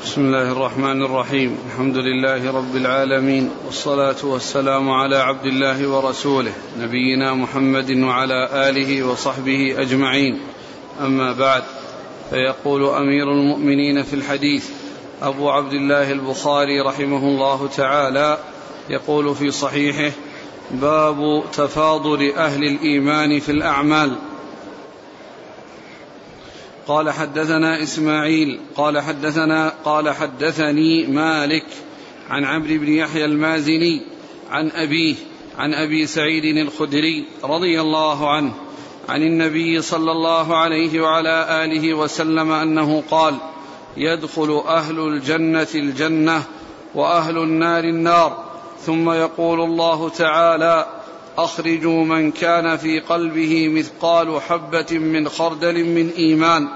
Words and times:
بسم 0.00 0.20
الله 0.20 0.52
الرحمن 0.52 1.02
الرحيم. 1.02 1.58
الحمد 1.66 1.96
لله 1.96 2.52
رب 2.52 2.76
العالمين 2.76 3.50
والصلاة 3.66 4.16
والسلام 4.24 4.90
على 4.90 5.16
عبد 5.16 5.46
الله 5.46 5.88
ورسوله 5.88 6.52
نبينا 6.80 7.34
محمد 7.34 7.90
وعلى 7.90 8.68
آله 8.68 9.02
وصحبه 9.02 9.74
أجمعين. 9.78 10.40
أما 11.00 11.32
بعد 11.32 11.62
فيقول 12.30 12.84
أمير 12.84 13.32
المؤمنين 13.32 14.02
في 14.02 14.14
الحديث 14.14 14.70
أبو 15.22 15.50
عبد 15.50 15.72
الله 15.72 16.12
البخاري 16.12 16.80
رحمه 16.80 17.28
الله 17.28 17.68
تعالى 17.76 18.38
يقول 18.90 19.34
في 19.34 19.50
صحيحه 19.50 20.12
باب 20.70 21.44
تفاضل 21.52 22.32
أهل 22.36 22.64
الإيمان 22.64 23.40
في 23.40 23.52
الأعمال. 23.52 24.16
قال 26.86 27.10
حدثنا 27.10 27.82
إسماعيل 27.82 28.60
قال 28.76 29.00
حدثنا 29.00 29.72
قال 29.84 30.10
حدثني 30.10 31.06
مالك 31.06 31.64
عن 32.30 32.44
عمرو 32.44 32.78
بن 32.78 32.92
يحيى 32.92 33.24
المازني 33.24 34.02
عن 34.50 34.70
أبيه 34.70 35.14
عن 35.58 35.74
أبي 35.74 36.06
سعيد 36.06 36.56
الخدري 36.56 37.24
رضي 37.44 37.80
الله 37.80 38.30
عنه 38.30 38.54
عن 39.08 39.22
النبي 39.22 39.82
صلى 39.82 40.12
الله 40.12 40.56
عليه 40.56 41.00
وعلى 41.00 41.64
آله 41.64 41.94
وسلم 41.94 42.52
أنه 42.52 43.02
قال 43.10 43.34
يدخل 43.96 44.62
أهل 44.66 44.98
الجنة 44.98 45.68
الجنة 45.74 46.42
وأهل 46.94 47.38
النار 47.38 47.84
النار 47.84 48.44
ثم 48.80 49.10
يقول 49.10 49.60
الله 49.60 50.08
تعالى 50.08 50.86
أخرجوا 51.38 52.04
من 52.04 52.32
كان 52.32 52.76
في 52.76 53.00
قلبه 53.00 53.68
مثقال 53.68 54.40
حبة 54.40 54.98
من 54.98 55.28
خردل 55.28 55.84
من 55.84 56.10
إيمان 56.18 56.68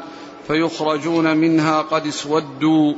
فيخرجون 0.47 1.37
منها 1.37 1.83
قد 1.83 2.07
اسودوا 2.07 2.95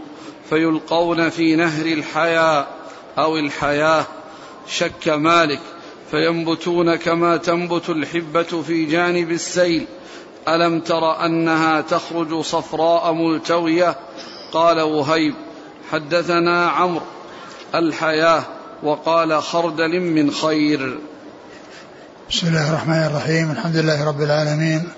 فيلقون 0.50 1.28
في 1.28 1.56
نهر 1.56 1.86
الحياة 1.86 2.66
أو 3.18 3.36
الحياة 3.36 4.06
شك 4.66 5.08
مالك 5.08 5.60
فينبتون 6.10 6.96
كما 6.96 7.36
تنبت 7.36 7.90
الحبة 7.90 8.42
في 8.42 8.84
جانب 8.84 9.30
السيل. 9.30 9.86
ألم 10.48 10.80
تر 10.80 11.24
أنها 11.24 11.80
تخرج 11.80 12.40
صفراء 12.40 13.12
ملتوية؟ 13.12 13.96
قال 14.52 14.80
وهيب 14.80 15.34
حدثنا 15.92 16.68
عمرو 16.68 17.04
الحياة 17.74 18.42
وقال 18.82 19.42
خردل 19.42 20.00
من 20.00 20.30
خير. 20.30 20.98
بسم 22.30 22.46
الله 22.46 22.68
الرحمن 22.68 23.02
الرحيم. 23.02 23.50
الحمد 23.50 23.76
لله 23.76 24.04
رب 24.04 24.22
العالمين. 24.22 24.88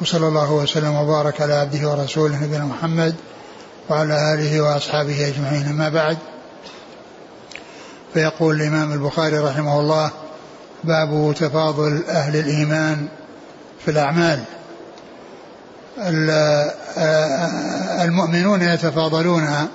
وصلى 0.00 0.28
الله 0.28 0.52
وسلم 0.52 0.94
وبارك 0.94 1.40
على 1.40 1.54
عبده 1.54 1.88
ورسوله 1.88 2.44
نبينا 2.44 2.64
محمد 2.64 3.14
وعلى 3.88 4.34
آله 4.34 4.60
وأصحابه 4.60 5.28
أجمعين. 5.28 5.66
أما 5.68 5.88
بعد 5.88 6.18
فيقول 8.14 8.60
الإمام 8.60 8.92
البخاري 8.92 9.38
رحمه 9.38 9.80
الله 9.80 10.10
باب 10.84 11.34
تفاضل 11.34 12.04
أهل 12.08 12.36
الإيمان 12.36 13.08
في 13.84 13.90
الأعمال. 13.90 14.44
المؤمنون 18.04 18.62
يتفاضلون 18.62 19.68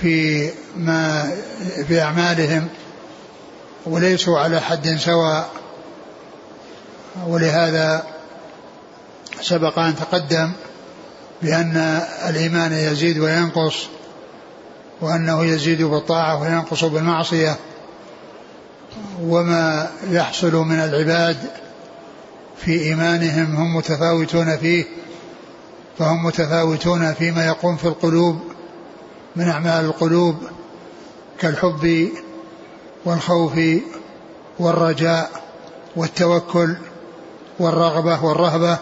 في 0.00 0.50
ما 0.76 1.30
في 1.88 2.02
أعمالهم 2.02 2.68
وليسوا 3.88 4.38
على 4.38 4.60
حد 4.60 4.96
سواء. 4.96 5.50
ولهذا 7.26 8.06
سبق 9.40 9.78
أن 9.78 9.96
تقدم 9.96 10.52
بأن 11.42 12.02
الإيمان 12.28 12.72
يزيد 12.72 13.18
وينقص 13.18 13.74
وأنه 15.00 15.44
يزيد 15.44 15.82
بالطاعة 15.82 16.42
وينقص 16.42 16.84
بالمعصية. 16.84 17.56
وما 19.22 19.90
يحصل 20.10 20.54
من 20.54 20.78
العباد 20.78 21.36
في 22.56 22.80
إيمانهم 22.80 23.56
هم 23.56 23.76
متفاوتون 23.76 24.56
فيه 24.56 24.84
فهم 25.98 26.26
متفاوتون 26.26 27.14
فيما 27.14 27.46
يقوم 27.46 27.76
في 27.76 27.84
القلوب 27.84 28.40
من 29.36 29.48
أعمال 29.48 29.84
القلوب 29.84 30.36
كالحب 31.40 32.08
والخوف 33.04 33.60
والرجاء 34.58 35.30
والتوكل 35.96 36.76
والرغبة 37.58 38.24
والرهبة 38.24 38.78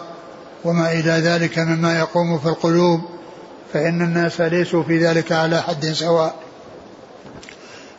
وما 0.63 0.91
إلى 0.91 1.11
ذلك 1.11 1.59
مما 1.59 1.99
يقوم 1.99 2.39
في 2.39 2.45
القلوب 2.45 3.01
فإن 3.73 4.01
الناس 4.01 4.41
ليسوا 4.41 4.83
في 4.83 5.05
ذلك 5.05 5.31
على 5.31 5.61
حد 5.61 5.85
سواء. 5.85 6.35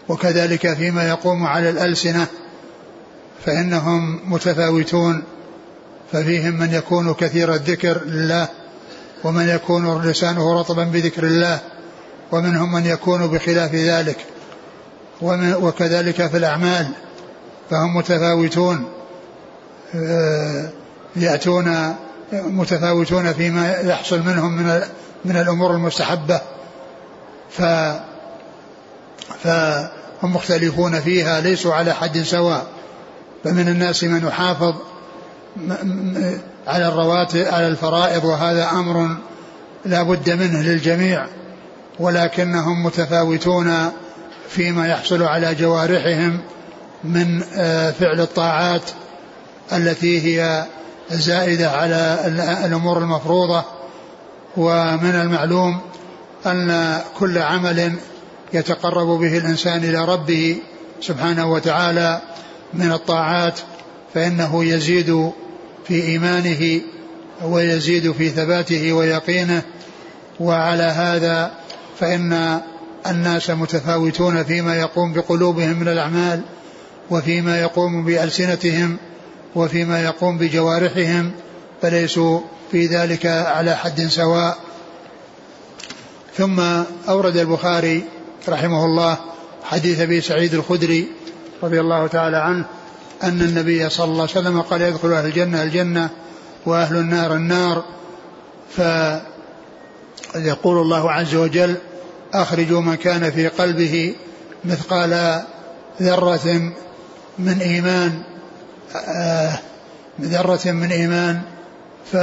وكذلك 0.08 0.74
فيما 0.74 1.08
يقوم 1.08 1.46
على 1.46 1.70
الألسنة 1.70 2.26
فإنهم 3.46 4.20
متفاوتون 4.32 5.22
ففيهم 6.12 6.58
من 6.58 6.74
يكون 6.74 7.14
كثير 7.14 7.54
الذكر 7.54 8.04
لله 8.04 8.48
ومن 9.24 9.48
يكون 9.48 10.02
لسانه 10.02 10.60
رطبا 10.60 10.84
بذكر 10.84 11.24
الله 11.24 11.60
ومنهم 12.32 12.72
من 12.72 12.86
يكون 12.86 13.26
بخلاف 13.26 13.74
ذلك. 13.74 14.16
وكذلك 15.22 16.26
في 16.26 16.36
الأعمال 16.36 16.88
فهم 17.70 17.96
متفاوتون 17.96 18.84
آه، 19.94 20.68
يأتون 21.16 21.94
متفاوتون 22.32 23.32
فيما 23.32 23.74
يحصل 23.80 24.22
منهم 24.22 24.56
من 24.56 24.80
من 25.24 25.36
الأمور 25.36 25.70
المستحبة 25.70 26.40
ف 27.50 27.62
فهم 29.42 30.34
مختلفون 30.34 31.00
فيها 31.00 31.40
ليسوا 31.40 31.74
على 31.74 31.92
حد 31.94 32.22
سواء 32.22 32.66
فمن 33.44 33.68
الناس 33.68 34.04
من 34.04 34.26
يحافظ 34.26 34.74
على 36.66 36.88
الرواتب 36.88 37.46
على 37.46 37.66
الفرائض 37.68 38.24
وهذا 38.24 38.70
أمر 38.70 39.16
لا 39.84 40.02
بد 40.02 40.30
منه 40.30 40.62
للجميع 40.62 41.26
ولكنهم 41.98 42.84
متفاوتون 42.84 43.92
فيما 44.48 44.88
يحصل 44.88 45.22
على 45.22 45.54
جوارحهم 45.54 46.40
من 47.04 47.42
آه، 47.56 47.90
فعل 47.90 48.20
الطاعات 48.20 48.82
التي 49.72 50.20
هي 50.20 50.64
زائدة 51.10 51.70
على 51.70 52.18
الأمور 52.66 52.98
المفروضة. 52.98 53.64
ومن 54.56 55.14
المعلوم 55.14 55.80
أن 56.46 56.98
كل 57.18 57.38
عمل 57.38 57.92
يتقرب 58.52 59.06
به 59.06 59.38
الإنسان 59.38 59.84
إلى 59.84 60.04
ربه 60.04 60.56
سبحانه 61.00 61.52
وتعالى 61.52 62.20
من 62.74 62.92
الطاعات 62.92 63.60
فإنه 64.14 64.64
يزيد 64.64 65.32
في 65.88 66.02
إيمانه 66.02 66.80
ويزيد 67.44 68.12
في 68.12 68.28
ثباته 68.28 68.92
ويقينه. 68.92 69.62
وعلى 70.40 70.82
هذا 70.82 71.50
فإن 72.00 72.60
الناس 73.06 73.50
متفاوتون 73.50 74.44
فيما 74.44 74.76
يقوم 74.76 75.12
بقلوبهم 75.12 75.78
من 75.80 75.88
الأعمال 75.88 76.40
وفيما 77.10 77.60
يقوم 77.60 78.04
بألسنتهم 78.04 78.96
وفيما 79.54 80.02
يقوم 80.02 80.38
بجوارحهم 80.38 81.32
فليسوا 81.82 82.40
في 82.70 82.86
ذلك 82.86 83.26
على 83.26 83.76
حد 83.76 84.06
سواء. 84.06 84.58
ثم 86.36 86.60
أورد 87.08 87.36
البخاري 87.36 88.04
رحمه 88.48 88.84
الله 88.84 89.18
حديث 89.64 90.00
أبي 90.00 90.20
سعيد 90.20 90.54
الخدري 90.54 91.08
رضي 91.62 91.80
الله 91.80 92.06
تعالى 92.06 92.36
عنه 92.36 92.64
أن 93.22 93.40
النبي 93.40 93.88
صلى 93.88 94.04
الله 94.04 94.22
عليه 94.22 94.32
وسلم 94.32 94.60
قال 94.60 94.82
يدخل 94.82 95.12
أهل 95.12 95.26
الجنة 95.26 95.62
الجنة 95.62 96.10
وأهل 96.66 96.96
النار 96.96 97.34
النار. 97.34 97.84
فيقول 100.34 100.78
الله 100.78 101.10
عز 101.10 101.34
وجل 101.34 101.76
أخرجوا 102.34 102.80
من 102.80 102.94
كان 102.94 103.30
في 103.30 103.48
قلبه 103.48 104.14
مثقال 104.64 105.42
ذرة 106.02 106.72
من 107.38 107.60
إيمان 107.60 108.22
آه 109.08 109.58
ذرة 110.20 110.70
من 110.72 110.92
إيمان 110.92 111.40
ف 112.12 112.16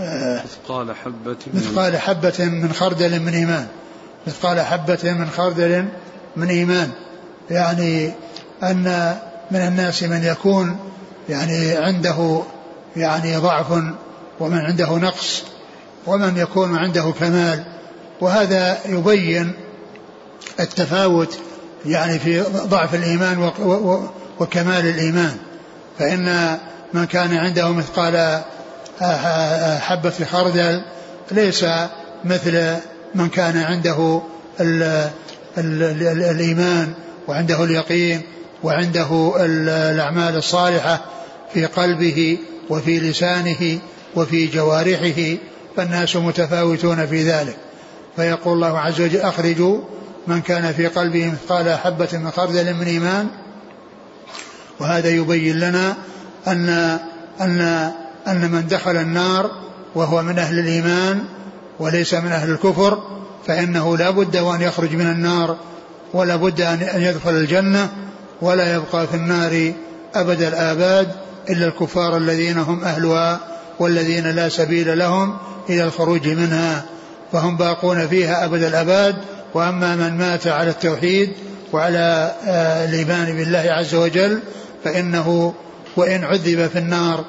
آه 0.00 0.42
مثقال 0.44 0.96
حبة 0.96 1.36
مثقال 1.54 1.96
حبة 1.96 2.44
من 2.44 2.72
خردل 2.72 3.20
من 3.20 3.34
إيمان 3.34 3.66
مثقال 4.26 4.60
حبة 4.60 5.12
من 5.12 5.30
خردل 5.30 5.88
من 6.36 6.48
إيمان. 6.48 6.90
يعني 7.50 8.12
أن 8.62 9.16
من 9.50 9.60
الناس 9.60 10.02
من 10.02 10.24
يكون 10.24 10.76
يعني 11.28 11.76
عنده 11.76 12.42
يعني 12.96 13.36
ضعف 13.36 13.70
ومن 14.40 14.58
عنده 14.58 14.96
نقص 14.96 15.42
ومن 16.06 16.36
يكون 16.36 16.76
عنده 16.76 17.12
كمال. 17.20 17.77
وهذا 18.20 18.78
يبين 18.86 19.52
التفاوت 20.60 21.38
يعني 21.86 22.18
في 22.18 22.40
ضعف 22.40 22.94
الإيمان 22.94 23.50
وكمال 24.40 24.86
الإيمان. 24.86 25.36
فإن 25.98 26.58
من 26.94 27.04
كان 27.04 27.34
عنده 27.34 27.72
مثقال 27.72 28.42
حبة 29.80 30.24
خردل 30.30 30.82
ليس 31.30 31.64
مثل 32.24 32.76
من 33.14 33.28
كان 33.28 33.56
عنده 33.56 34.22
ال 34.60 34.82
ال 35.58 35.82
ال 35.82 36.22
الإيمان 36.22 36.92
وعنده 37.28 37.64
اليقين 37.64 38.22
وعنده 38.62 39.34
الأعمال 39.44 40.36
الصالحة 40.36 41.04
في 41.54 41.66
قلبه 41.66 42.38
وفي 42.70 43.00
لسانه 43.00 43.78
وفي 44.16 44.46
جوارحه 44.46 45.36
فالناس 45.76 46.16
متفاوتون 46.16 47.06
في 47.06 47.22
ذلك. 47.22 47.56
فيقول 48.18 48.54
الله 48.54 48.78
عز 48.78 49.00
وجل 49.00 49.20
أخرجوا 49.20 49.80
من 50.26 50.40
كان 50.40 50.72
في 50.72 50.86
قلبه 50.86 51.30
مثقال 51.30 51.78
حبة 51.78 52.08
من 52.12 52.30
خردل 52.30 52.74
من 52.74 52.86
إيمان. 52.86 53.28
وهذا 54.80 55.08
يبين 55.08 55.58
لنا 55.58 55.96
أن 56.48 56.68
أن 57.40 57.60
أن 58.28 58.50
من 58.50 58.66
دخل 58.66 58.96
النار 58.96 59.50
وهو 59.94 60.22
من 60.22 60.38
أهل 60.38 60.58
الإيمان 60.58 61.24
وليس 61.78 62.14
من 62.14 62.32
أهل 62.32 62.50
الكفر 62.50 63.02
فإنه 63.46 63.96
لا 63.96 64.10
بد 64.10 64.36
وأن 64.36 64.62
يخرج 64.62 64.94
من 64.94 65.06
النار 65.06 65.56
ولا 66.12 66.36
بد 66.36 66.60
أن 66.60 67.02
يدخل 67.02 67.30
الجنة 67.30 67.88
ولا 68.42 68.74
يبقى 68.74 69.06
في 69.06 69.14
النار 69.14 69.72
أبد 70.14 70.42
الآباد 70.42 71.08
إلا 71.50 71.66
الكفار 71.66 72.16
الذين 72.16 72.58
هم 72.58 72.84
أهلها 72.84 73.40
والذين 73.78 74.30
لا 74.30 74.48
سبيل 74.48 74.98
لهم 74.98 75.36
إلى 75.70 75.84
الخروج 75.84 76.28
منها. 76.28 76.84
فهم 77.32 77.56
باقون 77.56 78.08
فيها 78.08 78.44
أبد 78.44 78.62
الأباد 78.62 79.16
وأما 79.54 79.96
من 79.96 80.18
مات 80.18 80.46
على 80.46 80.70
التوحيد 80.70 81.32
وعلى 81.72 82.34
آه، 82.46 82.84
الإيمان 82.84 83.36
بالله 83.36 83.58
عز 83.58 83.94
وجل 83.94 84.40
فإنه 84.84 85.54
وإن 85.96 86.24
عذب 86.24 86.66
في 86.66 86.78
النار 86.78 87.24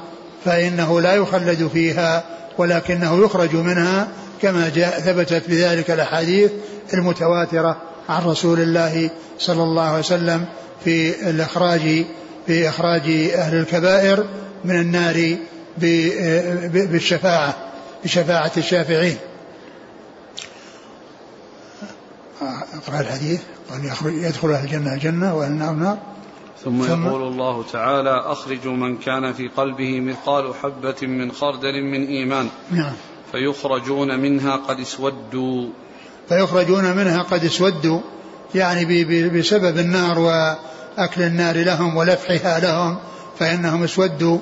فإنه 0.46 1.02
لا 1.02 1.14
يخلد 1.14 1.70
فيها 1.74 2.24
ولكنه 2.58 3.26
يخرج 3.26 3.56
منها 3.56 4.08
كما 4.42 4.70
جاء 4.76 5.00
ثبتت 5.00 5.50
بذلك 5.50 5.92
الأحاديث 5.92 6.52
المتواترة 6.94 7.78
عن 8.10 8.26
رسول 8.26 8.60
الله 8.60 9.10
صلى 9.40 9.64
الله 9.64 9.84
عليه 9.84 10.00
وسلم 10.00 10.46
في 10.86 11.30
الإخراج 11.30 12.06
في 12.48 12.70
إخراج 12.70 13.02
أهل 13.36 13.56
الكبائر 13.56 14.26
من 14.66 14.80
النار 14.80 15.36
بالشفاعة 16.74 17.56
بشفاعة 18.04 18.52
الشافعين. 18.58 19.18
اقرأ 22.42 23.00
الحديث 23.00 23.42
قال 23.72 23.86
يخرج 23.86 24.14
يدخل 24.14 24.52
أهل 24.52 24.66
الجنة 24.66 24.94
الجنة 24.94 25.36
وأهل 25.36 25.52
النار 25.52 25.72
النار 25.72 25.98
ثم, 26.64 26.84
ثم 26.84 27.08
يقول 27.08 27.22
الله 27.22 27.64
تعالى 27.64 28.24
أخرجوا 28.26 28.74
من 28.74 28.98
كان 28.98 29.34
في 29.34 29.48
قلبه 29.48 30.00
مثقال 30.00 30.54
حبة 30.56 31.08
من 31.08 31.32
خردل 31.32 31.84
من 31.84 32.08
إيمان. 32.08 32.50
نعم. 32.72 32.94
فيخرجون 33.32 34.20
منها 34.20 34.56
قد 34.56 34.80
اسودوا. 34.80 35.70
فيخرجون 36.30 36.96
منها 36.98 37.22
قد 37.22 37.44
اسودوا 37.44 38.00
يعني 38.56 39.04
بسبب 39.30 39.78
النار 39.78 40.20
وأكل 40.20 41.22
النار 41.22 41.58
لهم 41.58 41.98
ولفحها 41.98 42.60
لهم 42.60 42.98
فإنهم 43.40 43.84
اسودوا 43.84 44.38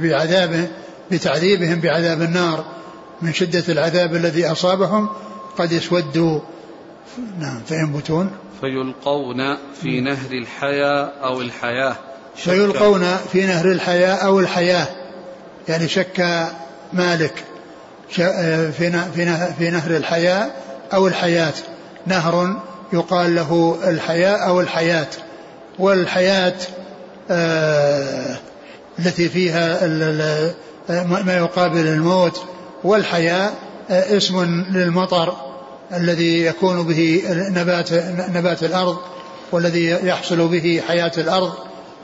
بعذابه 0.00 0.68
بتعذيبهم 1.10 1.80
بعذاب 1.80 2.22
النار 2.22 2.64
من 3.22 3.32
شدة 3.32 3.64
العذاب 3.68 4.14
الذي 4.14 4.46
أصابهم. 4.46 5.08
قد 5.58 5.72
اسودوا 5.72 6.40
نعم 7.38 7.60
فينبتون. 7.68 8.30
فيلقون 8.60 9.56
في 9.82 10.00
نهر 10.00 10.32
الحياة 10.32 11.10
أو 11.24 11.40
الحياة. 11.40 11.96
فيلقون 12.36 13.16
في 13.32 13.46
نهر 13.46 13.66
الحياة 13.66 14.14
أو 14.14 14.40
الحياة. 14.40 14.86
يعني 15.68 15.88
شك 15.88 16.48
مالك. 16.92 17.44
في 19.58 19.70
نهر 19.70 19.96
الحياة 19.96 20.50
أو 20.94 21.06
الحياة. 21.06 21.54
نهر 22.06 22.56
يقال 22.92 23.34
له 23.34 23.78
الحياة 23.84 24.36
أو 24.36 24.60
الحياة. 24.60 25.08
والحياة 25.78 26.56
آه 27.30 28.36
التي 28.98 29.28
فيها 29.28 29.86
ما 31.24 31.36
يقابل 31.36 31.86
الموت. 31.86 32.42
والحياة 32.84 33.50
اسم 33.90 34.64
للمطر 34.70 35.36
الذي 35.94 36.44
يكون 36.44 36.82
به 36.82 37.22
نبات 37.30 37.92
نبات 38.36 38.62
الأرض 38.62 38.96
والذي 39.52 39.86
يحصل 39.86 40.48
به 40.48 40.82
حياة 40.88 41.12
الأرض 41.18 41.52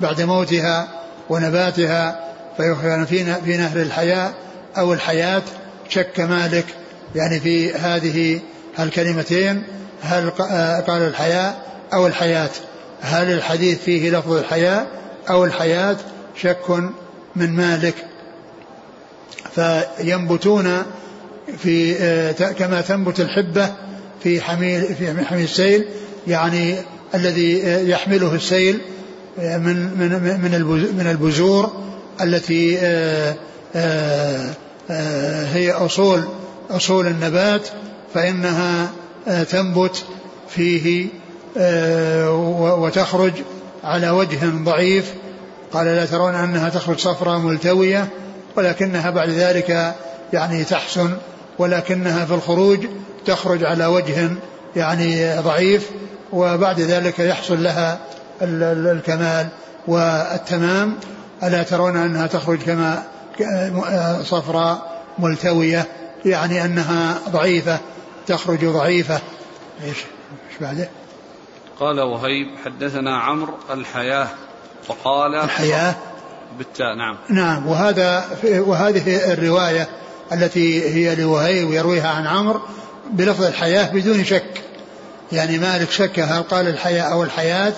بعد 0.00 0.22
موتها 0.22 0.88
ونباتها 1.28 2.28
فيخرج 2.56 3.06
في 3.44 3.56
نهر 3.56 3.76
الحياة 3.76 4.32
أو 4.78 4.92
الحياة 4.92 5.42
شك 5.88 6.20
مالك. 6.20 6.66
يعني 7.14 7.40
في 7.40 7.74
هذه 7.74 8.40
الكلمتين 8.80 9.62
هل 10.02 10.30
قال 10.86 11.02
الحياة 11.02 11.54
أو 11.92 12.06
الحياة. 12.06 12.50
هل 13.00 13.32
الحديث 13.32 13.82
فيه 13.82 14.10
لفظ 14.10 14.32
الحياة 14.32 14.86
أو 15.30 15.44
الحياة؟ 15.44 15.96
شك 16.36 16.70
من 17.36 17.50
مالك. 17.50 17.94
فينبتون 19.54 20.82
في 21.56 21.96
آه، 22.00 22.32
كما 22.32 22.80
تنبت 22.80 23.20
الحبة 23.20 23.72
في 24.22 24.40
حميل 24.40 24.94
في 24.94 25.24
حميل 25.24 25.44
السيل 25.44 25.84
يعني 26.26 26.74
الذي 27.14 27.62
آه، 27.62 27.78
يحمله 27.78 28.34
السيل 28.34 28.80
آه، 29.38 29.58
من 29.58 29.76
من 29.76 30.12
من 30.22 30.96
من 30.96 31.06
البذور 31.06 31.72
التي 32.20 32.78
هي 35.52 35.72
أصول 35.72 36.22
أصول 36.70 37.06
النبات 37.06 37.68
فإنها 38.14 38.90
تنبت 39.50 40.04
فيه 40.48 41.06
وتخرج 42.78 43.32
على 43.84 44.10
وجه 44.10 44.38
ضعيف. 44.64 45.12
قال 45.72 45.86
لا 45.86 46.04
ترون 46.04 46.34
أنها 46.34 46.68
تخرج 46.68 46.98
صفراء 46.98 47.38
ملتوية 47.38 48.08
ولكنها 48.56 49.10
بعد 49.10 49.28
ذلك 49.28 49.94
يعني 50.32 50.64
تحسن 50.64 51.10
ولكنها 51.58 52.24
في 52.24 52.34
الخروج 52.34 52.86
تخرج 53.26 53.64
على 53.64 53.86
وجه 53.86 54.30
يعني 54.76 55.38
ضعيف 55.40 55.90
وبعد 56.32 56.80
ذلك 56.80 57.18
يحصل 57.18 57.62
لها 57.62 57.98
الكمال 58.42 59.48
والتمام. 59.86 60.96
ألا 61.42 61.62
ترون 61.62 61.96
أنها 61.96 62.26
تخرج 62.26 62.58
كما 62.58 63.02
صفراء 64.22 65.02
ملتوية 65.18 65.86
يعني 66.24 66.64
أنها 66.64 67.18
ضعيفة 67.30 67.78
تخرج 68.26 68.64
ضعيفة. 68.64 69.20
إيش 69.84 69.96
إيش 70.50 70.58
بعده؟ 70.60 70.88
قال 71.80 72.00
وهيب 72.00 72.46
حدثنا 72.64 73.18
عمرو 73.18 73.54
الحياة 73.70 74.28
وقال 74.88 75.34
الحياة. 75.34 75.94
بالتاء 76.58 76.94
نعم. 76.94 77.16
نعم 77.30 77.66
وهذا 77.66 78.24
وهذه 78.44 79.32
الرواية 79.32 79.88
التي 80.32 80.88
هي 80.94 81.14
لوهيب 81.14 81.68
ويرويها 81.68 82.08
عن 82.08 82.26
عمرو 82.26 82.60
بلفظ 83.10 83.44
الحياة 83.44 83.90
بدون 83.92 84.24
شك. 84.24 84.62
يعني 85.32 85.58
مالك 85.58 85.90
شك 85.90 86.20
هل 86.20 86.42
قال 86.42 86.68
الحياة 86.68 87.02
أو 87.02 87.22
الحياة 87.22 87.72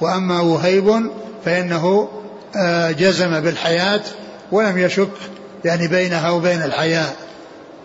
وأما 0.00 0.40
وهيب 0.40 1.10
فإنه 1.44 2.08
آه، 2.56 2.90
جزم 2.90 3.40
بالحياة 3.40 4.00
ولم 4.52 4.78
يشك 4.78 5.08
يعني 5.64 5.88
بينها 5.88 6.30
وبين 6.30 6.62
الحياة. 6.62 7.12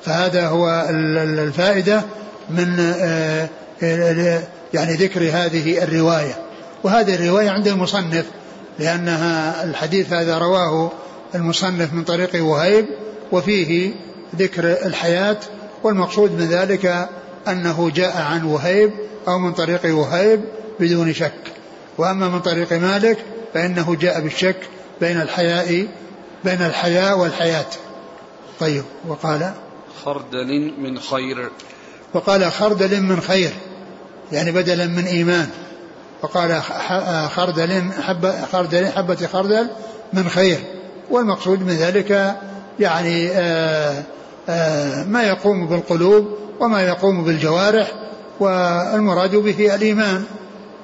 فهذا 0.06 0.48
هو 0.48 0.88
الفائدة 0.90 2.02
من 2.50 2.80
آه، 2.80 3.50
يعني 4.74 4.94
ذكر 4.94 5.22
هذه 5.22 5.84
الرواية. 5.84 6.38
وهذه 6.84 7.16
الرواية 7.16 7.50
عند 7.50 7.68
المصنف 7.68 8.26
لأنها 8.80 9.64
الحديث 9.64 10.14
هذا 10.14 10.38
رواه 10.38 10.92
المصنف 11.36 11.94
من 11.94 12.04
طريق 12.04 12.46
وهيب 12.46 12.86
وفيه 13.32 13.92
ذكر 14.36 14.86
الحياة 14.86 15.38
والمقصود 15.84 16.32
من 16.32 16.48
ذلك 16.48 17.10
أنه 17.48 17.92
جاء 17.96 18.22
عن 18.22 18.44
وهيب 18.44 18.92
أو 19.28 19.40
من 19.40 19.54
طريق 19.54 19.96
وهيب 19.98 20.42
بدون 20.80 21.14
شك. 21.14 21.34
وأما 21.98 22.30
من 22.30 22.40
طريق 22.40 22.74
مالك 22.74 23.18
فإنه 23.54 23.96
جاء 23.96 24.22
بالشك 24.22 24.58
بين 25.02 25.22
الحياء 25.22 25.88
بين 26.44 26.62
الحياء 26.62 27.20
والحياة. 27.20 27.66
طيب 28.60 28.84
وقال 29.08 29.54
خردل 30.04 30.74
من 30.78 31.00
خير. 31.00 31.50
وقال 32.14 32.52
خردل 32.52 33.02
من 33.02 33.22
خير 33.22 33.52
يعني 34.32 34.52
بدلا 34.52 34.86
من 34.86 35.06
إيمان. 35.06 35.50
وقال 36.22 36.62
خردل 37.30 37.92
حبة 38.02 38.46
خردل 38.46 38.88
حبة 38.88 39.28
خردل 39.28 39.70
من 40.14 40.30
خير. 40.30 40.60
والمقصود 41.10 41.62
من 41.62 41.74
ذلك 41.74 42.40
يعني 42.80 43.30
آه، 43.32 44.04
آه، 44.50 45.04
ما 45.04 45.24
يقوم 45.24 45.68
بالقلوب 45.68 46.38
وما 46.60 46.82
يقوم 46.82 47.24
بالجوارح 47.24 47.92
والمراد 48.40 49.36
به 49.36 49.76
الإيمان 49.76 50.24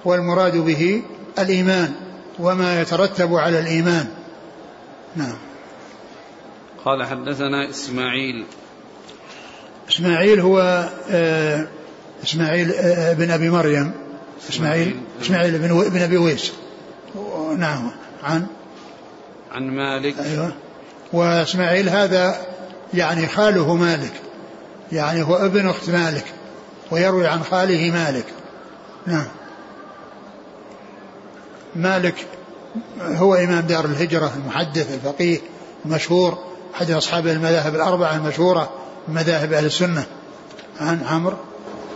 والمراد 0.06 0.58
به 0.58 1.02
الإيمان 1.40 1.94
وما 2.40 2.82
يترتب 2.82 3.36
على 3.36 3.60
الإيمان. 3.60 4.08
نعم. 5.16 5.38
قال 6.86 7.04
حدثنا 7.04 7.70
إسماعيل. 7.70 8.46
إسماعيل 9.90 10.40
هو 10.40 10.90
آه، 11.10 11.68
إسماعيل 12.24 12.72
بن 13.16 13.32
أبي 13.32 13.50
مريم. 13.50 13.92
إسماعيل 14.50 14.96
إسماعيل. 15.22 15.60
بن 15.60 15.90
بن 15.90 16.02
أبي 16.02 16.18
ويس. 16.18 16.54
نعم. 17.58 17.92
عن؟ 18.24 18.46
عن 19.52 19.64
مالك. 19.64 20.16
أيوه. 20.20 20.65
وإسماعيل 21.14 21.90
هذا 21.90 22.36
يعني 22.94 23.28
خاله 23.28 23.76
مالك 23.76 24.14
يعني 24.92 25.24
هو 25.24 25.36
ابن 25.36 25.70
أخت 25.70 25.90
مالك 25.90 26.26
ويروي 26.92 27.28
عن 27.28 27.44
خاله 27.44 27.92
مالك. 27.92 28.26
نعم. 29.08 29.28
مالك 31.76 32.16
هو 33.02 33.36
إمام 33.36 33.60
دار 33.60 33.86
الهجرة 33.86 34.34
المحدث 34.36 34.94
الفقيه 34.94 35.40
المشهور 35.86 36.38
أحد 36.76 36.92
أصحاب 36.92 37.28
المذاهب 37.28 37.76
الأربعة 37.76 38.16
المشهورة 38.16 38.70
مذاهب 39.08 39.54
أهل 39.54 39.66
السنة. 39.66 40.06
عن 40.80 41.04
عمرو. 41.04 41.38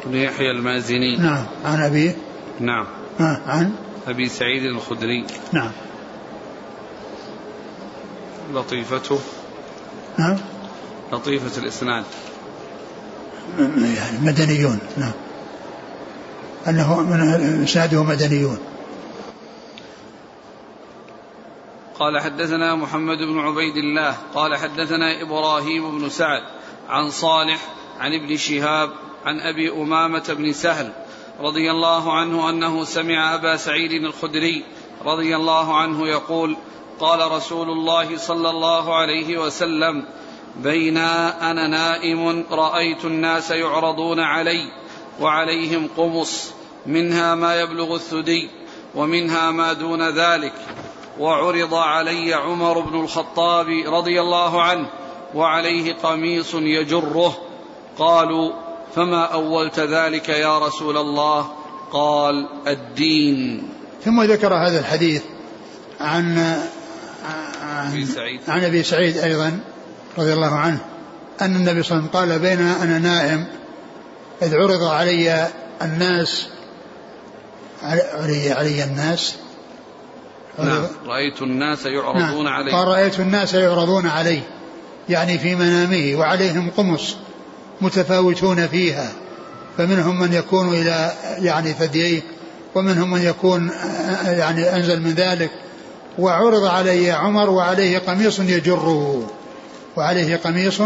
بن 0.05 0.15
يحيى 0.15 0.51
المازني. 0.51 1.17
نعم. 1.17 1.45
عن 1.65 1.83
أبيه. 1.83 2.15
نعم. 2.59 2.85
عن 3.19 3.71
أبي 4.07 4.29
سعيد 4.29 4.63
الخدري. 4.63 5.25
نعم. 5.51 5.71
لطيفته. 8.53 9.19
نعم. 10.17 10.37
لطيفة 11.13 11.61
الإسناد 11.61 12.03
يعني 13.59 14.17
مدنيون 14.21 14.79
نعم. 14.97 15.11
أنه 16.67 16.99
من 17.01 17.63
إسناده 17.63 18.03
مدنيون. 18.03 18.59
قال 21.99 22.19
حدثنا 22.19 22.75
محمد 22.75 23.17
بن 23.17 23.39
عبيد 23.39 23.77
الله 23.77 24.15
قال 24.35 24.55
حدثنا 24.55 25.21
إبراهيم 25.21 25.99
بن 25.99 26.09
سعد 26.09 26.43
عن 26.89 27.09
صالح 27.09 27.59
عن 27.99 28.13
ابن 28.13 28.37
شهاب 28.37 28.89
عن 29.25 29.39
أبي 29.39 29.71
أمامة 29.71 30.35
بن 30.37 30.53
سهل 30.53 30.91
رضي 31.39 31.71
الله 31.71 32.13
عنه 32.13 32.49
أنه 32.49 32.83
سمع 32.83 33.35
أبا 33.35 33.57
سعيد 33.57 33.91
الخدري 33.91 34.63
رضي 35.05 35.35
الله 35.35 35.77
عنه 35.77 36.07
يقول 36.07 36.57
قال 36.99 37.31
رسول 37.31 37.69
الله 37.69 38.17
صلى 38.17 38.49
الله 38.49 38.95
عليه 38.95 39.37
وسلم 39.37 40.05
بينا 40.63 41.51
أنا 41.51 41.67
نائم 41.67 42.45
رأيت 42.51 43.05
الناس 43.05 43.51
يعرضون 43.51 44.19
علي 44.19 44.71
وعليهم 45.21 45.87
قمص 45.97 46.51
منها 46.85 47.35
ما 47.35 47.61
يبلغ 47.61 47.95
الثدي 47.95 48.49
ومنها 48.95 49.51
ما 49.51 49.73
دون 49.73 50.09
ذلك 50.09 50.53
وعرض 51.19 51.73
علي 51.73 52.33
عمر 52.33 52.79
بن 52.79 52.99
الخطاب 52.99 53.67
رضي 53.87 54.21
الله 54.21 54.61
عنه 54.61 54.87
وعليه 55.35 55.93
قميص 55.93 56.53
يجره 56.53 57.37
قالوا 57.97 58.51
فما 58.95 59.23
أولت 59.23 59.79
ذلك 59.79 60.29
يا 60.29 60.59
رسول 60.59 60.97
الله؟ 60.97 61.51
قال 61.91 62.47
الدين. 62.67 63.69
ثم 64.05 64.21
ذكر 64.21 64.53
هذا 64.53 64.79
الحديث 64.79 65.23
عن 65.99 66.55
عن, 67.63 68.05
سعيد. 68.05 68.39
عن 68.47 68.63
أبي 68.63 68.83
سعيد 68.83 69.17
أيضا 69.17 69.59
رضي 70.17 70.33
الله 70.33 70.55
عنه 70.55 70.79
أن 71.41 71.55
النبي 71.55 71.83
صلى 71.83 71.97
الله 71.97 72.09
عليه 72.13 72.35
وسلم 72.35 72.39
قال 72.39 72.39
بين 72.39 72.67
أنا 72.67 72.99
نائم 72.99 73.45
إذ 74.41 74.55
عرض 74.55 74.83
علي 74.83 75.47
الناس 75.81 76.47
علي 77.83 78.51
علي 78.51 78.83
الناس 78.83 79.35
نعم 80.59 80.87
رأيت 81.05 81.41
الناس 81.41 81.85
يعرضون 81.85 82.45
نعم. 82.45 82.53
عليه 82.53 82.71
قال 82.71 82.87
رأيت 82.87 83.19
الناس 83.19 83.53
يعرضون 83.53 84.07
عليه 84.07 84.41
يعني 85.09 85.37
في 85.37 85.55
منامه 85.55 86.19
وعليهم 86.19 86.69
قمص 86.77 87.15
متفاوتون 87.81 88.67
فيها 88.67 89.11
فمنهم 89.77 90.19
من 90.19 90.33
يكون 90.33 90.73
إلى 90.73 91.11
يعني 91.39 91.73
ثدييه 91.73 92.21
ومنهم 92.75 93.11
من 93.11 93.21
يكون 93.21 93.71
يعني 94.25 94.75
أنزل 94.75 95.01
من 95.01 95.11
ذلك 95.11 95.51
وعرض 96.19 96.65
علي 96.65 97.11
عمر 97.11 97.49
وعليه 97.49 97.97
قميص 97.97 98.39
يجره. 98.39 99.23
وعليه 99.97 100.35
قميص 100.35 100.81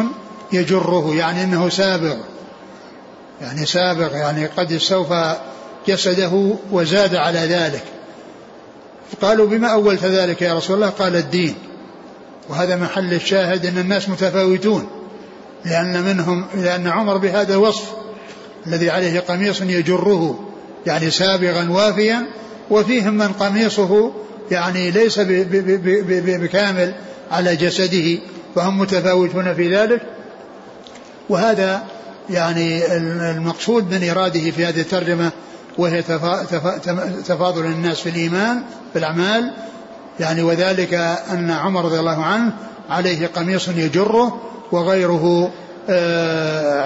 يجره 0.53 1.15
يعني 1.15 1.43
إنه 1.43 1.69
سابغ. 1.69 2.15
يعني 3.41 3.65
سابغ 3.65 4.15
يعني 4.15 4.45
قد 4.45 4.71
استوفى 4.71 5.35
جسده 5.87 6.55
وزاد 6.71 7.15
على 7.15 7.39
ذلك. 7.39 7.83
قالوا 9.21 9.47
بما 9.47 9.67
أولت 9.67 10.05
ذلك 10.05 10.41
يا 10.41 10.53
رسول 10.53 10.75
الله؟ 10.75 10.89
قال 10.89 11.15
الدين. 11.15 11.55
وهذا 12.49 12.75
محل 12.75 13.13
الشاهد 13.13 13.65
أن 13.65 13.77
الناس 13.77 14.09
متفاوتون 14.09 14.87
لأن 15.65 16.03
منهم 16.03 16.45
لأن 16.55 16.87
عمر 16.87 17.17
بهذا 17.17 17.53
الوصف 17.53 17.91
الذي 18.67 18.89
عليه 18.89 19.19
قميص 19.19 19.61
يجره 19.61 20.39
يعني 20.85 21.11
سابغا 21.11 21.69
وافيا 21.69 22.25
وفيهم 22.69 23.13
من 23.13 23.27
قميصه 23.27 24.11
يعني 24.51 24.91
ليس 24.91 25.19
بكامل 25.19 26.93
على 27.31 27.55
جسده 27.55 28.19
وهم 28.55 28.79
متفاوتون 28.79 29.53
في 29.53 29.75
ذلك. 29.75 30.01
وهذا 31.29 31.83
يعني 32.29 32.97
المقصود 33.31 33.93
من 33.93 34.09
إراده 34.09 34.51
في 34.51 34.65
هذه 34.65 34.81
الترجمة 34.81 35.31
وهي 35.77 36.01
تفاضل 37.27 37.65
الناس 37.65 37.99
في 37.99 38.09
الإيمان 38.09 38.63
في 38.93 38.99
الأعمال. 38.99 39.51
يعني 40.19 40.41
وذلك 40.41 40.93
أن 41.31 41.51
عمر 41.51 41.85
رضي 41.85 41.99
الله 41.99 42.23
عنه 42.23 42.53
عليه 42.89 43.27
قميص 43.27 43.67
يجره 43.67 44.41
وغيره 44.71 45.51
آه، 45.89 46.81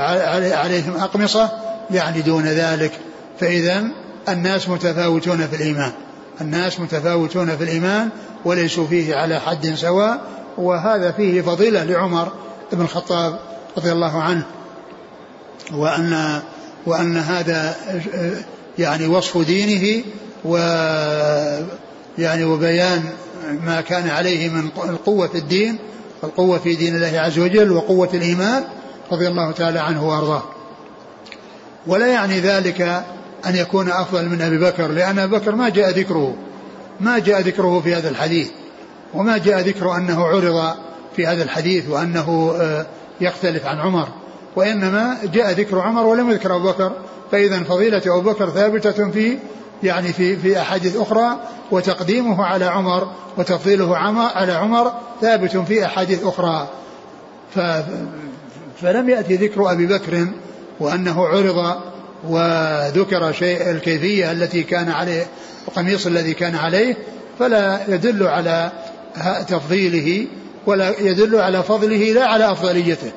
عليهم 0.55 0.95
أقمصة 0.97 1.51
يعني 1.91 2.21
دون 2.21 2.45
ذلك. 2.45 2.91
فإذا 3.39 3.83
الناس 4.29 4.69
متفاوتون 4.69 5.47
في 5.47 5.55
الإيمان. 5.55 5.91
الناس 6.41 6.79
متفاوتون 6.79 7.57
في 7.57 7.63
الإيمان 7.63 8.09
وليسوا 8.45 8.87
فيه 8.87 9.15
على 9.15 9.39
حد 9.39 9.73
سواء 9.75 10.21
وهذا 10.57 11.11
فيه 11.11 11.41
فضيلة 11.41 11.83
لعمر 11.83 12.31
بن 12.71 12.81
الخطاب 12.81 13.39
رضي 13.77 13.91
الله 13.91 14.21
عنه 14.21 14.43
وأن 15.71 16.41
وأن 16.85 17.17
هذا 17.17 17.75
يعني 18.79 19.07
وصف 19.07 19.37
دينه 19.37 20.03
و 20.45 20.57
يعني 22.17 22.43
وبيان 22.43 23.03
ما 23.65 23.81
كان 23.81 24.09
عليه 24.09 24.49
من 24.49 24.69
القوة 24.89 25.27
في 25.27 25.37
الدين 25.37 25.77
القوة 26.23 26.59
في 26.59 26.75
دين 26.75 26.95
الله 26.95 27.19
عز 27.19 27.39
وجل 27.39 27.71
وقوة 27.71 28.09
الإيمان 28.13 28.63
رضي 29.11 29.27
الله 29.27 29.51
تعالى 29.51 29.79
عنه 29.79 30.07
وأرضاه. 30.07 30.43
ولا 31.87 32.07
يعني 32.07 32.39
ذلك 32.39 33.03
أن 33.49 33.55
يكون 33.55 33.89
أفضل 33.89 34.29
من 34.29 34.41
أبي 34.41 34.57
بكر 34.57 34.87
لأن 34.87 35.19
أبي 35.19 35.37
بكر 35.37 35.55
ما 35.55 35.69
جاء 35.69 35.89
ذكره 35.89 36.35
ما 36.99 37.19
جاء 37.19 37.41
ذكره 37.41 37.81
في 37.81 37.95
هذا 37.95 38.09
الحديث 38.09 38.49
وما 39.13 39.37
جاء 39.37 39.59
ذكر 39.59 39.95
أنه 39.95 40.25
عرض 40.25 40.75
في 41.15 41.27
هذا 41.27 41.43
الحديث 41.43 41.89
وأنه 41.89 42.55
آه، 42.59 42.85
يختلف 43.21 43.65
عن 43.65 43.79
عمر 43.79 44.07
وإنما 44.55 45.17
جاء 45.23 45.51
ذكر 45.51 45.79
عمر 45.79 46.05
ولم 46.05 46.31
يذكر 46.31 46.55
أبو 46.55 46.67
بكر 46.67 46.91
فإذا 47.31 47.63
فضيلة 47.63 48.01
أبو 48.05 48.31
بكر 48.31 48.49
ثابتة 48.49 49.11
في 49.11 49.37
يعني 49.83 50.13
في 50.13 50.35
في 50.35 50.61
أحاديث 50.61 50.97
أخرى 50.97 51.39
وتقديمه 51.71 52.45
على 52.45 52.65
عمر 52.65 53.11
وتفضيله 53.37 53.97
على 53.97 54.53
عمر 54.53 54.91
ثابت 55.21 55.57
في 55.57 55.85
أحاديث 55.85 56.25
أخرى. 56.25 56.67
فلم 58.81 59.09
يأتي 59.09 59.35
ذكر 59.35 59.71
أبي 59.71 59.85
بكر 59.85 60.27
وأنه 60.79 61.27
عرض 61.27 61.77
وذكر 62.23 63.31
شيء 63.31 63.71
الكيفية 63.71 64.31
التي 64.31 64.63
كان 64.63 64.89
عليه 64.89 65.27
القميص 65.67 66.07
الذي 66.07 66.33
كان 66.33 66.55
عليه 66.55 66.97
فلا 67.39 67.79
يدل 67.87 68.27
على 68.27 68.71
تفضيله 69.47 70.27
ولا 70.65 70.99
يدل 70.99 71.35
على 71.35 71.63
فضله 71.63 72.13
لا 72.13 72.25
على 72.25 72.51
أفضليته. 72.51 73.11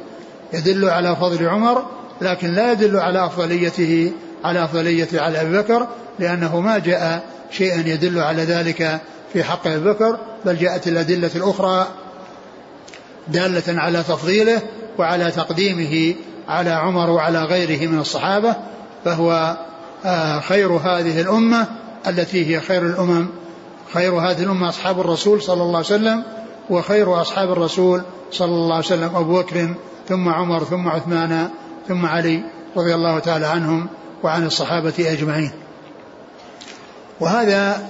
يدل 0.52 0.88
على 0.88 1.16
فضل 1.16 1.48
عمر 1.48 1.86
لكن 2.20 2.54
لا 2.54 2.72
يدل 2.72 2.96
على 2.96 3.26
أفضليته 3.26 4.12
على 4.44 4.64
أفضلية 4.64 5.08
على 5.14 5.40
أبي 5.40 5.58
بكر 5.58 5.86
لأنه 6.18 6.60
ما 6.60 6.78
جاء 6.78 7.22
شيئا 7.50 7.80
يدل 7.86 8.18
على 8.18 8.42
ذلك 8.42 9.00
في 9.32 9.44
حق 9.44 9.66
أبي 9.66 9.90
بكر 9.90 10.18
بل 10.44 10.56
جاءت 10.56 10.88
الأدلة 10.88 11.30
الأخرى 11.36 11.88
دالة 13.28 13.80
على 13.80 13.98
تفضيله 14.02 14.62
وعلى 14.98 15.30
تقديمه 15.30 16.14
على 16.48 16.70
عمر 16.70 17.10
وعلى 17.10 17.44
غيره 17.44 17.86
من 17.86 17.98
الصحابة. 17.98 18.56
فهو 19.04 19.56
آه، 20.04 20.40
خير 20.40 20.72
هذه 20.72 21.20
الأمة 21.20 21.66
التي 22.06 22.56
هي 22.56 22.60
خير 22.60 22.86
الأمم. 22.86 23.26
خير 23.92 24.12
هذه 24.12 24.42
الأمة 24.42 24.68
أصحاب 24.68 25.00
الرسول 25.00 25.42
صلى 25.42 25.62
الله 25.62 25.76
عليه 25.76 25.86
وسلم 25.86 26.22
وخير 26.70 27.20
أصحاب 27.20 27.52
الرسول 27.52 28.02
صلى 28.32 28.54
الله 28.54 28.74
عليه 28.74 28.86
وسلم 28.86 29.16
أبو 29.16 29.42
بكر 29.42 29.74
ثم 30.08 30.28
عمر 30.28 30.64
ثم 30.64 30.88
عثمان 30.88 31.48
ثم 31.88 32.06
علي 32.06 32.42
رضي 32.76 32.94
الله 32.94 33.18
تعالى 33.18 33.46
عنهم 33.46 33.88
وعن 34.22 34.46
الصحابة 34.46 34.94
أجمعين. 34.98 35.50
وهذا 37.20 37.86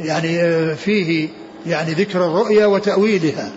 يعني 0.00 0.74
فيه 0.76 1.28
يعني 1.66 1.92
ذكر 1.92 2.26
الرؤيا 2.26 2.66
وتأويلها. 2.66 3.50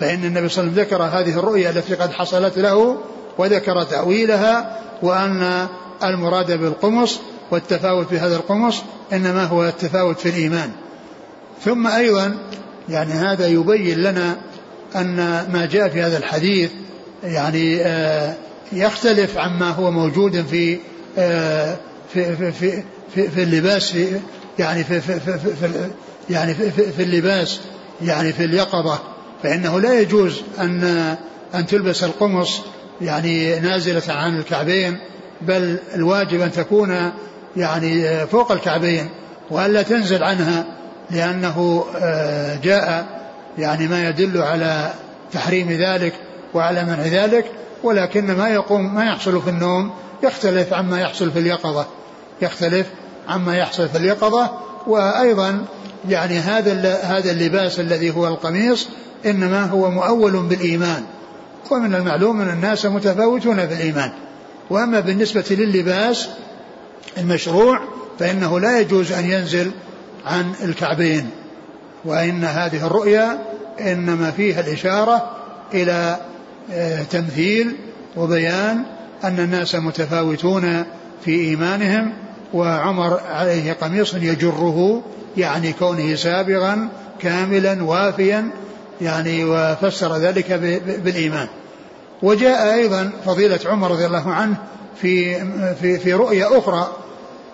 فإن 0.00 0.24
النبي 0.24 0.48
صلى 0.48 0.62
الله 0.62 0.72
عليه 0.72 0.82
وسلم 0.82 0.84
ذكر 0.84 1.02
هذه 1.02 1.38
الرؤيا 1.38 1.70
التي 1.70 1.94
قد 1.94 2.12
حصلت 2.12 2.58
له 2.58 2.96
وذكر 3.38 3.82
تأويلها 3.82 4.78
وأن 5.02 5.66
المراد 6.04 6.52
بالقمص 6.52 7.20
والتفاوت 7.50 8.08
في 8.08 8.18
هذا 8.18 8.36
القمص 8.36 8.82
إنما 9.12 9.44
هو 9.44 9.64
التفاوت 9.64 10.20
في 10.20 10.28
الإيمان. 10.28 10.70
ثم 11.64 11.86
أيضا 11.86 12.36
يعني 12.88 13.12
هذا 13.12 13.48
يبين 13.48 13.98
لنا 13.98 14.36
أن 14.96 15.16
ما 15.52 15.68
جاء 15.72 15.88
في 15.88 16.02
هذا 16.02 16.18
الحديث 16.18 16.70
يعني 17.24 17.80
آه، 17.80 18.34
يختلف 18.72 19.38
عما 19.38 19.70
هو 19.70 19.90
موجود 19.90 20.46
في 20.50 20.78
آه، 21.18 21.76
في 22.14 22.36
في 22.36 22.52
في, 22.52 22.82
في, 23.14 23.28
في 23.28 23.42
اللباس 23.42 23.90
في 23.90 24.20
يعني 24.58 24.84
في 24.84 25.00
في 25.00 25.20
في, 25.20 25.38
في 25.38 25.90
يعني 26.30 26.54
في, 26.54 26.70
في, 26.70 26.92
في 26.92 27.02
اللباس 27.02 27.60
يعني 28.02 28.32
في 28.32 28.44
اليقظة. 28.44 28.98
فإنه 29.42 29.80
لا 29.80 30.00
يجوز 30.00 30.42
أن 30.60 31.16
أن 31.54 31.66
تلبس 31.66 32.04
القمص 32.04 32.60
يعني 33.00 33.60
نازلة 33.60 34.02
عن 34.08 34.38
الكعبين 34.38 34.98
بل 35.40 35.78
الواجب 35.94 36.40
أن 36.40 36.52
تكون 36.52 37.12
يعني 37.56 38.26
فوق 38.26 38.52
الكعبين 38.52 39.08
وألا 39.50 39.82
تنزل 39.82 40.22
عنها 40.22 40.64
لأنه 41.10 41.84
آه، 41.96 42.56
جاء 42.56 43.06
يعني 43.58 43.88
ما 43.88 44.08
يدل 44.08 44.42
على 44.42 44.92
تحريم 45.32 45.70
ذلك 45.70 46.12
وعلى 46.54 46.84
منع 46.84 47.02
ذلك 47.02 47.44
ولكن 47.82 48.36
ما 48.36 48.48
يقوم 48.48 48.94
ما 48.94 49.04
يحصل 49.04 49.42
في 49.42 49.50
النوم 49.50 49.90
يختلف 50.22 50.72
عما 50.72 51.00
يحصل 51.00 51.30
في 51.30 51.38
اليقظة 51.38 51.86
يختلف 52.42 52.86
عما 53.28 53.56
يحصل 53.56 53.88
في 53.88 53.98
اليقظة. 53.98 54.50
وأيضا 54.86 55.64
يعني 56.08 56.38
هذا 56.38 56.94
هذا 57.02 57.30
اللباس 57.30 57.80
الذي 57.80 58.10
هو 58.10 58.28
القميص 58.28 58.88
إنما 59.26 59.64
هو 59.64 59.90
مؤول 59.90 60.32
بالإيمان 60.32 61.02
ومن 61.70 61.94
المعلوم 61.94 62.40
أن 62.40 62.48
الناس 62.48 62.86
متفاوتون 62.86 63.66
في 63.66 63.74
الإيمان. 63.74 64.12
وأما 64.70 65.00
بالنسبة 65.00 65.44
للباس 65.50 66.28
المشروع 67.18 67.80
فإنه 68.18 68.60
لا 68.60 68.80
يجوز 68.80 69.12
أن 69.12 69.30
ينزل 69.30 69.70
عن 70.26 70.52
الكعبين 70.62 71.30
وإن 72.04 72.44
هذه 72.44 72.86
الرؤيا 72.86 73.38
إنما 73.80 74.30
فيها 74.30 74.60
الإشارة 74.60 75.30
إلى 75.74 76.16
آه، 76.72 77.02
تمثيل 77.02 77.76
وبيان 78.16 78.82
أن 79.24 79.40
الناس 79.40 79.74
متفاوتون 79.74 80.84
في 81.24 81.30
إيمانهم 81.30 82.12
وعمر 82.54 83.20
عليه 83.20 83.72
قميص 83.72 84.14
يجره 84.14 85.02
يعني 85.36 85.72
كونه 85.72 86.14
سابغا 86.14 86.88
كاملا 87.20 87.84
وافيا 87.84 88.50
يعني 89.00 89.44
وفسر 89.44 90.16
ذلك 90.16 90.52
بالإيمان. 91.04 91.48
وجاء 92.22 92.74
أيضا 92.74 93.12
فضيلة 93.26 93.60
عمر 93.66 93.90
رضي 93.90 94.06
الله 94.06 94.32
عنه 94.32 94.56
في 95.02 95.40
في 95.74 95.98
في 95.98 96.12
رؤيا 96.12 96.58
أخرى 96.58 96.92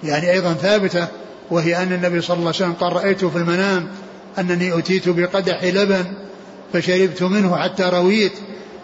يعني 0.03 0.31
أيضا 0.31 0.53
ثابتة 0.53 1.07
وهي 1.51 1.83
أن 1.83 1.93
النبي 1.93 2.21
صلى 2.21 2.37
الله 2.37 2.47
عليه 2.47 2.57
وسلم 2.57 2.73
قال 2.73 2.93
رأيت 2.93 3.25
في 3.25 3.37
المنام 3.37 3.89
أنني 4.39 4.79
أتيت 4.79 5.09
بقدح 5.09 5.65
لبن 5.65 6.05
فشربت 6.73 7.23
منه 7.23 7.57
حتى 7.57 7.83
رويت 7.83 8.33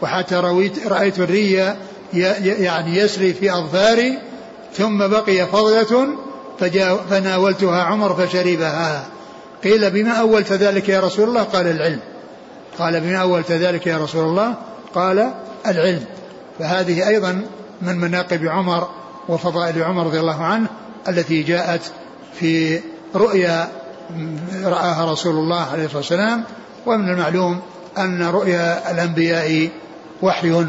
وحتى 0.03 0.35
رويت 0.35 0.87
رأيت 0.87 1.19
الري 1.19 1.75
يعني 2.13 2.97
يسري 2.97 3.35
في 3.35 3.53
أظفاري 3.53 4.19
ثم 4.75 5.07
بقي 5.07 5.47
فضلة 5.47 6.09
فناولتها 7.11 7.83
عمر 7.83 8.15
فشربها. 8.15 9.07
قيل 9.65 9.91
بما 9.91 10.11
أولت 10.13 10.53
ذلك 10.53 10.89
يا 10.89 11.01
رسول 11.01 11.29
الله؟ 11.29 11.43
قال 11.43 11.67
العلم. 11.67 12.01
قال 12.79 13.01
بما 13.01 13.17
أولت 13.17 13.53
ذلك 13.53 13.87
يا 13.87 13.99
رسول 13.99 14.25
الله؟ 14.25 14.55
قال 14.95 15.31
العلم. 15.67 16.05
فهذه 16.59 17.09
أيضا 17.09 17.47
من 17.83 17.97
مناقب 17.97 18.47
عمر 18.47 18.89
وفضائل 19.29 19.83
عمر 19.83 20.07
رضي 20.07 20.21
الله 20.21 20.45
عنه 20.45 20.69
التي 21.09 21.43
جاءت 21.43 21.81
في 22.35 22.81
رؤيا 23.15 23.69
رآها 24.65 25.13
رسول 25.13 25.35
الله 25.35 25.61
عليه 25.73 25.85
الصلاة 25.85 25.99
والسلام 25.99 26.45
ومن 26.87 27.09
المعلوم 27.09 27.61
أن 27.99 28.23
رؤيا 28.23 28.91
الأنبياء 28.91 29.69
وحي. 30.23 30.67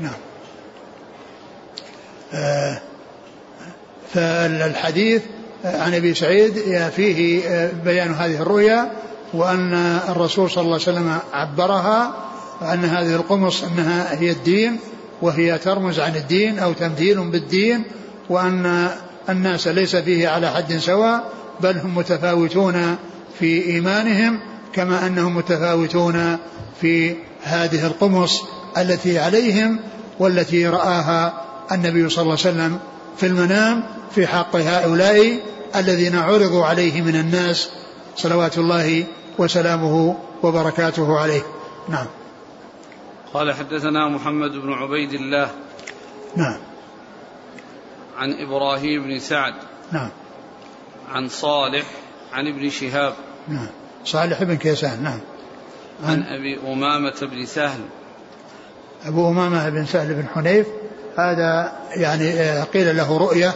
نعم. 0.00 0.18
فالحديث 4.14 5.22
عن 5.64 5.94
أبي 5.94 6.14
سعيد 6.14 6.52
فيه 6.96 7.42
بيان 7.84 8.14
هذه 8.14 8.42
الرؤيا 8.42 8.90
وأن 9.32 9.74
الرسول 10.08 10.50
صلى 10.50 10.62
الله 10.62 10.72
عليه 10.72 10.82
وسلم 10.82 11.18
عبرها 11.32 12.12
وأن 12.62 12.84
هذه 12.84 13.14
القمص 13.14 13.64
أنها 13.64 14.20
هي 14.20 14.30
الدين 14.30 14.76
وهي 15.22 15.58
ترمز 15.58 16.00
عن 16.00 16.16
الدين 16.16 16.58
أو 16.58 16.72
تمثيل 16.72 17.30
بالدين 17.30 17.84
وأن 18.28 18.88
الناس 19.28 19.68
ليس 19.68 19.96
فيه 19.96 20.28
على 20.28 20.50
حد 20.50 20.76
سواء 20.76 21.32
بل 21.60 21.78
هم 21.78 21.94
متفاوتون 21.98 22.96
في 23.38 23.64
إيمانهم 23.64 24.40
كما 24.72 25.06
أنهم 25.06 25.36
متفاوتون 25.36 26.36
في 26.80 27.16
هذه 27.42 27.86
القمص 27.86 28.42
التي 28.78 29.18
عليهم 29.18 29.78
والتي 30.18 30.66
رآها 30.66 31.44
النبي 31.72 32.08
صلى 32.08 32.22
الله 32.22 32.36
عليه 32.44 32.50
وسلم 32.50 32.78
في 33.16 33.26
المنام 33.26 33.82
في 34.14 34.26
حق 34.26 34.56
هؤلاء 34.56 35.36
الذين 35.76 36.16
عرضوا 36.16 36.64
عليه 36.64 37.02
من 37.02 37.16
الناس 37.16 37.68
صلوات 38.16 38.58
الله 38.58 39.04
وسلامه 39.38 40.16
وبركاته 40.42 41.18
عليه. 41.18 41.42
نعم. 41.88 42.06
قال 43.34 43.52
حدثنا 43.52 44.08
محمد 44.08 44.50
بن 44.50 44.72
عبيد 44.72 45.12
الله 45.12 45.50
نعم. 46.36 46.58
عن 48.18 48.32
إبراهيم 48.32 49.02
بن 49.02 49.18
سعد 49.18 49.54
نعم. 49.92 50.08
عن 51.12 51.28
صالح 51.28 51.84
عن 52.32 52.46
ابن 52.46 52.70
شهاب 52.70 53.14
نعم. 53.48 53.66
صالح 54.04 54.42
بن 54.42 54.56
كيسان 54.56 55.02
نعم. 55.02 55.18
عن, 56.04 56.10
عن 56.10 56.22
أبي 56.22 56.58
أمامة 56.72 57.14
بن 57.22 57.46
سهل. 57.46 57.80
أبو 59.06 59.28
أمامة 59.28 59.68
بن 59.68 59.86
سهل 59.86 60.14
بن 60.14 60.26
حنيف 60.34 60.66
هذا 61.18 61.72
يعني 61.96 62.30
آه، 62.30 62.64
قيل 62.64 62.96
له 62.96 63.18
رؤية 63.18 63.54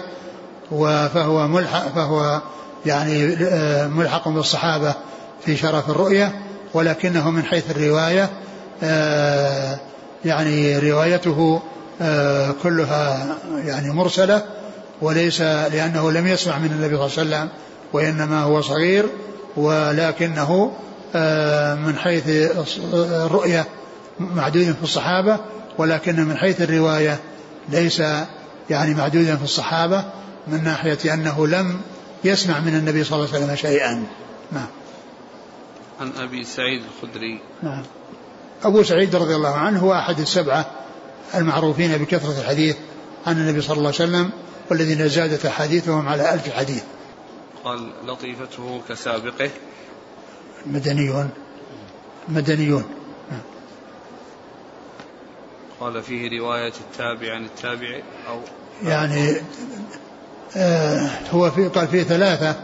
فهو 1.15 1.49
ملحق 1.49 1.89
فهو 1.89 2.43
يعني 2.87 3.35
آه، 3.35 3.87
ملحق 3.87 4.29
بالصحابة 4.29 4.95
في 5.45 5.57
شرف 5.57 5.91
الرؤية 5.91 6.41
ولكنه 6.75 7.31
من 7.31 7.45
حيث 7.45 7.71
الرواية 7.71 8.25
آه، 8.25 8.31
يعني 10.25 10.79
روايته 10.79 11.63
كلها 12.63 13.37
يعني 13.65 13.93
مرسلة 13.93 14.43
وليس 15.03 15.41
لأنه 15.41 16.13
لم 16.13 16.27
يسمع 16.27 16.59
من 16.59 16.73
النبي 16.73 16.97
صلى 16.97 17.07
الله 17.07 17.37
عليه 17.37 17.47
وسلم 17.47 17.49
وإنما 17.93 18.43
هو 18.43 18.61
صغير 18.61 19.07
ولكنه 19.57 20.73
من 21.87 21.97
حيث 21.99 22.23
الرؤية 22.95 23.67
معدود 24.21 24.65
في 24.65 24.83
الصحابة 24.83 25.39
ولكن 25.79 26.25
من 26.25 26.37
حيث 26.37 26.63
الرواية 26.63 27.19
ليس 27.69 28.03
يعني 28.71 28.95
معدودا 28.95 29.37
في 29.37 29.45
الصحابة 29.45 30.05
من 30.49 30.65
ناحية 30.65 31.15
أنه 31.15 31.47
لم 31.47 31.81
يسمع 32.25 32.61
من 32.61 32.75
النبي 32.75 33.05
صلى 33.05 33.17
الله 33.19 33.35
عليه 33.35 33.45
وسلم 33.45 33.57
شيئا. 33.57 34.05
نعم. 34.53 34.67
عن 36.01 36.13
أبي 36.19 36.45
سعيد 36.45 36.83
الخدري. 36.83 37.41
نعم. 37.63 37.83
أبو 38.65 38.83
سعيد 38.83 39.17
رضي 39.17 39.37
الله 39.37 39.55
عنه 39.55 39.81
هو 39.81 39.93
أحد 39.93 40.19
السبعة 40.19 40.71
المعروفين 41.35 41.99
بكثرة 41.99 42.41
الحديث 42.41 42.77
عن 43.27 43.37
النبي 43.37 43.61
صلى 43.61 43.77
الله 43.77 43.93
عليه 44.01 44.11
وسلم 44.11 44.31
والذين 44.71 45.09
زادت 45.09 45.47
أحاديثهم 45.47 46.09
على 46.09 46.35
ألف 46.35 46.51
حديث. 46.51 46.83
قال 47.65 47.93
لطيفته 48.07 48.81
كسابقه. 48.89 49.51
مدنيون. 50.67 51.31
مدنيون. 52.29 52.85
قال 55.81 56.03
فيه 56.03 56.41
رواية 56.41 56.73
التابع 56.81 57.35
عن 57.35 57.45
التابع 57.45 58.01
أو 58.29 58.41
يعني 58.83 59.37
آه 60.57 61.11
هو 61.33 61.51
في 61.51 61.69
قال 61.69 61.89
فيه 61.89 62.03
ثلاثة 62.03 62.57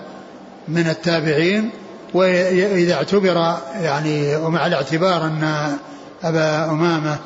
من 0.69 0.89
التابعين 0.89 1.71
وإذا 2.15 2.95
اعتبر 2.95 3.57
يعني 3.75 4.37
ومع 4.37 4.67
الاعتبار 4.67 5.27
أن 5.27 5.77
أبا 6.23 6.71
أمامة 6.71 7.19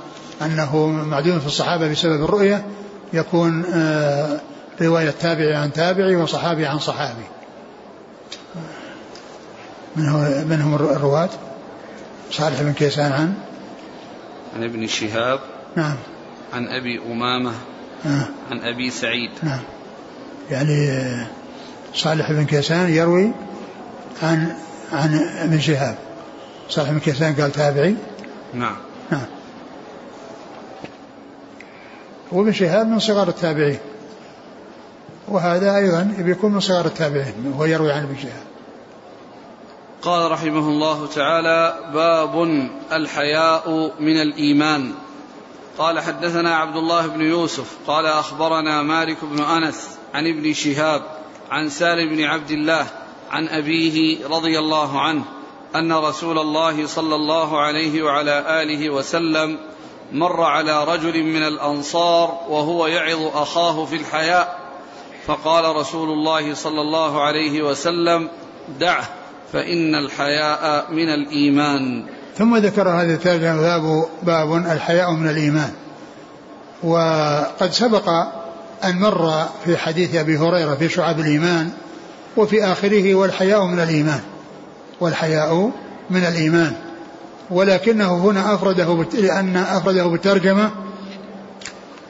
أنه 0.43 0.87
معدوم 0.87 1.41
في 1.41 1.47
الصحابة 1.47 1.89
بسبب 1.89 2.25
الرؤية 2.25 2.65
يكون 3.13 3.65
آه 3.65 4.41
رواية 4.83 5.11
تابعي 5.11 5.55
عن 5.55 5.73
تابعي 5.73 6.17
وصحابي 6.17 6.67
عن 6.67 6.79
صحابي. 6.79 7.25
من 9.97 10.09
هو 10.09 10.19
من 10.49 10.61
هم 10.61 10.75
الرواة؟ 10.75 11.29
صالح 12.31 12.63
بن 12.63 12.73
كيسان 12.73 13.13
عن؟ 13.13 13.35
عن 14.57 14.65
ابن 14.65 14.87
شهاب. 14.87 15.41
نعم. 15.77 15.97
عن 16.55 16.69
أبي 16.69 17.01
أمامة. 17.13 17.53
نعم 18.05 18.27
عن 18.51 18.59
أبي 18.59 18.91
سعيد. 18.91 19.31
نعم. 19.43 19.61
يعني 20.51 20.91
صالح 21.95 22.33
بن 22.33 22.45
كيسان 22.45 22.91
يروي 22.91 23.33
عن 24.23 24.57
عن 24.93 25.15
ابن 25.39 25.61
شهاب. 25.61 25.99
صالح 26.69 26.91
بن 26.91 26.99
كيسان 26.99 27.35
قال 27.35 27.53
تابعي. 27.53 27.97
نعم. 28.55 28.77
نعم. 29.11 29.27
وابن 32.33 32.53
شهاب 32.53 32.87
من 32.87 32.99
صغار 32.99 33.29
التابعين. 33.29 33.79
وهذا 35.29 35.77
أيضا 35.77 36.15
يكون 36.19 36.53
من 36.53 36.61
صغار 36.61 36.87
التابعين 36.87 37.35
وهو 37.47 37.65
يروي 37.65 37.93
عن 37.93 38.03
ابن 38.03 38.17
شهاب. 38.17 38.47
قال 40.03 40.31
رحمه 40.31 40.69
الله 40.69 41.07
تعالى 41.07 41.75
باب 41.95 42.43
الحياء 42.93 43.93
من 44.01 44.23
الإيمان. 44.23 44.93
قال 45.79 46.01
حدثنا 46.01 46.57
عبد 46.57 46.77
الله 46.77 47.07
بن 47.07 47.21
يوسف 47.21 47.77
قال 47.87 48.07
أخبرنا 48.07 48.83
مالك 48.83 49.17
بن 49.23 49.43
أنس 49.43 49.89
عن 50.15 50.27
ابن 50.27 50.53
شهاب 50.53 51.03
عن 51.51 51.69
سالم 51.69 52.17
بن 52.17 52.25
عبد 52.25 52.51
الله 52.51 52.87
عن 53.31 53.49
أبيه 53.49 54.27
رضي 54.27 54.59
الله 54.59 55.01
عنه 55.01 55.23
أن 55.77 55.93
رسول 55.93 56.39
الله 56.39 56.87
صلى 56.87 57.15
الله 57.15 57.61
عليه 57.61 58.03
وعلى 58.03 58.63
آله 58.63 58.91
وسلم 58.91 59.59
مر 60.13 60.43
على 60.43 60.85
رجل 60.85 61.23
من 61.23 61.43
الأنصار 61.43 62.39
وهو 62.49 62.87
يعظ 62.87 63.37
أخاه 63.37 63.85
في 63.85 63.97
الحياء 63.97 64.59
فقال 65.27 65.77
رسول 65.77 66.09
الله 66.09 66.55
صلى 66.55 66.81
الله 66.81 67.23
عليه 67.23 67.63
وسلم 67.63 68.29
دعه 68.81 69.09
فإن 69.53 69.95
الحياء 69.95 70.93
من 70.93 71.09
الإيمان. 71.09 72.07
ثم 72.37 72.57
ذكر 72.57 72.89
هذه 72.89 73.15
الترجمة 73.15 73.61
باب 73.61 74.07
باب 74.23 74.55
الحياء 74.55 75.13
من 75.13 75.31
الإيمان. 75.31 75.73
وقد 76.83 77.71
سبق 77.71 78.09
أن 78.85 79.01
مر 79.01 79.45
في 79.65 79.77
حديث 79.77 80.15
أبي 80.15 80.39
هريرة 80.39 80.75
في 80.75 80.89
شعب 80.89 81.21
الإيمان 81.21 81.71
وفي 82.37 82.65
آخره 82.65 83.15
والحياء 83.15 83.65
من 83.65 83.81
الإيمان. 83.81 84.21
والحياء 85.01 85.71
من 86.11 86.25
الإيمان. 86.25 86.73
ولكنه 87.51 88.17
هنا 88.17 88.55
أفرده 88.55 89.05
لأن 89.15 89.57
أفرده 89.57 90.07
بالترجمة 90.07 90.71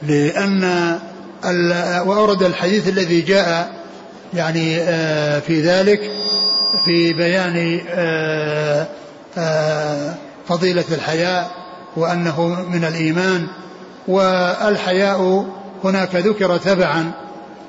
لأن 0.03 0.99
وأورد 2.05 2.43
الحديث 2.43 2.87
الذي 2.87 3.21
جاء 3.21 3.77
يعني 4.33 4.77
آه، 4.81 5.39
في 5.39 5.61
ذلك 5.61 6.11
في 6.85 7.13
بيان 7.13 7.81
آه، 7.89 8.87
آه، 9.37 10.15
فضيلة 10.47 10.85
الحياء 10.91 11.51
وأنه 11.95 12.65
من 12.69 12.85
الإيمان. 12.85 13.47
والحياء 14.07 15.45
هناك 15.83 16.15
ذكر 16.15 16.57
تبعا 16.57 17.11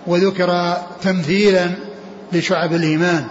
وذكر 0.07 0.77
تمثيلا 1.03 1.71
لشعب 2.33 2.75
الإيمان 2.75 3.27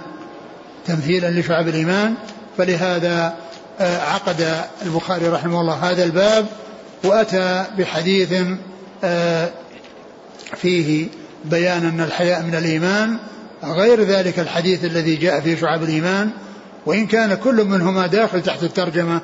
تمثيلا 0.86 1.30
لشعب 1.30 1.68
الإيمان. 1.68 2.14
فلهذا 2.58 3.36
آه، 3.80 4.02
عقد 4.02 4.66
البخاري 4.86 5.28
رحمه 5.28 5.62
الله 5.62 5.74
هذا 5.74 6.04
الباب 6.04 6.46
وأتى 7.04 7.66
بحديث 7.78 8.34
فيه 10.56 11.08
بيان 11.46 11.86
أن 11.86 12.02
الحياء 12.02 12.42
من 12.42 12.56
الإيمان. 12.56 13.18
غير 13.64 14.04
ذلك 14.04 14.40
الحديث 14.40 14.86
الذي 14.86 15.16
جاء 15.16 15.40
في 15.40 15.58
شعب 15.58 15.84
الإيمان. 15.84 16.30
وإن 16.86 17.08
كان 17.08 17.34
كل 17.34 17.64
منهما 17.64 18.08
داخل 18.08 18.42
تحت 18.42 18.64
الترجمة 18.64 19.22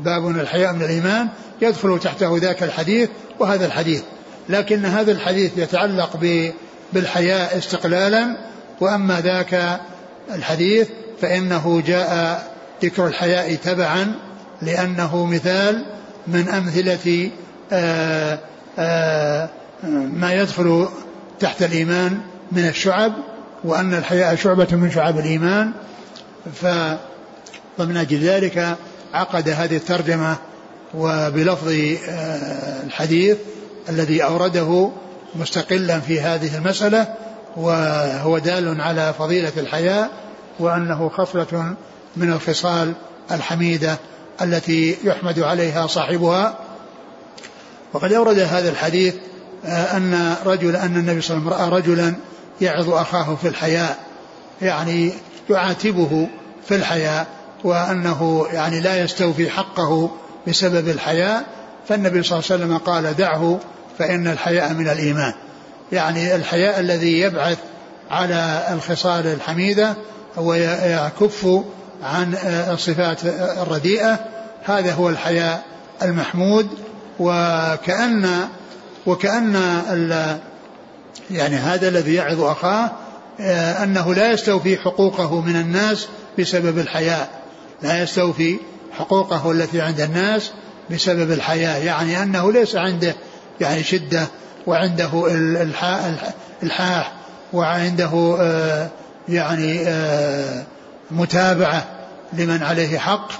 باب 0.00 0.28
الحياء 0.28 0.72
من 0.72 0.82
الإيمان 0.82 1.28
يدخل 1.62 1.98
تحته 1.98 2.38
ذاك 2.38 2.62
الحديث 2.62 3.08
وهذا 3.38 3.66
الحديث. 3.66 4.02
لكن 4.48 4.84
هذا 4.84 5.12
الحديث 5.12 5.52
يتعلق 5.56 6.16
بالحياء 6.92 7.58
استقلالا. 7.58 8.36
وأما 8.80 9.20
ذاك 9.20 9.80
الحديث 10.34 10.88
فإنه 11.20 11.82
جاء 11.86 12.42
ذكر 12.82 13.06
الحياء 13.06 13.54
تبعا 13.54 14.14
لأنه 14.62 15.26
مثال 15.26 15.84
من 16.26 16.48
أمثلة 16.48 17.30
آآ 17.72 18.38
آآ 18.78 19.48
ما 20.12 20.34
يدخل 20.34 20.88
تحت 21.40 21.62
الإيمان 21.62 22.20
من 22.52 22.68
الشعب 22.68 23.12
وأن 23.64 23.94
الحياء 23.94 24.36
شعبة 24.36 24.68
من 24.72 24.90
شعب 24.90 25.18
الإيمان. 25.18 25.72
ف 26.54 26.66
ومن 27.78 27.96
أجل 27.96 28.18
ذلك 28.18 28.76
عقد 29.14 29.48
هذه 29.48 29.76
الترجمة 29.76 30.36
وبلفظ 30.94 31.68
آه، 32.08 32.82
الحديث 32.86 33.36
الذي 33.88 34.24
أورده 34.24 34.90
مستقلا 35.34 36.00
في 36.00 36.20
هذه 36.20 36.56
المسألة. 36.56 37.14
وهو 37.56 38.38
دال 38.38 38.80
على 38.80 39.14
فضيلة 39.18 39.52
الحياء 39.56 40.10
وأنه 40.58 41.08
خصلة 41.08 41.74
من 42.16 42.32
الخصال 42.32 42.92
الحميدة 43.30 43.98
التي 44.42 44.96
يحمد 45.04 45.40
عليها 45.40 45.86
صاحبها. 45.86 46.58
وقد 47.92 48.12
أورد 48.12 48.38
هذا 48.38 48.68
الحديث 48.68 49.14
آه، 49.64 49.96
أن 49.96 50.34
رجل 50.44 50.76
أن 50.76 50.96
النبي 50.96 51.20
صلى 51.20 51.36
الله 51.36 51.54
عليه 51.54 51.64
وسلم 51.66 51.72
رأى 51.72 51.80
رجلا 51.80 52.14
يعظ 52.60 52.90
أخاه 52.90 53.34
في 53.34 53.48
الحياء 53.48 53.98
يعني 54.62 55.12
يعاتبه 55.50 56.28
في 56.68 56.74
الحياء 56.74 57.26
وأنه 57.64 58.46
يعني 58.52 58.80
لا 58.80 59.02
يستوفي 59.02 59.50
حقه 59.50 60.10
بسبب 60.48 60.88
الحياء. 60.88 61.44
فالنبي 61.88 62.22
صلى 62.22 62.38
الله 62.38 62.50
عليه 62.50 62.64
وسلم 62.64 62.78
قال 62.78 63.16
دعه 63.16 63.60
فإن 63.98 64.26
الحياء 64.26 64.72
من 64.72 64.88
الإيمان. 64.88 65.32
يعني 65.92 66.34
الحياء 66.34 66.80
الذي 66.80 67.20
يبعث 67.20 67.58
على 68.10 68.66
الخصال 68.72 69.26
الحميدة 69.26 69.94
ويكف 70.36 71.46
عن 72.02 72.34
الصفات 72.72 73.18
الرديئة. 73.62 74.18
هذا 74.64 74.92
هو 74.92 75.08
الحياء 75.08 75.64
المحمود. 76.02 76.68
وكأن 77.18 78.48
وكأن 79.06 79.54
يعني 81.30 81.56
هذا 81.56 81.88
الذي 81.88 82.14
يعظ 82.14 82.40
أخاه 82.40 82.90
آه، 83.40 83.84
أنه 83.84 84.14
لا 84.14 84.32
يستوفي 84.32 84.76
حقوقه 84.76 85.40
من 85.40 85.56
الناس 85.56 86.08
بسبب 86.38 86.78
الحياء. 86.78 87.28
لا 87.82 88.02
يستوفي 88.02 88.56
حقوقه 88.92 89.52
التي 89.52 89.80
عند 89.80 90.00
الناس 90.00 90.50
بسبب 90.90 91.32
الحياء. 91.32 91.82
يعني 91.82 92.22
أنه 92.22 92.52
ليس 92.52 92.76
عنده 92.76 93.14
يعني 93.60 93.82
شدة 93.82 94.26
وعنده 94.66 95.10
الحاح 96.62 97.12
وعنده 97.52 98.36
آه، 98.40 98.88
يعني 99.28 99.80
آه، 99.88 100.62
متابعة 101.10 101.84
لمن 102.32 102.62
عليه 102.62 102.98
حق 102.98 103.32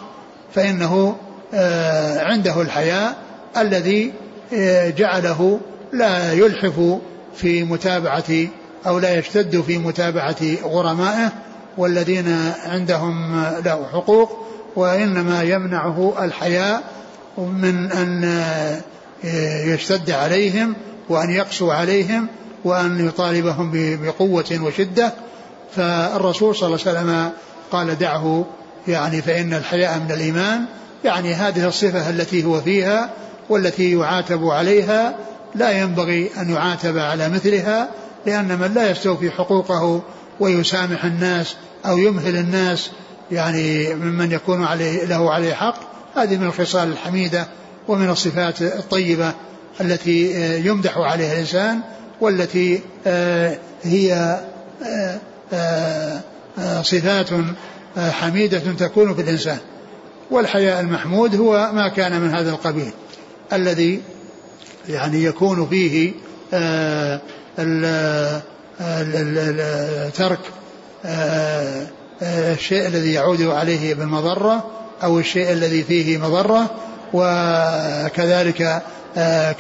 فإنه 0.55 1.17
عنده 2.17 2.63
الحياء 2.63 3.17
الذي 3.57 4.13
جعله 4.97 5.61
لا 5.93 6.33
يلحف 6.33 6.99
في 7.37 7.63
متابعة 7.63 8.25
أو 8.87 8.99
لا 8.99 9.19
يشتد 9.19 9.61
في 9.61 9.79
متابعة 9.79 10.37
غرمائه 10.65 11.33
والذين 11.79 12.53
عندهم 12.67 13.45
له 13.65 13.87
حقوق 13.93 14.47
وإنما 14.77 15.43
يمنعه 15.43 16.25
الحياء 16.25 16.83
من 17.39 17.93
أن 17.93 18.31
يشتد 19.65 20.11
عليهم 20.11 20.75
وأن 21.09 21.31
يقسو 21.31 21.71
عليهم 21.71 22.27
وأن 22.65 23.09
يطالبهم 23.09 23.71
بقوة 24.03 24.61
وشدة. 24.63 25.13
فالرسول 25.77 26.57
صلى 26.57 26.67
الله 26.67 26.81
عليه 26.87 26.99
وسلم 26.99 27.33
قال 27.73 27.99
دعه 27.99 28.45
يعني 28.89 29.23
فإن 29.23 29.55
الحياء 29.55 29.99
من 29.99 30.13
الإيمان. 30.13 30.65
يعني 31.05 31.35
هذه 31.35 31.69
الصفة 31.69 32.11
التي 32.11 32.45
هو 32.45 32.61
فيها 32.61 33.11
والتي 33.49 33.93
يعاتب 33.93 34.45
عليها. 34.45 35.17
لا 35.55 35.71
ينبغي 35.71 36.31
أن 36.39 36.51
يعاتب 36.51 36.99
على 36.99 37.29
مثلها 37.29 37.89
لأن 38.27 38.59
من 38.59 38.75
لا 38.75 38.91
يستوفي 38.91 39.31
حقوقه 39.31 40.03
ويسامح 40.41 41.05
الناس 41.05 41.57
أو 41.87 41.99
يمهل 41.99 42.37
الناس 42.37 42.91
يعني 43.31 43.95
ممن 43.95 44.33
يكون 44.33 44.65
عليه 44.65 45.05
له 45.05 45.33
عليه 45.33 45.55
حق 45.55 45.77
هذه 46.17 46.37
من 46.37 46.47
الخصال 46.47 46.89
الحميدة 46.89 47.47
ومن 47.89 48.11
الصفات 48.11 48.63
الطيبة. 48.63 49.33
التي 49.81 50.33
يمدح 50.67 50.99
عليها 50.99 51.33
الإنسان 51.33 51.81
والتي 52.21 52.81
آه، 53.07 53.59
هي 53.83 54.41
آه، 54.85 55.19
آه، 55.53 56.83
صفات 56.83 57.29
حميدة 57.97 58.59
تكون 58.59 59.15
في 59.15 59.23
الإنسان. 59.23 59.59
والحياء 60.31 60.81
المحمود 60.81 61.37
هو 61.37 61.71
ما 61.73 61.89
كان 61.89 62.21
من 62.21 62.35
هذا 62.35 62.51
القبيل 62.51 62.91
الذي 63.53 64.01
يعني 64.89 65.25
يكون 65.25 65.67
فيه 65.69 66.13
آه، 66.53 67.21
ترك 70.09 70.39
آه، 71.05 71.87
الشيء 72.23 72.87
الذي 72.87 73.13
يعود 73.13 73.43
عليه 73.43 73.95
بالمضرة 73.95 74.71
أو 75.03 75.19
الشيء 75.19 75.53
الذي 75.53 75.83
فيه 75.83 76.19
مضرة 76.19 76.71
وكذلك 77.13 78.63
آه، 78.63 78.83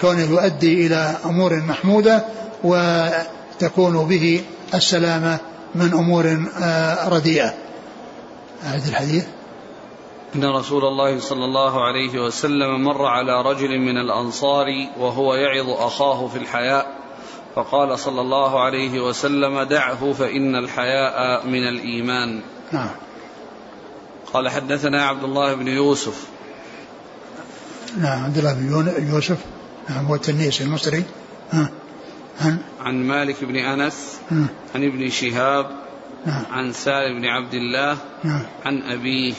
كونه 0.00 0.22
يؤدي 0.30 0.86
إلى 0.86 1.16
أمور 1.24 1.56
محمودة 1.56 2.24
وتكون 2.64 4.08
به 4.08 4.44
السلامة 4.74 5.38
من 5.74 5.92
أمور 5.92 6.24
رديئة. 7.08 7.54
أعد 8.66 8.86
الحديث. 8.88 9.26
أن 10.34 10.44
رسول 10.44 10.84
الله 10.84 11.20
صلى 11.20 11.44
الله 11.44 11.84
عليه 11.84 12.18
وسلم 12.20 12.84
مر 12.84 13.06
على 13.06 13.42
رجل 13.42 13.78
من 13.78 13.98
الأنصار 13.98 14.66
وهو 14.98 15.34
يعظ 15.34 15.70
أخاه 15.70 16.26
في 16.26 16.38
الحياء 16.38 16.86
فقال 17.54 17.98
صلى 17.98 18.20
الله 18.20 18.60
عليه 18.60 19.00
وسلم 19.00 19.62
دعه 19.62 20.12
فإن 20.12 20.56
الحياء 20.56 21.46
من 21.46 21.68
الإيمان. 21.68 22.40
نعم. 22.72 22.90
قال 24.32 24.48
حدثنا 24.48 25.06
عبد 25.06 25.24
الله 25.24 25.54
بن 25.54 25.68
يوسف 25.68 26.26
نعم 28.00 28.24
عبد 28.24 28.38
الله 28.38 28.52
بن 28.52 29.08
يوسف. 29.08 29.38
نعم 29.88 30.04
هو 30.04 30.14
التنيسي 30.14 30.64
المصري. 30.64 31.04
ها 31.52 31.70
عن 32.40 32.58
عن 32.80 32.94
مالك 33.06 33.44
بن 33.44 33.56
أنس 33.56 34.16
عن 34.74 34.84
ابن 34.84 35.10
شهاب 35.10 35.66
عن 36.26 36.72
سالم 36.72 37.20
بن 37.20 37.24
عبد 37.24 37.54
الله 37.54 37.96
عن 38.64 38.82
أبيه. 38.82 39.34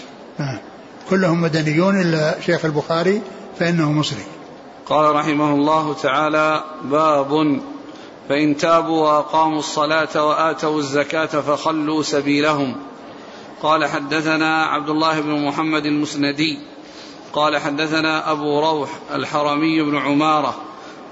كلهم 1.10 1.42
مدنيون 1.42 2.02
إلا 2.02 2.42
شيخ 2.42 2.66
البخاري 2.66 3.22
فإنه 3.60 3.92
مصري. 3.92 4.24
قال 4.86 5.16
رحمه 5.16 5.54
الله 5.54 5.94
تعالى 5.94 6.64
باب 6.84 7.62
فإن 8.30 8.58
تابوا 8.58 9.02
وأقاموا 9.02 9.60
الصلاة 9.60 10.26
وآتوا 10.28 10.80
الزكاة 10.80 11.26
فخلوا 11.26 12.04
سبيلهم. 12.04 12.76
قال 13.62 13.86
حدثنا 13.86 14.64
عبد 14.64 14.90
الله 14.90 15.22
بن 15.22 15.46
محمد 15.48 15.86
المسندي 15.86 16.60
قال 17.34 17.58
حدثنا 17.58 18.32
أبو 18.32 18.60
روح 18.60 18.90
الحرمي 19.14 19.82
بن 19.82 19.98
عمارة 19.98 20.56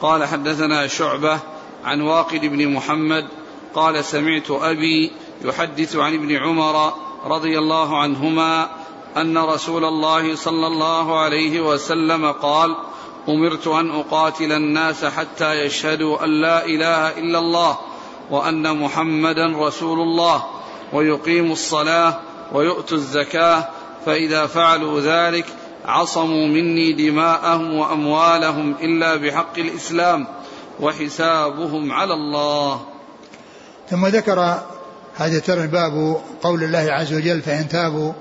قال 0.01 0.25
حدثنا 0.25 0.88
شعبة 0.88 1.39
عن 1.86 2.01
واقد 2.01 2.41
بن 2.41 2.67
محمد 2.67 3.28
قال 3.73 4.06
سمعت 4.06 4.51
أبي 4.51 5.12
يحدث 5.41 5.95
عن 5.95 6.13
ابن 6.13 6.36
عمر 6.36 6.93
رضي 7.25 7.60
الله 7.60 7.97
عنهما 7.97 8.69
أن 9.17 9.38
رسول 9.38 9.86
الله 9.86 10.36
صلى 10.36 10.67
الله 10.67 11.19
عليه 11.19 11.62
وسلم 11.62 12.32
قال 12.32 12.75
أمرت 13.30 13.67
أن 13.67 13.91
أقاتل 13.91 14.51
الناس 14.51 15.06
حتى 15.06 15.54
يشهدوا 15.54 16.23
أن 16.23 16.41
لا 16.41 16.65
إله 16.65 17.19
إلا 17.19 17.39
الله 17.39 17.78
وأن 18.32 18.80
محمدا 18.80 19.54
رسول 19.58 19.99
الله 19.99 20.43
ويقيموا 20.93 21.54
الصلاة 21.54 22.19
ويؤتوا 22.54 22.97
الزكاة 22.97 23.69
فإذا 24.06 24.45
فعلوا 24.45 24.99
ذلك 24.99 25.45
عصموا 25.88 26.48
مني 26.48 26.93
دماءهم 26.93 27.74
وأموالهم 27.74 28.76
إلا 28.82 29.15
بحق 29.15 29.60
الإسلام 29.60 30.28
وحسابهم 30.80 31.91
على 31.91 32.13
الله. 32.13 32.82
ثم 33.89 34.06
ذكر 34.06 34.60
هذا 35.15 35.39
ترى 35.39 35.67
باب 35.67 36.21
قول 36.41 36.63
الله 36.63 36.88
عز 36.91 37.13
وجل 37.13 37.41
فإن 37.41 37.67
تابوا 37.67 38.13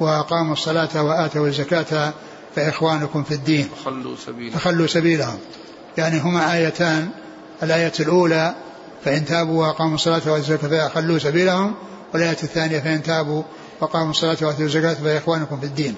وأقاموا 0.00 0.52
الصلاة 0.52 1.02
وآتوا 1.02 1.46
الزكاة 1.46 2.12
فإخوانكم 2.56 3.22
في 3.22 3.34
الدين. 3.34 3.68
فخلوا 3.76 4.16
سبيلهم. 4.16 4.58
فخلوا 4.58 4.86
سبيلهم. 4.86 5.38
يعني 5.98 6.20
هما 6.20 6.54
آيتان. 6.54 7.08
الآية 7.62 7.92
الأولى 8.00 8.54
فإن 9.04 9.24
تابوا 9.24 9.66
وأقاموا 9.66 9.94
الصلاة 9.94 10.14
وآتوا 10.14 10.36
الزكاة 10.36 10.88
فخلوا 10.88 11.18
سبيلهم. 11.18 11.74
والآية 12.14 12.42
الثانية 12.42 12.80
فإن 12.80 13.02
تابوا 13.02 13.42
وأقاموا 13.80 14.10
الصلاة 14.10 14.36
وآتوا 14.42 14.64
الزكاة 14.64 14.94
فإخوانكم 14.94 15.60
في 15.60 15.66
الدين. 15.66 15.94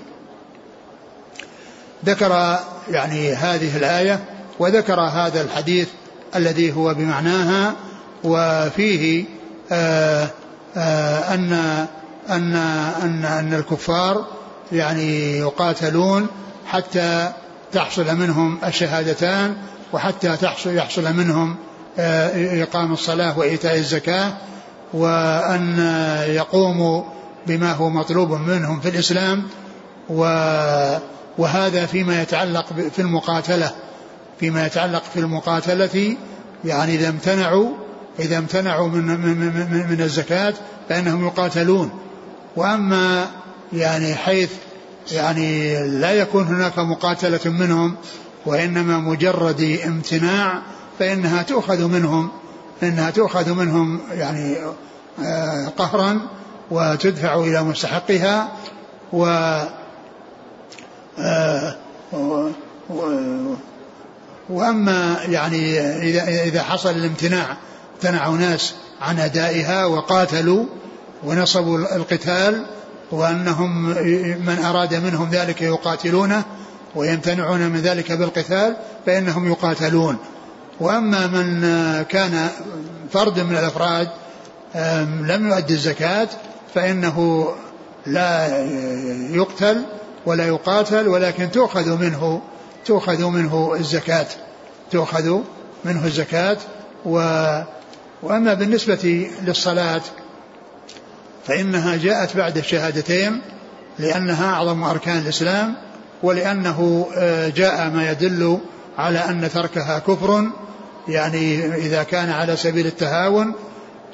ذكر 2.07 2.59
يعني 2.91 3.33
هذه 3.35 3.77
الآية 3.77 4.21
وذكر 4.59 5.01
هذا 5.01 5.43
الحديث 5.43 5.89
الذي 6.37 6.73
هو 6.73 6.95
بمعناها 6.95 7.75
وفيه 8.25 9.25
آآ 9.73 10.29
آآ 10.77 11.35
أن 11.35 11.53
أن 12.31 12.57
أن 13.03 13.25
أن 13.25 13.55
الكفار 13.55 14.27
يعني 14.73 15.39
يقاتلون 15.39 16.27
حتى 16.67 17.33
تحصل 17.73 18.17
منهم 18.17 18.59
الشهادتان 18.67 19.57
وحتى 19.93 20.37
تحصل 20.37 20.77
يحصل 20.77 21.13
منهم 21.13 21.57
آه، 21.99 22.63
إقام 22.63 22.93
الصلاة 22.93 23.39
وإيتاء 23.39 23.77
الزكاة 23.77 24.33
وأن 24.93 25.79
يقوموا 26.29 27.03
بما 27.47 27.73
هو 27.73 27.91
مطلوب 27.91 28.33
منهم 28.33 28.81
في 28.81 28.89
الإسلام 28.89 29.43
وهذا 31.39 31.87
فيما 31.87 32.23
يتعلق 32.23 32.67
في 32.97 32.99
المقاتلة 32.99 33.71
فيما 34.41 34.67
يتعلق 34.67 35.03
في 35.15 35.21
المقاتلة 35.21 36.17
يعني 36.65 36.95
إذا 36.95 37.09
امتنعوا 37.09 37.71
إذا 38.19 38.39
امتنعوا 38.39 38.89
من 38.89 39.07
من 39.07 39.39
من, 39.39 39.87
من 39.91 40.01
الزكاة 40.01 40.55
فإنهم 40.89 41.27
يقاتلون. 41.27 41.91
وأما 42.57 43.27
يعني 43.73 44.15
حيث 44.15 44.51
يعني 45.13 45.79
لا 45.89 46.13
يكون 46.13 46.47
هناك 46.47 46.79
مقاتلة 46.79 47.41
منهم 47.45 47.97
وإنما 48.47 48.99
مجرد 48.99 49.81
امتناع 49.87 50.63
فإنها 50.99 51.43
تؤخذ 51.43 51.89
منهم 51.89 52.31
فإنها 52.81 53.11
تؤخذ 53.11 53.55
منهم 53.55 54.01
يعني 54.13 54.57
آه، 55.25 55.69
قهرا 55.79 56.21
وتدفع 56.71 57.35
إلى 57.35 57.63
مستحقها 57.63 58.53
و 59.13 59.25
وأما 64.49 65.17
يعني 65.29 65.81
إذا 65.81 66.43
إذا 66.43 66.63
حصل 66.63 66.91
الامتناع 66.91 67.57
امتنعوا 67.95 68.37
ناس 68.37 68.75
عن 69.01 69.19
أدائها 69.19 69.85
وقاتلوا 69.85 70.65
ونصبوا 71.25 71.79
القتال 71.79 72.65
وأنهم 73.11 73.85
من 74.47 74.59
أراد 74.65 74.95
منهم 74.95 75.31
ذلك 75.31 75.63
يقاتلونه 75.63 76.43
ويمتنعون 76.95 77.61
من 77.61 77.81
ذلك 77.81 78.13
بالقتال 78.13 78.77
فإنهم 79.07 79.51
يقاتلون. 79.51 80.17
وأما 80.81 81.27
من 81.27 81.63
كان 82.03 82.49
فرد 83.13 83.41
من 83.41 83.57
الأفراد 83.57 84.09
لم 85.05 85.49
يؤدي 85.49 85.75
الزكاة 85.75 86.29
فإنه 86.75 87.49
لا 88.07 88.59
يقتل 89.31 89.85
ولا 90.27 90.47
يقاتل 90.47 91.09
ولكن 91.09 91.51
تؤخذ 91.51 91.97
منه 91.97 92.43
تؤخذ 92.87 93.25
منه 93.25 93.75
الزكاة 93.75 94.27
تؤخذ 94.91 95.41
منه 95.85 96.05
الزكاة. 96.07 96.57
و 97.05 97.19
وأما 98.23 98.55
بالنسبة 98.55 99.31
للصلاة 99.43 100.03
فإنها 101.47 101.97
جاءت 101.97 102.37
بعد 102.37 102.59
الشهادتين 102.59 103.41
لأنها 103.99 104.55
أعظم 104.55 104.85
أركان 104.85 105.19
الإسلام 105.19 105.75
ولأنه 106.23 107.09
آه، 107.17 107.49
جاء 107.49 107.91
ما 107.91 108.11
يدل 108.11 108.59
على 108.99 109.19
أن 109.19 109.51
تركها 109.55 109.99
كفر 109.99 110.45
يعني 111.09 111.75
إذا 111.75 112.03
كان 112.03 112.31
على 112.31 112.57
سبيل 112.57 112.87
التهاون 112.87 113.55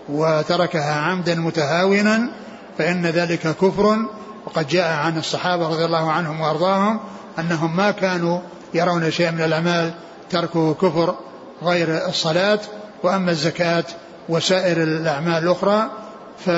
وتركها 0.09 0.95
عمدا 0.95 1.35
متهاونا 1.35 2.31
فإن 2.79 3.07
ذلك 3.07 3.41
كفر. 3.41 3.97
وقد 4.51 4.69
جاء 4.69 4.93
عن 4.93 5.19
الصحابة 5.19 5.69
رضي 5.69 5.85
الله 5.85 6.11
عنهم 6.11 6.41
وأرضاهم 6.41 7.01
أنهم 7.39 7.77
ما 7.77 7.91
كانوا 7.91 8.41
يرون 8.75 9.11
شيئا 9.11 9.31
من 9.31 9.41
الأعمال 9.41 9.93
تركه 10.31 10.75
كفر 10.75 11.15
غير 11.63 12.09
الصلاة 12.09 12.59
وأما 13.03 13.31
الزكاة 13.31 13.85
وسائر 14.29 14.83
الأعمال 14.83 15.43
الأخرى 15.45 15.91
ف 16.47 16.51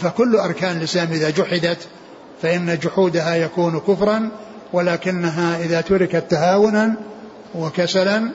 فكل 0.00 0.36
أركان 0.36 0.76
الإسلام 0.76 1.12
إذا 1.12 1.30
جحدت 1.30 1.78
فإن 2.42 2.78
جحودها 2.78 3.34
يكون 3.34 3.80
كفرا 3.80 4.30
ولكنها 4.72 5.58
إذا 5.58 5.80
تركت 5.80 6.30
تهاونا 6.30 6.94
وكسلا 7.54 8.30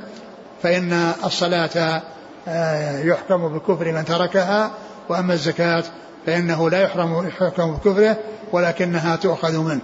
فإن 0.63 1.13
الصلاة 1.23 2.01
آه، 2.47 2.99
يحكم 2.99 3.47
بكفر 3.47 3.91
من 3.91 4.05
تركها 4.05 4.71
وأما 5.09 5.33
الزكاة 5.33 5.83
فإنه 6.25 6.69
لا 6.69 6.81
يحرم 6.81 7.27
يحكم 7.27 7.73
بكفره 7.73 8.17
ولكنها 8.53 9.15
تؤخذ 9.15 9.57
منه. 9.57 9.81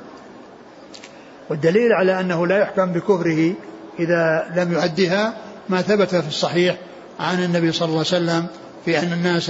والدليل 1.49 1.93
على 1.93 2.19
أنه 2.19 2.47
لا 2.47 2.57
يحكم 2.57 2.93
بكفره 2.93 3.53
إذا 3.99 4.51
لم 4.55 4.73
يؤدها 4.73 5.33
ما 5.69 5.81
ثبت 5.81 6.15
في 6.15 6.27
الصحيح 6.27 6.77
عن 7.19 7.43
النبي 7.43 7.71
صلى 7.71 7.85
الله 7.85 7.97
عليه 7.97 8.07
وسلم 8.07 8.47
في 8.85 8.99
أن 8.99 9.13
الناس 9.13 9.49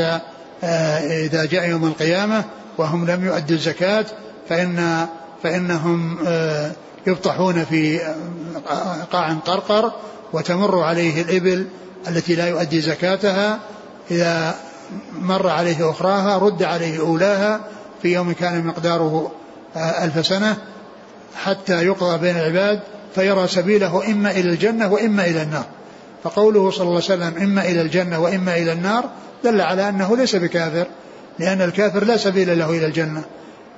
آه، 0.64 1.26
إذا 1.26 1.46
جاء 1.46 1.70
يوم 1.70 1.86
القيامة 1.86 2.44
وهم 2.78 3.06
لم 3.06 3.26
يؤدوا 3.26 3.56
الزكاة 3.56 4.06
فإن 4.50 5.08
فإنهم 5.44 6.18
آه، 6.28 6.72
يبطحون 7.08 7.66
في 7.66 8.02
آه، 8.02 9.04
قاع 9.12 9.34
قرقر 9.34 9.92
وتمر 10.34 10.80
عليه 10.80 11.22
الإبل 11.22 11.68
التي 12.08 12.36
لا 12.36 12.48
يؤدي 12.48 12.82
زكاتها. 12.82 13.60
إذا 14.12 14.56
مر 15.22 15.50
عليه 15.50 15.90
أخراها 15.90 16.38
رد 16.38 16.64
عليه 16.64 17.00
أولاها 17.00 17.60
في 18.02 18.14
يوم 18.14 18.32
كان 18.32 18.66
مقداره 18.66 19.32
ألف 19.76 20.26
سنة 20.26 20.58
حتى 21.36 21.86
يقضى 21.86 22.18
بين 22.18 22.38
العباد 22.38 22.80
فيرى 23.16 23.48
سبيله 23.48 24.12
إما 24.12 24.32
إلى 24.32 24.50
الجنة 24.50 24.94
وإما 24.94 25.26
إلى 25.26 25.42
النار. 25.42 25.66
فقوله 26.24 26.72
صلى 26.72 26.82
الله 26.82 26.94
عليه 26.94 27.06
وسلم 27.06 27.34
إما 27.44 27.66
إلى 27.66 27.82
الجنة 27.82 28.20
وإما 28.20 28.58
إلى 28.58 28.72
النار 28.72 29.10
دل 29.44 29.62
على 29.62 29.90
أنه 29.90 30.18
ليس 30.18 30.36
بكافر 30.36 30.86
لأن 31.40 31.62
الكافر 31.62 32.04
لا 32.04 32.18
سبيل 32.18 32.60
له 32.60 32.70
إلى 32.70 32.86
الجنة. 32.86 33.24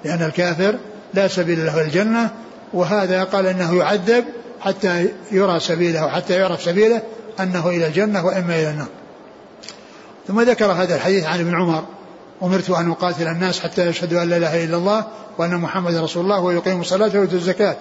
لأن 0.06 0.23
الكافر 0.23 0.77
لا 1.13 1.27
سبيل 1.27 1.65
له 1.65 1.82
الجنة 1.82 2.30
وهذا 2.73 3.23
قال 3.23 3.47
أنه 3.47 3.77
يعذب 3.77 4.25
حتى 4.62 5.10
يرى 5.32 5.60
سبيله 5.60 6.06
وحتى 6.06 6.34
يعرف 6.34 6.62
سبيله 6.62 7.01
أنه 7.39 7.69
إلى 7.69 7.88
الجنة 7.88 8.25
وإما 8.25 8.56
إلى 8.56 8.69
النار. 8.69 8.88
ثم 10.27 10.41
ذكر 10.41 10.71
هذا 10.71 10.95
الحديث 10.95 11.25
عن 11.25 11.39
ابن 11.39 11.56
عمر. 11.56 11.84
أمرت 12.43 12.69
أن 12.69 12.91
أقاتل 12.91 13.28
الناس 13.28 13.60
حتى 13.60 13.88
يشهدوا 13.88 14.23
أن 14.23 14.30
لا 14.30 14.38
إله 14.38 14.63
إلا 14.63 14.78
الله 14.78 15.06
وأن 15.38 15.58
محمد 15.58 15.95
رسول 15.95 16.23
الله 16.23 16.39
ويقيموا 16.39 16.82
الصلاة 16.82 17.10
ويؤتوا 17.13 17.38
الزكاة. 17.38 17.76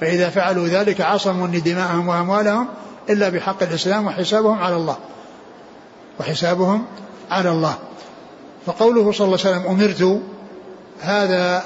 فإذا 0.00 0.30
فعلوا 0.30 0.68
ذلك 0.68 1.00
عصموا 1.00 1.46
دماءهم 1.46 2.08
وأموالهم 2.08 2.68
إلا 3.10 3.28
بحق 3.28 3.62
الإسلام 3.62 4.06
وحسابهم 4.06 4.58
على 4.58 4.76
الله. 4.76 4.96
وحسابهم 6.20 6.84
على 7.30 7.50
الله. 7.50 7.74
فقوله 8.66 9.12
صلى 9.12 9.26
الله 9.26 9.38
عليه 9.44 9.56
وسلم 9.56 9.66
أمرت 9.66 10.20
هذا 11.00 11.64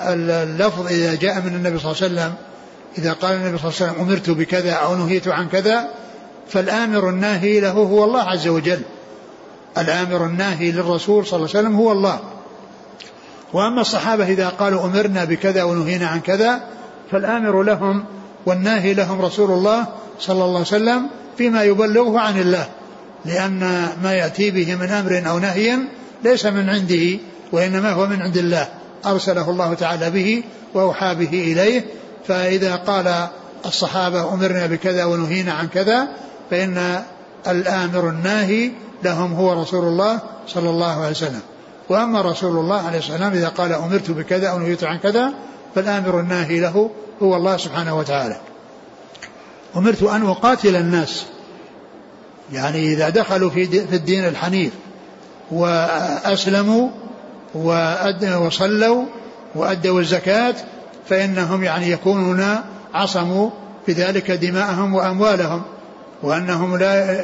اللفظ 0.00 0.86
إذا 0.86 1.14
جاء 1.14 1.40
من 1.40 1.54
النبي 1.54 1.78
صلى 1.78 1.92
الله 1.92 2.02
عليه 2.02 2.14
وسلم 2.14 2.34
إذا 2.98 3.12
قال 3.12 3.32
النبي 3.32 3.58
صلى 3.58 3.68
الله 3.68 3.80
عليه 3.80 3.92
وسلم 3.92 4.08
أمرت 4.08 4.30
بكذا 4.30 4.72
أو 4.72 4.96
نهيت 4.96 5.28
عن 5.28 5.48
كذا 5.48 5.88
فالآمر 6.48 7.08
الناهي 7.08 7.60
له 7.60 7.70
هو 7.70 8.04
الله 8.04 8.22
عز 8.22 8.48
وجل. 8.48 8.80
الآمر 9.78 10.26
الناهي 10.26 10.72
للرسول 10.72 11.26
صلى 11.26 11.36
الله 11.36 11.48
عليه 11.54 11.58
وسلم 11.58 11.76
هو 11.76 11.92
الله. 11.92 12.20
وأما 13.52 13.80
الصحابة 13.80 14.26
إذا 14.26 14.48
قالوا 14.48 14.84
أمرنا 14.84 15.24
بكذا 15.24 15.62
ونهينا 15.62 16.06
عن 16.06 16.20
كذا 16.20 16.60
فالآمر 17.10 17.62
لهم 17.62 18.04
والناهي 18.46 18.94
لهم 18.94 19.20
رسول 19.20 19.50
الله 19.50 19.86
صلى 20.20 20.44
الله 20.44 20.58
عليه 20.58 20.60
وسلم 20.60 21.06
فيما 21.38 21.62
يبلغه 21.62 22.20
عن 22.20 22.40
الله. 22.40 22.68
لأن 23.24 23.88
ما 24.02 24.12
يأتي 24.12 24.50
به 24.50 24.74
من 24.74 24.90
أمر 24.90 25.22
أو 25.30 25.38
نهي 25.38 25.78
ليس 26.24 26.46
من 26.46 26.68
عنده 26.68 27.18
وإنما 27.52 27.92
هو 27.92 28.06
من 28.06 28.22
عند 28.22 28.36
الله. 28.36 28.68
أرسله 29.06 29.50
الله 29.50 29.74
تعالى 29.74 30.10
به 30.10 30.42
وأوحى 30.74 31.14
به 31.14 31.52
إليه. 31.52 31.84
فإذا 32.28 32.76
قال 32.76 33.28
الصحابة 33.66 34.34
أمرنا 34.34 34.66
بكذا 34.66 35.04
ونهينا 35.04 35.52
عن 35.52 35.68
كذا 35.68 36.08
فإن 36.50 37.02
الآمر 37.48 38.08
الناهي 38.08 38.70
لهم 39.02 39.32
هو 39.32 39.62
رسول 39.62 39.84
الله 39.84 40.18
صلى 40.46 40.70
الله 40.70 41.00
عليه 41.00 41.10
وسلم. 41.10 41.40
وأما 41.88 42.22
رسول 42.22 42.56
الله 42.56 42.86
عليه 42.86 42.98
السلام 42.98 43.32
إذا 43.32 43.48
قال 43.48 43.72
أمرت 43.72 44.10
بكذا 44.10 44.48
أو 44.48 44.58
نهيت 44.58 44.84
عن 44.84 44.98
كذا 44.98 45.32
فالآمر 45.74 46.20
الناهي 46.20 46.60
له 46.60 46.90
هو 47.22 47.36
الله 47.36 47.56
سبحانه 47.56 47.98
وتعالى. 47.98 48.36
أمرت 49.76 50.02
أن 50.02 50.26
أقاتل 50.26 50.76
الناس. 50.76 51.24
يعني 52.52 52.92
إذا 52.92 53.08
دخلوا 53.08 53.50
في, 53.50 53.66
في 53.66 53.96
الدين 53.96 54.28
الحنيف 54.28 54.72
وأسلموا 55.50 56.88
وصلوا 58.40 59.04
وأدوا 59.54 60.00
الزكاة 60.00 60.54
فإنهم 61.08 61.64
يعني 61.64 61.90
يكونون 61.90 62.56
عصموا 62.94 63.50
بذلك 63.88 64.30
دماءهم 64.30 64.94
وأموالهم. 64.94 65.62
وأنهم 66.24 66.76
لا 66.76 67.22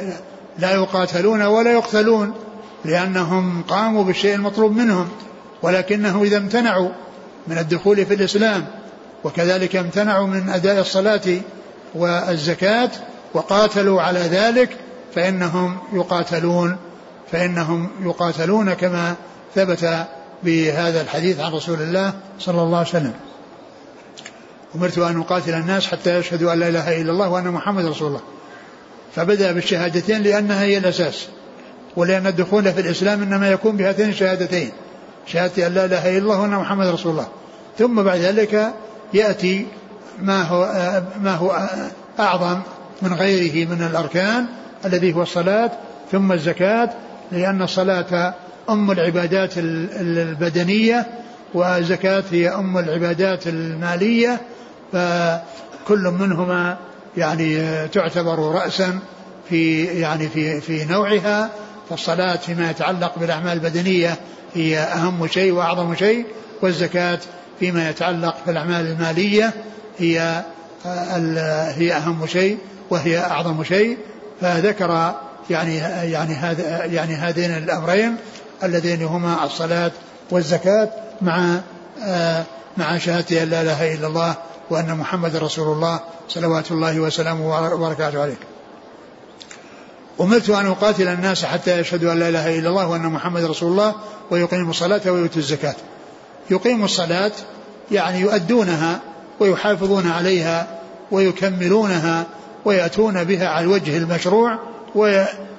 لا 0.59 0.71
يقاتلون 0.71 1.41
ولا 1.41 1.71
يقتلون 1.71 2.33
لأنهم 2.85 3.63
قاموا 3.63 4.03
بالشيء 4.03 4.35
المطلوب 4.35 4.71
منهم 4.71 5.09
ولكنهم 5.61 6.23
إذا 6.23 6.37
امتنعوا 6.37 6.89
من 7.47 7.57
الدخول 7.57 8.05
في 8.05 8.13
الإسلام 8.13 8.65
وكذلك 9.23 9.75
امتنعوا 9.75 10.27
من 10.27 10.49
أداء 10.49 10.81
الصلاة 10.81 11.21
والزكاة 11.95 12.89
وقاتلوا 13.33 14.01
على 14.01 14.19
ذلك 14.19 14.77
فإنهم 15.15 15.77
يقاتلون 15.93 16.77
فإنهم 17.31 17.89
يقاتلون 18.03 18.73
كما 18.73 19.15
ثبت 19.55 20.07
بهذا 20.43 21.01
الحديث 21.01 21.39
عن 21.39 21.51
رسول 21.51 21.81
الله 21.81 22.13
صلى 22.39 22.61
الله 22.61 22.77
عليه 22.77 22.89
وسلم. 22.89 23.13
أمرت 24.75 24.97
أن 24.97 25.19
أقاتل 25.19 25.53
الناس 25.53 25.87
حتى 25.87 26.19
يشهدوا 26.19 26.53
أن 26.53 26.59
لا 26.59 26.67
إله 26.67 27.01
إلا 27.01 27.11
الله 27.11 27.29
وأن 27.29 27.47
محمد 27.47 27.85
رسول 27.85 28.07
الله. 28.07 28.21
فبدأ 29.15 29.51
بالشهادتين 29.51 30.23
لأنها 30.23 30.63
هي 30.63 30.77
الأساس 30.77 31.27
ولأن 31.95 32.27
الدخول 32.27 32.73
في 32.73 32.81
الإسلام 32.81 33.23
إنما 33.23 33.49
يكون 33.49 33.77
بهاتين 33.77 34.09
الشهادتين 34.09 34.71
شهادة 35.25 35.67
أن 35.67 35.73
لا 35.73 35.85
إله 35.85 36.09
إلا 36.09 36.17
الله 36.17 36.41
وأن 36.41 36.49
محمد 36.49 36.87
رسول 36.87 37.11
الله. 37.11 37.27
ثم 37.77 38.03
بعد 38.03 38.19
ذلك 38.19 38.73
يأتي 39.13 39.67
ما 40.21 40.41
هو 40.41 40.69
ما 41.21 41.35
هو 41.35 41.69
أعظم 42.19 42.59
من 43.01 43.13
غيره 43.13 43.69
من 43.69 43.81
الأركان 43.81 44.45
الذي 44.85 45.13
هو 45.13 45.21
الصلاة 45.21 45.71
ثم 46.11 46.31
الزكاة 46.31 46.89
لأن 47.31 47.61
الصلاة 47.61 48.33
أم 48.69 48.91
العبادات 48.91 49.53
البدنية 49.57 51.05
والزكاة 51.53 52.23
هي 52.31 52.49
أم 52.49 52.77
العبادات 52.77 53.47
المالية 53.47 54.41
فكل 54.93 56.13
منهما 56.19 56.77
يعني 57.17 57.87
تعتبر 57.87 58.39
رأسا 58.39 58.99
في 59.49 59.83
يعني 59.83 60.27
في 60.29 60.61
في 60.61 60.85
نوعها 60.85 61.49
فالصلاة 61.89 62.35
فيما 62.35 62.69
يتعلق 62.69 63.19
بالأعمال 63.19 63.53
البدنية 63.53 64.17
هي 64.53 64.79
أهم 64.79 65.27
شيء 65.27 65.51
وأعظم 65.51 65.95
شيء 65.95 66.25
والزكاة 66.61 67.19
فيما 67.59 67.89
يتعلق 67.89 68.35
بالأعمال 68.47 68.87
المالية 68.87 69.53
هي 69.99 70.43
هي 71.75 71.93
أهم 71.93 72.27
شيء 72.27 72.57
وهي 72.89 73.19
أعظم 73.19 73.63
شيء. 73.63 73.97
فذكر 74.41 75.15
يعني 75.49 75.75
يعني 76.11 76.33
هذا 76.33 76.85
يعني 76.85 77.15
هذين 77.15 77.57
الأمرين 77.57 78.15
اللذين 78.63 79.03
هما 79.03 79.43
الصلاة 79.45 79.91
والزكاة 80.31 80.89
مع 81.21 81.59
مع 82.77 82.97
شهادة 82.97 83.43
أن 83.43 83.49
لا 83.49 83.61
إله 83.61 83.93
إلا 83.93 84.07
الله 84.07 84.35
وأن 84.71 84.97
محمد 84.97 85.35
رسول 85.35 85.75
الله 85.75 85.99
صلوات 86.29 86.71
الله 86.71 86.99
وسلامه 86.99 87.73
وبركاته 87.73 88.21
عليه 88.21 88.37
أمرت 90.21 90.49
أن 90.49 90.65
أقاتل 90.65 91.07
الناس 91.07 91.45
حتى 91.45 91.79
يشهدوا 91.79 92.11
أن 92.11 92.19
لا 92.19 92.29
إله 92.29 92.59
إلا 92.59 92.69
الله 92.69 92.87
وأن 92.87 93.01
محمد 93.01 93.43
رسول 93.43 93.71
الله 93.71 93.95
ويقيموا 94.31 94.69
الصلاة 94.69 95.01
ويؤتوا 95.05 95.37
الزكاة. 95.37 95.75
يقيموا 96.49 96.85
الصلاة 96.85 97.31
يعني 97.91 98.19
يؤدونها 98.19 98.99
ويحافظون 99.39 100.07
عليها 100.07 100.79
ويكملونها 101.11 102.25
ويأتون 102.65 103.23
بها 103.23 103.47
على 103.47 103.65
الوجه 103.65 103.97
المشروع 103.97 104.59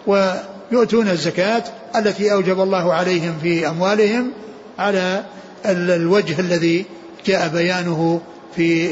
ويؤتون 0.07 1.09
الزكاة 1.09 1.64
التي 1.96 2.33
أوجب 2.33 2.61
الله 2.61 2.92
عليهم 2.94 3.38
في 3.42 3.68
أموالهم 3.68 4.33
على 4.79 5.25
الوجه 5.66 6.40
الذي 6.40 6.85
جاء 7.27 7.48
بيانه 7.48 8.20
في 8.57 8.88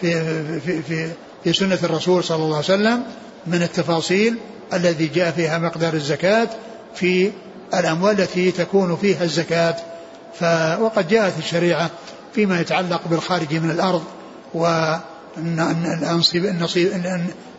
في 0.00 0.24
في 0.60 0.82
في, 0.82 1.08
في 1.44 1.52
سنة 1.52 1.78
الرسول 1.82 2.24
صلى 2.24 2.36
الله 2.36 2.56
عليه 2.56 2.64
وسلم 2.64 3.02
من 3.46 3.62
التفاصيل 3.62 4.36
الذي 4.72 5.06
جاء 5.06 5.30
فيها 5.30 5.58
مقدار 5.58 5.94
الزكاة 5.94 6.48
في 6.94 7.30
الأموال 7.74 8.20
التي 8.20 8.50
تكون 8.50 8.96
فيها 8.96 9.24
الزكاة. 9.24 9.76
ف 10.40 10.44
وقد 10.80 11.08
جاءت 11.08 11.38
الشريعة 11.38 11.90
فيما 12.34 12.60
يتعلق 12.60 13.08
بالخارج 13.08 13.54
من 13.54 13.70
الأرض 13.70 14.04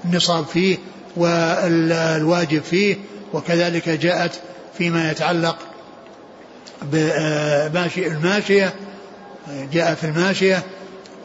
والنصاب 0.06 0.46
فيه 0.46 0.78
والواجب 1.16 2.62
فيه 2.62 2.96
وكذلك 3.34 3.90
جاءت 3.90 4.32
فيما 4.78 5.12
يتعلق 5.12 5.58
بماشي 6.82 8.08
الماشية 8.08 8.74
جاء 9.74 9.96
في 9.96 10.04
الماشية 10.04 10.64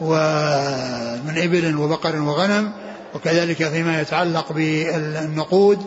ومن 0.01 1.37
إبل 1.37 1.75
وبقر 1.75 2.21
وغنم 2.21 2.71
وكذلك 3.15 3.67
فيما 3.67 4.01
يتعلق 4.01 4.53
بالنقود 4.53 5.79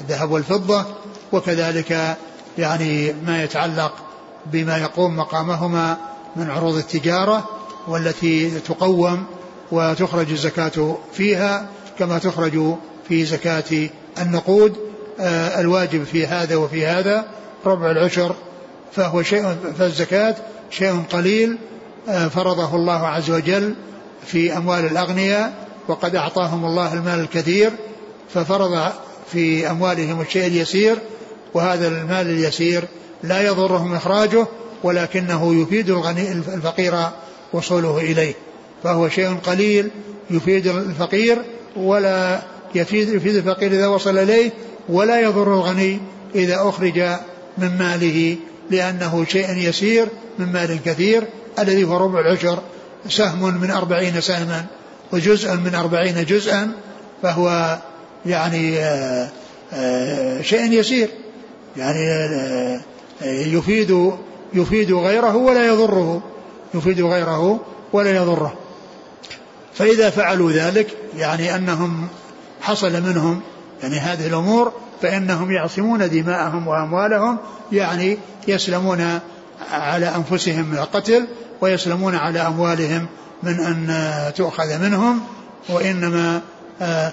الذهب 0.00 0.30
والفضة 0.30 0.84
وكذلك 1.32 2.16
يعني 2.58 3.12
ما 3.12 3.42
يتعلق 3.42 3.92
بما 4.46 4.78
يقوم 4.78 5.16
مقامهما 5.16 5.96
من 6.36 6.50
عروض 6.50 6.76
التجارة 6.76 7.48
والتي 7.88 8.60
تقوم 8.60 9.24
وتخرج 9.72 10.30
الزكاة 10.30 10.96
فيها 11.12 11.66
كما 11.98 12.18
تخرج 12.18 12.74
في 13.08 13.24
زكاة 13.24 13.88
النقود. 14.18 14.88
آه، 15.20 15.60
الواجب 15.60 16.04
في 16.04 16.26
هذا 16.26 16.56
وفي 16.56 16.86
هذا 16.86 17.24
ربع 17.66 17.90
العشر 17.90 18.34
فهو 18.92 19.22
شيء 19.22 19.56
فالزكاة 19.78 20.36
شيء 20.70 21.02
قليل 21.12 21.58
فرضه 22.08 22.76
الله 22.76 23.06
عز 23.06 23.30
وجل 23.30 23.74
في 24.26 24.56
أموال 24.56 24.84
الأغنياء 24.84 25.68
وقد 25.88 26.16
أعطاهم 26.16 26.64
الله 26.64 26.94
المال 26.94 27.20
الكثير 27.20 27.70
ففرض 28.34 28.92
في 29.32 29.70
أموالهم 29.70 30.20
الشيء 30.20 30.46
اليسير 30.46 30.96
وهذا 31.54 31.88
المال 31.88 32.30
اليسير 32.30 32.84
لا 33.22 33.46
يضرهم 33.46 33.94
إخراجه 33.94 34.46
ولكنه 34.82 35.62
يفيد 35.62 35.90
الغني 35.90 36.32
الفقير 36.32 36.94
وصوله 37.52 37.98
إليه. 37.98 38.34
فهو 38.82 39.08
شيء 39.08 39.34
قليل 39.34 39.90
يفيد 40.30 40.66
الفقير 40.66 41.38
ولا 41.76 42.42
يفيد, 42.74 43.08
يفيد 43.08 43.36
الفقير 43.36 43.72
إذا 43.72 43.86
وصل 43.86 44.18
إليه 44.18 44.50
ولا 44.88 45.20
يضر 45.20 45.54
الغني 45.54 46.00
إذا 46.34 46.68
أخرج 46.68 46.98
من 47.58 47.78
ماله 47.78 48.36
لأنه 48.70 49.24
شيء 49.28 49.56
يسير 49.56 50.08
من 50.38 50.52
مال 50.52 50.78
كثير 50.84 51.24
الذي 51.62 51.84
هو 51.84 51.96
ربع 51.96 52.20
العشر 52.20 52.58
سهم 53.08 53.60
من 53.60 53.70
أربعين 53.70 54.20
سهما 54.20 54.64
وجزء 55.12 55.56
من 55.56 55.74
أربعين 55.74 56.24
جزءا 56.24 56.72
فهو 57.22 57.78
يعني 58.26 58.78
آه، 58.78 59.28
آه، 59.72 60.42
شيء 60.42 60.72
يسير. 60.72 61.08
يعني 61.76 62.10
آه، 62.10 62.80
يفيد 63.22 64.12
يفيد 64.54 64.92
غيره 64.92 65.36
ولا 65.36 65.66
يضره. 65.66 66.22
يفيد 66.74 67.00
غيره 67.00 67.60
ولا 67.92 68.16
يضره. 68.16 68.54
فإذا 69.74 70.10
فعلوا 70.10 70.52
ذلك 70.52 70.96
يعني 71.16 71.54
أنهم 71.54 72.08
حصل 72.60 73.02
منهم 73.02 73.40
يعني 73.82 73.98
هذه 73.98 74.26
الأمور 74.26 74.72
فإنهم 75.02 75.50
يعصمون 75.52 76.10
دماءهم 76.10 76.68
وأموالهم 76.68 77.38
يعني 77.72 78.18
يسلمون 78.48 79.20
على 79.72 80.06
أنفسهم 80.16 80.64
من 80.64 80.78
القتل 80.78 81.26
ويسلمون 81.60 82.14
على 82.14 82.40
أموالهم 82.40 83.06
من 83.42 83.60
أن 83.60 84.32
تؤخذ 84.36 84.78
منهم 84.78 85.20
وإنما 85.68 86.40
آه، 86.82 87.12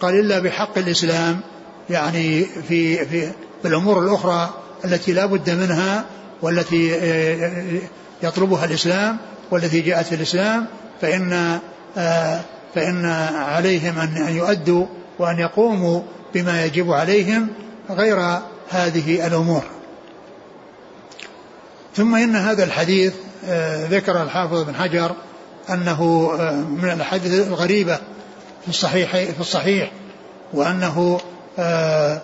قال 0.00 0.20
إلا 0.20 0.38
بحق 0.38 0.78
الإسلام 0.78 1.40
يعني 1.90 2.44
في 2.68 3.04
في 3.06 3.32
الأمور 3.64 4.02
الأخرى 4.02 4.54
التي 4.84 5.12
لا 5.12 5.26
بد 5.26 5.50
منها 5.50 6.04
والتي 6.42 6.94
آه، 6.94 7.80
يطلبها 8.22 8.64
الإسلام 8.64 9.16
والتي 9.50 9.80
جاءت 9.80 10.06
في 10.06 10.14
الإسلام 10.14 10.66
فإن 11.00 11.58
آه، 11.96 12.40
فإن 12.74 13.04
عليهم 13.34 13.98
أن 13.98 14.36
يؤدوا 14.36 14.86
وأن 15.18 15.38
يقوموا 15.38 16.02
بما 16.34 16.64
يجب 16.64 16.92
عليهم 16.92 17.48
غير 17.90 18.38
هذه 18.70 19.26
الأمور. 19.26 19.62
ثم 21.96 22.14
إن 22.14 22.36
هذا 22.36 22.64
الحديث 22.64 23.12
آه، 23.44 23.86
ذكر 23.86 24.22
الحافظ 24.22 24.62
بن 24.62 24.74
حجر 24.74 25.12
أنه 25.70 26.30
آه، 26.38 26.52
من 26.52 26.90
الأحاديث 26.90 27.46
الغريبة 27.46 27.96
في 28.62 28.68
الصحيح 28.68 29.10
في 29.16 29.40
الصحيح 29.40 29.92
وأنه 30.52 31.20
آه، 31.58 32.22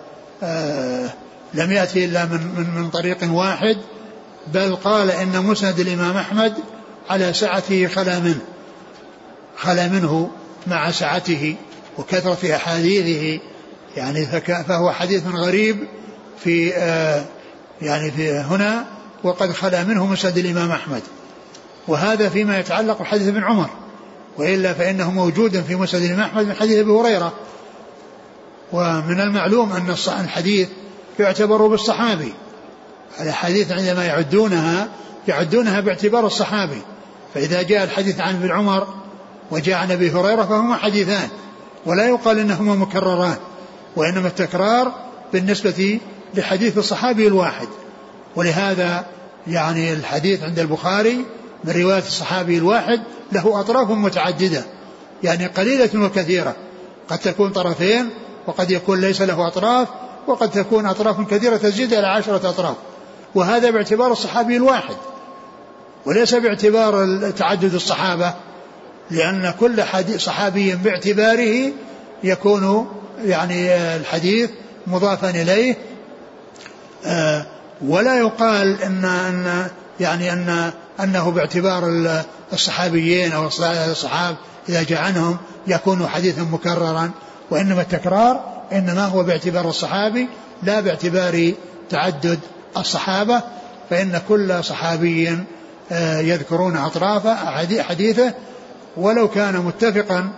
لم 1.53 1.71
يأتي 1.71 2.05
إلا 2.05 2.25
من 2.25 2.39
من 2.57 2.81
من 2.81 2.89
طريق 2.89 3.17
واحد 3.31 3.77
بل 4.53 4.75
قال 4.75 5.11
إن 5.11 5.43
مسند 5.45 5.79
الإمام 5.79 6.17
أحمد 6.17 6.53
على 7.09 7.33
سعته 7.33 7.87
خلا 7.87 8.19
منه 8.19 8.41
خلا 9.57 9.87
منه 9.87 10.31
مع 10.67 10.91
سعته 10.91 11.55
وكثرة 11.97 12.55
أحاديثه 12.55 13.43
يعني 13.95 14.25
فهو 14.67 14.91
حديث 14.91 15.27
غريب 15.27 15.77
في 16.43 16.69
يعني 17.81 18.11
في 18.11 18.31
هنا 18.31 18.85
وقد 19.23 19.51
خلا 19.51 19.83
منه 19.83 20.05
مسند 20.05 20.37
الإمام 20.37 20.71
أحمد. 20.71 21.01
وهذا 21.87 22.29
فيما 22.29 22.59
يتعلق 22.59 22.99
بحديث 22.99 23.27
ابن 23.27 23.43
عمر. 23.43 23.69
وإلا 24.37 24.73
فإنه 24.73 25.11
موجود 25.11 25.61
في 25.61 25.75
مسند 25.75 26.01
الإمام 26.01 26.25
أحمد 26.25 26.47
من 26.47 26.53
حديث 26.53 26.77
أبي 26.77 26.91
هريرة. 26.91 27.33
ومن 28.71 29.21
المعلوم 29.21 29.73
أن 29.73 29.95
الحديث 30.07 30.69
يعتبر 31.19 31.67
بالصحابي. 31.67 32.33
الأحاديث 33.21 33.71
عندما 33.71 34.05
يعدونها 34.05 34.87
يعدونها 35.27 35.79
باعتبار 35.79 36.25
الصحابي. 36.25 36.81
فإذا 37.33 37.61
جاء 37.61 37.83
الحديث 37.83 38.19
عن 38.19 38.35
ابن 38.35 38.51
عمر 38.51 38.87
وجاء 39.51 39.77
عن 39.77 39.91
أبي 39.91 40.11
هريرة 40.11 40.43
فهما 40.43 40.75
حديثان. 40.75 41.29
ولا 41.85 42.07
يقال 42.07 42.39
إنهما 42.39 42.75
مكرران. 42.75 43.37
وإنما 43.95 44.27
التكرار 44.27 44.91
بالنسبة 45.33 45.99
لحديث 46.33 46.77
الصحابي 46.77 47.27
الواحد. 47.27 47.67
ولهذا 48.35 49.05
يعني 49.47 49.93
الحديث 49.93 50.43
عند 50.43 50.59
البخاري 50.59 51.25
من 51.63 51.73
رواية 51.81 52.03
الصحابي 52.07 52.57
الواحد 52.57 53.01
له 53.31 53.59
أطراف 53.59 53.89
متعددة 53.89 54.63
يعني 55.23 55.45
قليلة 55.45 56.05
وكثيرة. 56.05 56.55
قد 57.09 57.17
تكون 57.19 57.51
طرفين 57.51 58.09
وقد 58.47 58.71
يكون 58.71 59.01
ليس 59.01 59.21
له 59.21 59.47
أطراف 59.47 59.87
وقد 60.27 60.51
تكون 60.51 60.85
أطراف 60.85 61.21
كثيرة 61.21 61.57
تزيد 61.57 61.93
إلى 61.93 62.07
عشرة 62.07 62.49
أطراف 62.49 62.75
وهذا 63.35 63.69
باعتبار 63.69 64.11
الصحابي 64.11 64.55
الواحد 64.57 64.95
وليس 66.05 66.35
باعتبار 66.35 67.31
تعدد 67.31 67.73
الصحابة 67.73 68.33
لأن 69.11 69.53
كل 69.59 69.83
صحابي 70.17 70.75
باعتباره 70.75 71.71
يكون 72.23 72.87
يعني 73.25 73.75
الحديث 73.75 74.49
مضافا 74.87 75.29
إليه 75.29 75.77
آه 77.05 77.45
ولا 77.81 78.17
يقال 78.17 78.81
ان 78.81 79.05
ان 79.05 79.67
يعني 79.99 80.33
ان 80.33 80.71
أنه 80.99 81.31
باعتبار 81.31 81.91
الصحابيين 82.53 83.31
أو 83.31 83.47
الصحاب 83.91 84.35
إذا 84.69 84.83
جاء 84.83 85.01
عنهم 85.01 85.37
يكون 85.67 86.07
حديثا 86.07 86.41
مكررا 86.41 87.11
وإنما 87.51 87.81
التكرار 87.81 88.63
إنما 88.71 89.05
هو 89.05 89.23
باعتبار 89.23 89.69
الصحابي 89.69 90.27
لا 90.63 90.79
باعتبار 90.79 91.53
تعدد 91.89 92.39
الصحابة 92.77 93.41
فإن 93.89 94.21
كل 94.27 94.63
صحابي 94.63 95.37
آه، 95.91 96.19
يذكرون 96.19 96.77
اطراف 96.77 97.27
حديثه 97.79 98.33
ولو 98.97 99.27
كان 99.27 99.57
متفقا 99.57 100.29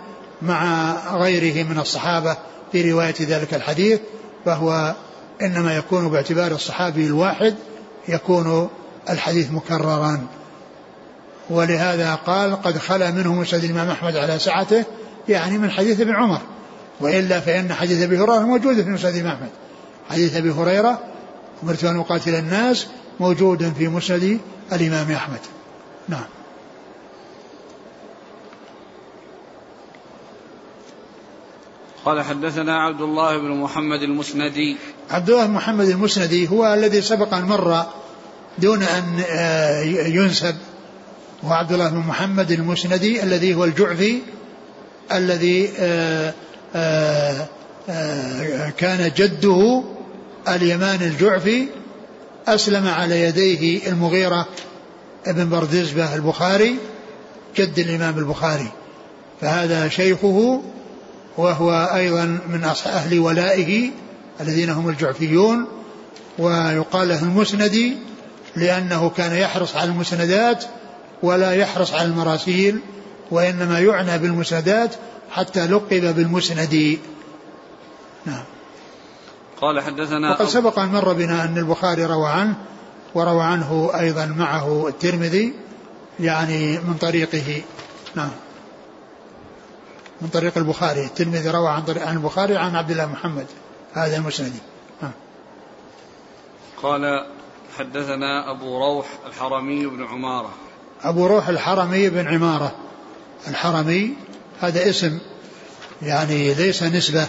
مع 0.42 0.94
غيره 1.16 1.66
من 1.66 1.78
الصحابة 1.78 2.36
في 2.72 2.92
رواية 2.92 3.14
ذلك 3.20 3.54
الحديث 3.54 4.00
فهو 4.44 4.94
إنما 5.42 5.76
يكون 5.76 6.08
باعتبار 6.08 6.52
الصحابي 6.52 7.06
الواحد 7.06 7.54
يكون 8.08 8.68
الحديث 9.10 9.50
مكررا. 9.50 10.26
ولهذا 11.50 12.14
قال 12.14 12.62
قد 12.62 12.78
خلا 12.78 13.10
منه 13.10 13.34
مسند 13.34 13.64
الإمام 13.64 13.90
أحمد 13.90 14.16
على 14.16 14.38
سعته 14.38 14.84
يعني 15.28 15.58
من 15.58 15.70
حديث 15.70 16.00
ابن 16.00 16.14
عمر. 16.14 16.40
وإلا 17.00 17.40
فإن 17.40 17.72
حديث 17.72 18.02
أبي 18.02 18.18
هريرة 18.18 18.40
موجود 18.40 18.82
في 18.82 18.90
مسند 18.90 19.14
الإمام 19.14 19.32
أحمد. 19.32 19.50
حديث 20.10 20.36
أبي 20.36 20.50
هريرة 20.50 20.98
أمرت 21.62 21.84
أن 21.84 21.98
أقاتل 21.98 22.34
الناس 22.34 22.86
موجود 23.20 23.72
في 23.78 23.88
مسند 23.88 24.38
الإمام 24.72 25.10
أحمد. 25.10 25.40
نعم. 26.08 26.35
قال 32.06 32.22
حدثنا 32.22 32.82
عبد 32.82 33.00
الله 33.00 33.38
بن 33.38 33.50
محمد 33.50 34.02
المسندي. 34.02 34.76
عبد 35.10 35.30
الله 35.30 35.46
بن 35.46 35.52
محمد 35.52 35.88
المسندي 35.88 36.48
هو 36.48 36.74
الذي 36.74 37.02
سبق 37.02 37.34
أن 37.34 37.44
مر 37.44 37.86
دون 38.58 38.82
أن 38.82 39.22
آه، 39.30 39.82
ينسب. 40.06 40.54
هو 41.44 41.52
عبد 41.52 41.72
الله 41.72 41.88
بن 41.88 41.96
محمد 41.96 42.50
المسندي 42.50 43.22
الذي 43.22 43.54
هو 43.54 43.64
الجعفي 43.64 44.18
الذي 45.12 45.70
آه، 45.78 46.34
آه، 46.74 47.48
كان 48.78 49.12
جده 49.16 49.82
اليمان 50.48 51.02
الجعفي 51.02 51.66
أسلم 52.48 52.88
على 52.88 53.22
يديه 53.22 53.88
المغيرة 53.88 54.46
ابن 55.26 55.48
بردزبة 55.48 56.14
البخاري 56.14 56.76
جد 57.56 57.78
الإمام 57.78 58.18
البخاري. 58.18 58.68
فهذا 59.40 59.88
شيخه 59.88 60.62
وهو 61.38 61.90
أيضا 61.94 62.24
من 62.48 62.64
أهل 62.86 63.18
ولائه 63.18 63.90
الذين 64.40 64.70
هم 64.70 64.88
الجعفيون 64.88 65.66
ويقال 66.38 67.08
له 67.08 67.22
المسندي 67.22 67.96
لأنه 68.56 69.10
كان 69.10 69.36
يحرص 69.36 69.76
على 69.76 69.90
المسندات 69.90 70.64
ولا 71.22 71.52
يحرص 71.52 71.92
على 71.92 72.08
المراسيل 72.08 72.80
وإنما 73.30 73.80
يعنى 73.80 74.18
بالمسندات 74.18 74.94
حتى 75.30 75.66
لقب 75.66 76.14
بالمسندي 76.16 76.98
نعم. 78.26 78.44
قال 79.60 79.80
حدثنا 79.80 80.30
وقد 80.30 80.48
سبق 80.48 80.78
أن 80.78 80.88
مر 80.88 81.12
بنا 81.12 81.44
أن 81.44 81.58
البخاري 81.58 82.04
روى 82.04 82.28
عنه 82.28 82.54
وروى 83.14 83.42
عنه 83.42 83.90
أيضا 83.94 84.26
معه 84.26 84.88
الترمذي 84.88 85.54
يعني 86.20 86.78
من 86.78 86.94
طريقه. 87.00 87.62
نعم. 88.14 88.30
من 90.20 90.28
طريق 90.28 90.58
البخاري 90.58 91.04
الترمذي 91.04 91.50
روى 91.50 91.68
عن 91.68 91.82
طريق 91.82 92.06
عن 92.06 92.16
البخاري 92.16 92.56
عن 92.56 92.76
عبد 92.76 92.90
الله 92.90 93.06
محمد. 93.06 93.46
هذا 93.94 94.16
المسندي 94.16 94.58
قال 96.82 97.26
حدثنا 97.78 98.50
أبو 98.50 98.78
روح 98.78 99.06
الحرمي 99.26 99.86
بن 99.86 100.04
عمارة. 100.04 100.50
أبو 101.02 101.26
روح 101.26 101.48
الحرمي 101.48 102.10
بن 102.10 102.26
عمارة. 102.26 102.72
الحرمي 103.48 104.14
هذا 104.60 104.90
اسم 104.90 105.18
يعني 106.02 106.54
ليس 106.54 106.82
نسبة 106.82 107.26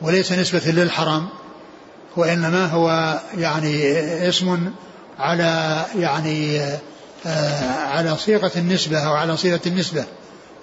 وليس 0.00 0.32
نسبة 0.32 0.70
للحرم 0.70 1.28
وإنما 2.16 2.66
هو 2.66 3.18
يعني 3.36 3.98
اسم 4.28 4.72
على 5.18 5.84
يعني 5.98 6.60
آه 7.26 7.86
على 7.86 8.16
صيغة 8.16 8.52
النسبة 8.56 8.98
أو 8.98 9.12
على 9.12 9.36
صيغة 9.36 9.60
النسبة. 9.66 10.04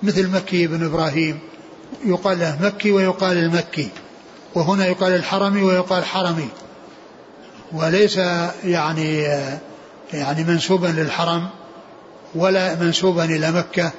مثل 0.06 0.30
مكي 0.30 0.68
بن 0.68 0.86
إبراهيم. 0.86 1.40
يقال 2.06 2.40
له 2.40 2.58
مكي 2.62 2.92
ويقال 2.92 3.38
المكي. 3.38 3.90
وهنا 4.56 4.86
يقال 4.86 5.16
الحرمي 5.16 5.62
ويقال 5.62 6.06
حرمي. 6.06 6.50
وليس 7.74 8.18
يعني 8.64 9.22
يعني 10.14 10.44
منسوبا 10.44 10.88
للحرم 10.88 11.50
ولا 12.36 12.76
منسوبا 12.76 13.26
إلى 13.26 13.52
مكة 13.52 13.92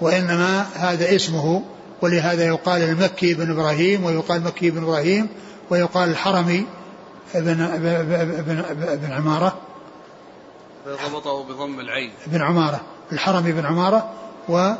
وإنما 0.00 0.66
هذا 0.74 1.14
اسمه. 1.14 1.62
ولهذا 2.02 2.46
يقال 2.46 2.82
المكي 2.82 3.34
بن 3.34 3.50
إبراهيم 3.50 4.04
ويقال 4.04 4.42
مكي 4.42 4.70
بن 4.70 4.82
إبراهيم 4.82 5.28
ويقال 5.70 6.10
الحرمي 6.10 6.66
بن, 7.34 7.66
بن, 8.46 8.64
بن 8.96 9.12
عمارة. 9.12 9.58
ضبطه 10.86 11.44
بضم 11.44 11.80
العين. 11.80 12.10
بن 12.26 12.42
عمارة 12.42 12.80
الحرمي 13.12 13.52
بن 13.52 13.66
عمارة 13.66 14.10
و 14.48 14.72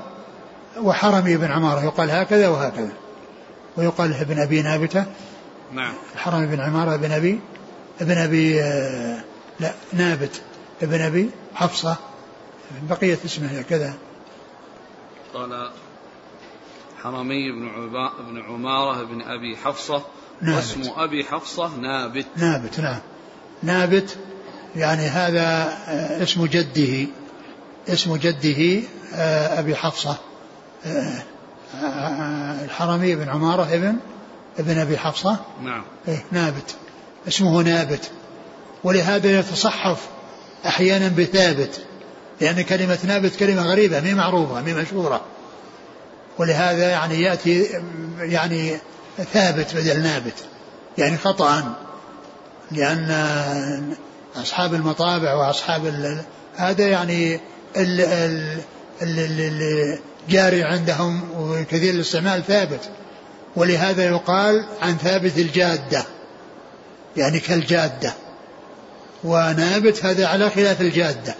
وحرمي 0.77 1.37
بن 1.37 1.51
عمارة 1.51 1.85
يقال 1.85 2.11
هكذا 2.11 2.49
وهكذا. 2.49 2.93
ويقال 3.77 4.15
ابن 4.15 4.39
أبي 4.39 4.63
نابتة. 4.63 5.05
نعم. 5.73 5.95
الحرمي 6.15 6.47
بن 6.47 6.61
عمارة 6.61 6.97
بن 6.97 7.13
أبي 7.13 7.41
ابن 8.01 8.19
أبي 8.19 8.63
آه، 8.63 9.25
لا 9.61 9.73
نابت 9.93 10.43
ابن 10.83 11.01
أبي 11.01 11.31
حفصة. 11.55 11.97
بقية 12.83 13.19
اسمه 13.25 13.63
كذا. 13.63 13.95
قال 15.35 15.71
حرمي 17.03 17.53
بن 17.53 17.69
بن 18.29 18.43
عمارة 18.49 19.05
بن 19.05 19.23
أبي 19.23 19.57
حفصة. 19.57 20.03
نابت. 20.43 20.57
واسم 20.57 20.83
أبي 20.97 21.25
حفصة 21.25 21.77
نابت. 21.77 22.27
نابت 22.37 22.81
نعم. 22.81 22.99
نابت 23.63 24.17
يعني 24.77 25.03
هذا 25.03 25.43
آه، 25.89 26.23
اسم 26.23 26.47
جده 26.47 27.07
اسم 27.89 28.17
جده 28.17 28.83
آه، 29.15 29.61
أبي 29.61 29.77
حفصة. 29.77 30.17
الحرمي 32.65 33.15
بن 33.15 33.29
عمارة 33.29 33.75
ابن 33.75 33.97
ابن 34.59 34.79
أبي 34.79 34.99
حفصة. 34.99 35.37
نعم. 35.63 35.85
إيه 36.09 36.25
نابت. 36.33 36.77
اسمه 37.29 37.63
نابت. 37.63 38.11
ولهذا 38.85 39.39
يتصحف 39.39 39.99
أحيانا 40.67 41.09
بثابت. 41.09 41.81
لأن 42.41 42.63
كلمة 42.63 42.99
نابت 43.05 43.37
كلمة 43.37 43.63
غريبة 43.63 44.01
مي 44.01 44.15
معروفة 44.15 44.63
مي 44.63 44.75
مشهورة. 44.75 45.21
ولهذا 46.39 46.91
يعني 46.91 47.23
يأتي 47.23 47.67
يعني 48.19 48.77
ثابت 49.33 49.75
بدل 49.75 50.03
نابت. 50.03 50.45
يعني 50.99 51.17
خطأ. 51.17 51.75
لأن 52.71 53.95
أصحاب 54.37 54.75
المطابع 54.75 55.35
وأصحاب 55.35 55.87
ال... 55.87 56.23
هذا 56.57 56.89
يعني 56.89 57.41
اللي 59.03 59.99
جاري 60.29 60.63
عندهم 60.63 61.23
وكثير 61.39 61.95
الاستعمال 61.95 62.45
ثابت. 62.45 62.91
ولهذا 63.57 64.05
يقال 64.05 64.65
عن 64.83 64.97
ثابت 64.97 65.39
الجادة. 65.39 66.05
يعني 67.17 67.41
كالجادة. 67.41 68.15
ونابت 69.25 70.05
هذا 70.05 70.27
على 70.27 70.51
خلاف 70.51 70.81
الجادة. 70.81 71.35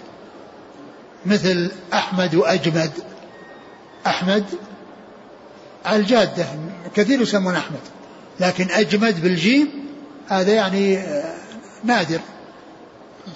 مثل 1.25 1.71
أحمد 1.93 2.35
وأجمد. 2.35 2.91
أحمد 4.07 4.45
على 5.85 5.99
الجادة. 5.99 6.45
كثير 6.95 7.21
يسمون 7.21 7.55
أحمد. 7.55 7.79
لكن 8.39 8.71
أجمد 8.71 9.21
بالجيم 9.21 9.67
هذا 10.27 10.53
يعني 10.53 11.03
نادر. 11.83 12.19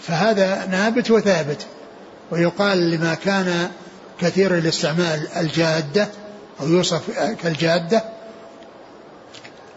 فهذا 0.01 0.67
نابت 0.71 1.11
وثابت. 1.11 1.65
ويقال 2.31 2.91
لما 2.91 3.13
كان 3.13 3.69
كثير 4.21 4.57
الاستعمال 4.57 5.27
الجادة 5.37 6.07
أو 6.61 6.67
يوصف 6.67 7.01
كالجادة. 7.43 8.03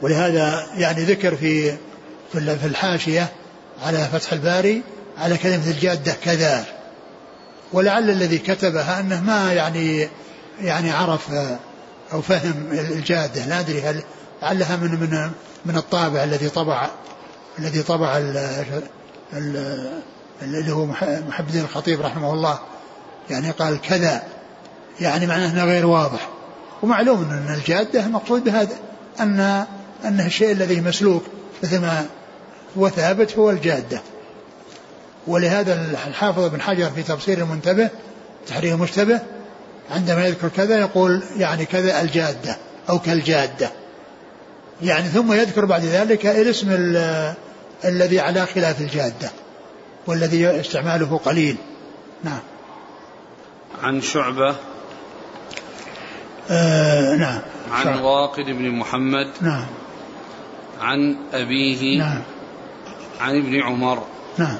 ولهذا 0.02 0.66
يعني 0.76 1.04
ذكر 1.04 1.36
في 1.36 1.76
في 2.32 2.66
الحاشية 2.66 3.32
على 3.82 4.08
فتح 4.12 4.32
الباري 4.32 4.82
على 5.18 5.36
كلمة 5.36 5.70
الجادة 5.70 6.12
كذا. 6.24 6.64
ولعل 7.72 8.10
الذي 8.10 8.38
كتبها 8.38 9.00
أنه 9.00 9.20
ما 9.20 9.52
يعني 9.52 10.08
يعني 10.60 10.90
عرف 10.90 11.30
أو 12.12 12.22
فهم 12.22 12.68
الجادة. 12.72 13.46
لا 13.46 13.60
أدري 13.60 13.82
هل 13.82 14.02
لعلها 14.42 14.76
من 14.76 14.90
من 14.90 15.30
من 15.64 15.76
الطابع 15.76 16.24
الذي 16.24 16.48
طبع 16.48 16.88
الذي 17.58 17.82
طبع 17.82 18.18
اللي 20.42 20.72
هو 20.72 20.86
محب 21.28 21.46
الدين 21.48 21.64
الخطيب 21.64 22.00
رحمه 22.00 22.32
الله. 22.32 22.58
يعني 23.30 23.50
قال 23.50 23.80
كذا. 23.80 24.33
يعني 25.00 25.26
معناه 25.26 25.50
إنه 25.50 25.64
غير 25.64 25.86
واضح. 25.86 26.28
ومعلوم 26.82 27.30
ان 27.30 27.54
الجادة 27.54 28.06
المقصود 28.06 28.44
بهذا 28.44 28.76
ان 29.20 29.66
انه 30.04 30.26
الشيء 30.26 30.52
الذي 30.52 30.80
مسلوك 30.80 31.22
مثل 31.62 31.80
ما 31.80 32.06
هو 32.78 32.88
ثابت 32.88 33.38
هو 33.38 33.50
الجادة. 33.50 34.00
ولهذا 35.26 35.74
الحافظ 36.06 36.42
ابن 36.42 36.60
حجر 36.60 36.90
في 36.90 37.02
تفسير 37.02 37.38
المنتبه 37.38 37.90
تحرير 38.46 38.74
المشتبه 38.74 39.20
عندما 39.90 40.26
يذكر 40.26 40.48
كذا 40.48 40.78
يقول 40.78 41.22
يعني 41.36 41.64
كذا 41.64 42.00
الجادة 42.00 42.56
أو 42.90 42.98
كالجادة. 42.98 43.70
يعني 44.82 45.08
ثم 45.08 45.32
يذكر 45.32 45.64
بعد 45.64 45.84
ذلك 45.84 46.26
الاسم 46.26 46.70
الذي 47.84 48.20
على 48.20 48.46
خلاف 48.46 48.80
الجادة 48.80 49.30
والذي 50.06 50.60
استعماله 50.60 51.20
قليل. 51.24 51.56
نعم. 52.24 52.40
عن 53.82 54.00
شعبة 54.00 54.56
آه 56.50 57.16
نعم. 57.16 57.40
عن. 57.70 57.98
واقد 57.98 58.44
بن 58.44 58.70
محمد. 58.70 59.28
نعم. 59.40 59.66
عن 60.80 61.16
أبيه. 61.32 61.98
نعم. 61.98 62.20
عن 63.20 63.38
ابن 63.38 63.62
عمر. 63.62 64.02
نعم. 64.38 64.58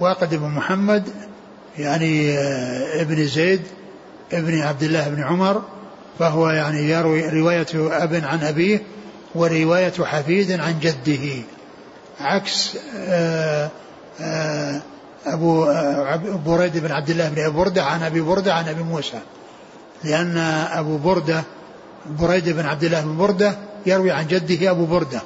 واقد 0.00 0.34
بن 0.34 0.48
محمد 0.48 1.08
يعني 1.78 2.38
آه 2.38 3.02
ابن 3.02 3.26
زيد 3.26 3.62
ابن 4.32 4.60
عبد 4.60 4.82
الله 4.82 5.08
بن 5.08 5.22
عمر 5.22 5.62
فهو 6.18 6.50
يعني 6.50 6.90
يروي 6.90 7.28
رواية 7.28 7.66
أب 7.74 8.14
عن 8.24 8.44
أبيه 8.44 8.82
ورواية 9.34 9.92
حفيد 10.04 10.60
عن 10.60 10.80
جده. 10.80 11.42
عكس 12.20 12.78
آه 12.96 13.70
أبو 15.26 15.66
بريد 16.46 16.78
بن 16.78 16.92
عبد 16.92 17.10
الله 17.10 17.28
بن 17.28 17.42
أبي 17.42 17.56
بردة 17.56 17.84
عن 17.84 18.02
أبي 18.02 18.20
بردة 18.20 18.54
عن 18.54 18.68
أبي 18.68 18.82
موسى. 18.82 19.20
لأن 20.06 20.38
أبو 20.72 20.96
بردة 20.96 21.42
بريد 22.06 22.48
بن 22.48 22.66
عبد 22.66 22.84
الله 22.84 23.00
بن 23.00 23.16
بردة 23.16 23.56
يروي 23.86 24.10
عن 24.10 24.26
جده 24.26 24.70
أبو 24.70 24.86
بردة 24.86 25.22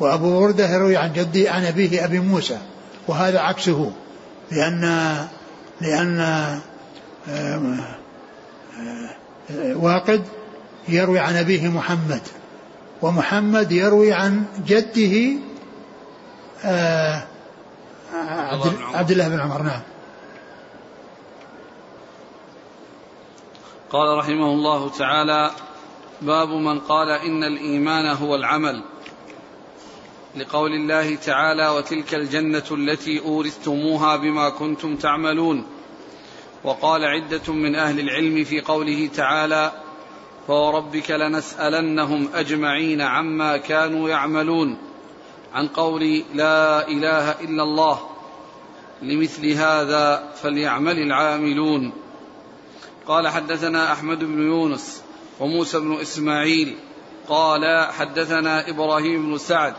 وأبو 0.00 0.40
بردة 0.40 0.74
يروي 0.74 0.96
عن 0.96 1.12
جده 1.12 1.50
عن 1.50 1.64
أبيه 1.64 2.04
أبي 2.04 2.20
موسى 2.20 2.58
وهذا 3.08 3.38
عكسه 3.40 3.92
لأن 4.50 5.16
لأن 5.80 6.20
آه، 7.28 7.80
واقد 9.74 10.22
يروي 10.88 11.18
عن 11.18 11.36
أبيه 11.36 11.68
محمد 11.68 12.20
ومحمد 13.02 13.72
يروي 13.72 14.12
عن 14.12 14.44
جده 14.66 15.32
عبد, 18.14 18.72
عبد 18.94 19.10
الله 19.10 19.28
بن 19.28 19.40
عمر 19.40 19.62
نعم. 19.62 19.80
قال 23.92 24.18
رحمه 24.18 24.52
الله 24.52 24.90
تعالى 24.90 25.50
باب 26.22 26.48
من 26.48 26.78
قال 26.78 27.08
إن 27.10 27.44
الإيمان 27.44 28.06
هو 28.06 28.34
العمل. 28.34 28.82
لقول 30.36 30.72
الله 30.72 31.14
تعالى 31.14 31.68
وتلك 31.68 32.14
الجنة 32.14 32.64
التي 32.70 33.20
أورثتموها 33.20 34.16
بما 34.16 34.50
كنتم 34.50 34.96
تعملون. 34.96 35.66
وقال 36.64 37.04
عدة 37.04 37.52
من 37.52 37.74
أهل 37.74 38.00
العلم 38.00 38.44
في 38.44 38.60
قوله 38.60 39.10
تعالى 39.14 39.72
فوربك 40.46 41.10
لنسألنهم 41.10 42.28
أجمعين 42.34 43.00
عما 43.00 43.56
كانوا 43.56 44.08
يعملون. 44.08 44.78
عن 45.52 45.68
قول 45.68 46.22
لا 46.34 46.88
إله 46.88 47.30
إلا 47.30 47.62
الله 47.62 48.00
لمثل 49.02 49.52
هذا 49.52 50.32
فليعمل 50.42 50.98
العاملون. 50.98 51.92
قال 53.06 53.28
حدثنا 53.28 53.92
أحمد 53.92 54.18
بن 54.18 54.42
يونس 54.42 55.02
وموسى 55.40 55.80
بن 55.80 56.00
إسماعيل. 56.00 56.76
قال 57.28 57.88
حدثنا 57.92 58.68
إبراهيم 58.68 59.26
بن 59.26 59.38
سعد. 59.38 59.74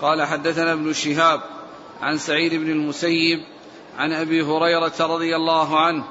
قال 0.00 0.22
حدثنا 0.22 0.72
ابن 0.72 0.92
شهاب 0.92 1.40
عن 2.02 2.18
سعيد 2.18 2.54
بن 2.54 2.70
المسيب 2.70 3.38
عن 3.98 4.12
أبي 4.12 4.42
هريرة 4.42 4.92
رضي 5.00 5.36
الله 5.36 5.80
عنه 5.80 6.04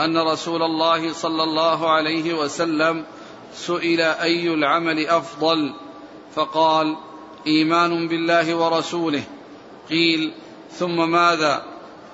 أن 0.00 0.18
رسول 0.18 0.62
الله 0.62 1.12
صلى 1.12 1.42
الله 1.42 1.90
عليه 1.90 2.34
وسلم 2.34 3.04
سئل 3.54 4.00
أي 4.00 4.54
العمل 4.54 5.06
أفضل؟ 5.06 5.74
فقال 6.34 6.96
إيمان 7.46 8.08
بالله 8.08 8.54
ورسوله. 8.54 9.22
قيل 9.90 10.32
ثم 10.72 11.10
ماذا؟ 11.10 11.64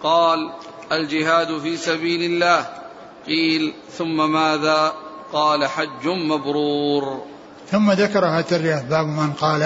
قال 0.02 0.52
الجهاد 0.92 1.58
في 1.58 1.76
سبيل 1.76 2.22
الله. 2.22 2.66
قيل 3.28 3.74
ثم 3.98 4.32
ماذا؟ 4.32 4.92
قال 5.32 5.66
حج 5.66 6.06
مبرور. 6.06 7.22
ثم 7.70 7.92
ذكر 7.92 8.26
هذا 8.26 8.84
باب 8.90 9.06
من 9.06 9.32
قال 9.32 9.62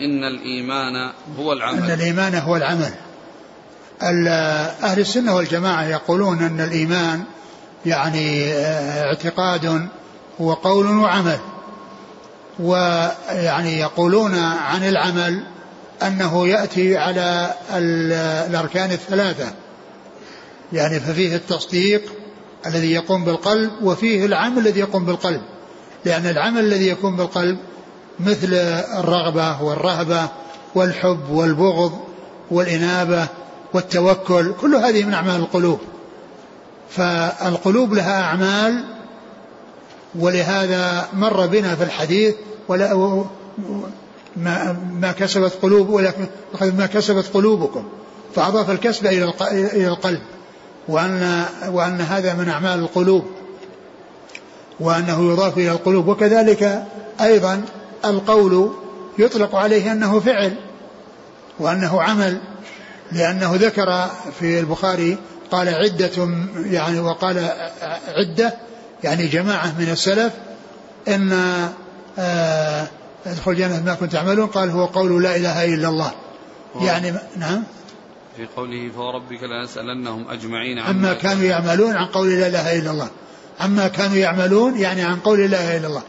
إن 0.00 0.24
الإيمان 0.24 1.12
هو 1.38 1.52
العمل. 1.52 1.78
أن 1.78 1.90
الإيمان 1.90 2.34
هو 2.34 2.56
العمل. 2.56 2.92
أهل 4.82 5.00
السنة 5.00 5.36
والجماعة 5.36 5.84
يقولون 5.84 6.42
أن 6.42 6.60
الإيمان 6.60 7.24
يعني 7.86 8.52
اعتقاد 8.54 9.88
وقول 10.38 10.86
وعمل. 10.86 11.38
ويعني 12.58 13.78
يقولون 13.80 14.34
عن 14.38 14.88
العمل 14.88 15.44
أنه 16.02 16.48
يأتي 16.48 16.96
على 16.96 17.54
الأركان 18.50 18.90
الثلاثة. 18.90 19.52
يعني 20.72 21.00
ففيه 21.00 21.36
التصديق 21.36 22.02
الذي 22.66 22.92
يقوم 22.92 23.24
بالقلب 23.24 23.70
وفيه 23.82 24.26
العمل 24.26 24.58
الذي 24.58 24.80
يقوم 24.80 25.04
بالقلب. 25.04 25.40
لأن 26.04 26.26
العمل 26.26 26.60
الذي 26.60 26.86
يقوم 26.86 27.16
بالقلب 27.16 27.58
مثل 28.20 28.54
الرغبة 28.98 29.62
والرهبة 29.62 30.28
والحب 30.74 31.30
والبغض 31.30 31.92
والإنابة 32.50 33.26
والتوكل 33.74 34.52
كل 34.60 34.74
هذه 34.74 35.04
من 35.04 35.14
أعمال 35.14 35.36
القلوب. 35.36 35.78
فالقلوب 36.90 37.94
لها 37.94 38.22
أعمال 38.22 38.84
ولهذا 40.18 41.08
مر 41.12 41.46
بنا 41.46 41.76
في 41.76 41.84
الحديث 41.84 42.34
ولا 42.68 42.94
ما, 44.36 44.76
ما 45.00 45.12
كسبت 45.12 45.52
قلوب 45.62 46.00
ما 46.60 46.86
كسبت 46.94 47.30
قلوبكم. 47.34 47.84
فأضاف 48.34 48.70
الكسب 48.70 49.06
إلى 49.06 49.88
القلب. 49.88 50.20
وأن 50.90 51.44
وأن 51.68 52.00
هذا 52.00 52.34
من 52.34 52.48
أعمال 52.48 52.78
القلوب 52.78 53.24
وأنه 54.80 55.32
يضاف 55.32 55.58
إلى 55.58 55.70
القلوب. 55.72 56.08
وكذلك 56.08 56.84
أيضا 57.20 57.62
القول 58.04 58.72
يطلق 59.18 59.54
عليه 59.54 59.92
أنه 59.92 60.20
فعل 60.20 60.54
وأنه 61.58 62.02
عمل 62.02 62.40
لأنه 63.12 63.54
ذكر 63.54 64.10
في 64.40 64.60
البخاري 64.60 65.18
قال 65.50 65.68
عدة 65.68 66.28
يعني 66.56 67.00
وقال 67.00 67.50
عدة 68.08 68.54
يعني 69.04 69.26
جماعة 69.26 69.74
من 69.78 69.88
السلف 69.90 70.32
إن 71.08 71.32
آه 72.18 72.86
ادخل 73.26 73.50
الجنة 73.50 73.82
ما 73.86 73.94
كنت 73.94 74.12
تعملون 74.12 74.46
قال 74.46 74.70
هو 74.70 74.84
قول 74.84 75.22
لا 75.22 75.36
إله 75.36 75.64
إلا 75.64 75.88
الله. 75.88 76.12
يعني 76.80 77.12
نعم. 77.36 77.62
في 78.40 78.46
قوله 78.56 78.90
فوربك 78.96 79.42
لنسألنهم 79.42 80.30
أجمعين 80.30 80.78
عما 80.78 81.12
كانوا 81.14 81.44
يعملون 81.44 81.96
عن 81.96 82.06
قول 82.06 82.28
لا 82.28 82.46
إله 82.46 82.78
إلا 82.78 82.90
الله. 82.90 83.08
عما 83.60 83.88
كانوا 83.88 84.16
يعملون 84.16 84.78
يعني 84.78 85.02
عن 85.02 85.16
قول 85.16 85.38
لا 85.38 85.46
إله 85.46 85.76
إلا 85.76 85.86
الله. 85.86 86.02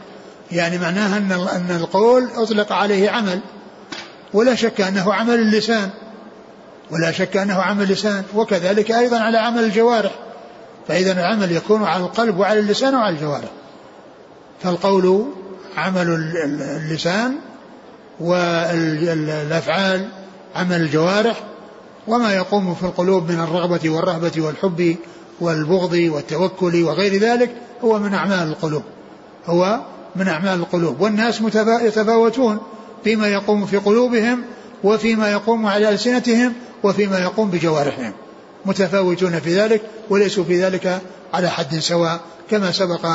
يعني 0.52 0.78
معناها 0.78 1.16
أن 1.18 1.32
أن 1.32 1.76
القول 1.76 2.28
أطلق 2.34 2.72
عليه 2.72 3.10
عمل. 3.10 3.40
ولا 4.32 4.54
شك 4.54 4.80
أنه 4.80 5.14
عمل 5.14 5.34
اللسان. 5.34 5.90
ولا 6.90 7.12
شك 7.12 7.36
أنه 7.36 7.54
عمل 7.54 7.82
اللسان. 7.82 8.24
وكذلك 8.34 8.90
أيضا 8.90 9.18
على 9.18 9.38
عمل 9.38 9.64
الجوارح. 9.64 10.12
فإذا 10.88 11.12
العمل 11.12 11.52
يكون 11.52 11.84
على 11.84 12.02
القلب 12.02 12.38
وعلى 12.38 12.60
اللسان 12.60 12.94
وعلى 12.94 13.16
الجوارح. 13.16 13.50
فالقول 14.62 15.26
عمل 15.76 16.06
اللسان 16.44 17.34
والأفعال 18.20 20.08
عمل 20.56 20.80
الجوارح 20.80 21.51
وما 22.06 22.34
يقوم 22.34 22.74
في 22.74 22.82
القلوب 22.82 23.30
من 23.30 23.40
الرغبة 23.40 23.90
والرهبة 23.90 24.32
والحب 24.36 24.96
والبغض 25.40 25.92
والتوكل 25.92 26.82
وغير 26.82 27.20
ذلك 27.20 27.50
هو 27.84 27.98
من 27.98 28.14
أعمال 28.14 28.48
القلوب. 28.48 28.82
هو 29.46 29.80
من 30.16 30.28
أعمال 30.28 30.60
القلوب. 30.60 31.00
والناس 31.00 31.40
يتفاوتون 31.56 32.58
فيما 33.04 33.28
يقوم 33.28 33.66
في 33.66 33.76
قلوبهم 33.76 34.44
وفيما 34.84 35.32
يقوم 35.32 35.66
على 35.66 35.88
ألسنتهم 35.88 36.52
وفيما 36.82 37.18
يقوم 37.18 37.50
بجوارحهم. 37.50 38.12
متفاوتون 38.64 39.40
في 39.40 39.60
ذلك 39.60 39.82
وليسوا 40.10 40.44
في 40.44 40.64
ذلك 40.64 41.00
على 41.34 41.50
حد 41.50 41.78
سواء 41.78 42.20
كما 42.50 42.72
سبق 42.72 43.06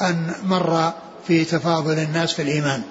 أن 0.00 0.32
مر 0.44 0.92
في 1.26 1.44
تفاضل 1.44 1.98
الناس 1.98 2.32
في 2.32 2.42
الإيمان. 2.42 2.82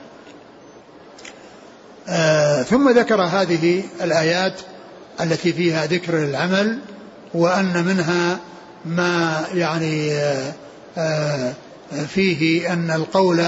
آه 2.07 2.63
ثم 2.63 2.89
ذكر 2.89 3.21
هذه 3.21 3.83
الآيات 4.01 4.53
التي 5.21 5.53
فيها 5.53 5.85
ذكر 5.85 6.17
العمل 6.23 6.79
وأن 7.33 7.85
منها 7.85 8.39
ما 8.85 9.45
يعني 9.53 10.13
آه 10.13 10.53
آه 10.97 11.53
فيه 12.07 12.73
أن 12.73 12.91
القول 12.91 13.43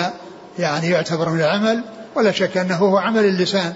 يعني 0.59 0.89
يعتبر 0.89 1.29
من 1.29 1.39
العمل 1.39 1.81
ولا 2.15 2.31
شك 2.31 2.57
أنه 2.57 2.75
هو 2.75 2.97
عمل 2.97 3.25
اللسان. 3.25 3.73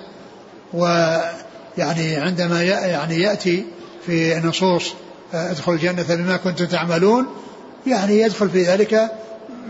ويعني 0.74 2.16
عندما 2.16 2.64
يعني 2.64 3.22
يأتي 3.22 3.66
في 4.06 4.40
نصوص 4.40 4.94
آه، 5.34 5.52
ادخل 5.52 5.74
الجنة 5.74 6.04
بما 6.10 6.38
كنتم 6.38 6.66
تعملون 6.66 7.28
يعني 7.88 8.20
يدخل 8.20 8.50
في 8.50 8.64
ذلك 8.64 9.12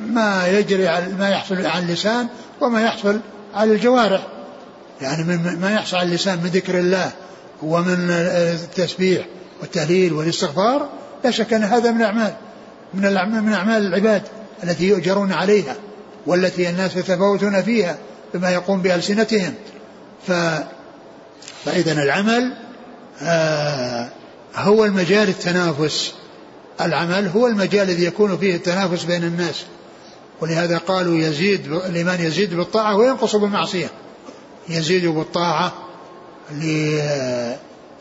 ما 0.07 0.47
يجري 0.47 0.87
على 0.87 1.13
ما 1.13 1.29
يحصل 1.29 1.65
على 1.65 1.85
اللسان 1.85 2.27
وما 2.61 2.81
يحصل 2.81 3.19
على 3.55 3.71
الجوارح. 3.73 4.27
يعني 5.01 5.37
ما 5.37 5.71
يحصل 5.71 5.97
على 5.97 6.09
اللسان 6.09 6.39
من 6.43 6.49
ذكر 6.49 6.79
الله. 6.79 7.11
ومن 7.63 8.09
التسبيح 8.09 9.25
والتهليل 9.61 10.13
والاستغفار 10.13 10.89
لا 11.23 11.31
شك 11.31 11.53
أن 11.53 11.63
هذا 11.63 11.91
من 11.91 12.01
اعمال 12.01 12.33
من 12.93 13.01
من 13.45 13.53
أعمال 13.53 13.87
العباد 13.87 14.23
التي 14.63 14.87
يؤجرون 14.87 15.31
عليها 15.31 15.75
والتي 16.25 16.69
الناس 16.69 16.95
يتفاوتون 16.95 17.61
فيها 17.61 17.97
بما 18.33 18.51
يقوم 18.51 18.81
بألسنتهم. 18.81 19.53
ف 20.27 20.31
فإذا 21.65 21.91
العمل 21.91 22.53
آه 23.21 24.09
هو 24.55 24.85
المجال 24.85 25.29
التنافس. 25.29 26.13
العمل 26.81 27.27
هو 27.27 27.47
المجال 27.47 27.89
الذي 27.89 28.05
يكون 28.05 28.37
فيه 28.37 28.55
التنافس 28.55 29.03
بين 29.03 29.23
الناس. 29.23 29.63
ولهذا 30.41 30.77
قالوا 30.77 31.17
يزيد 31.17 31.67
الإيمان 31.71 32.21
يزيد 32.21 32.53
بالطاعة 32.53 32.95
وينقص 32.95 33.35
بالمعصية. 33.35 33.89
يزيد 34.69 35.05
بالطاعة 35.05 35.73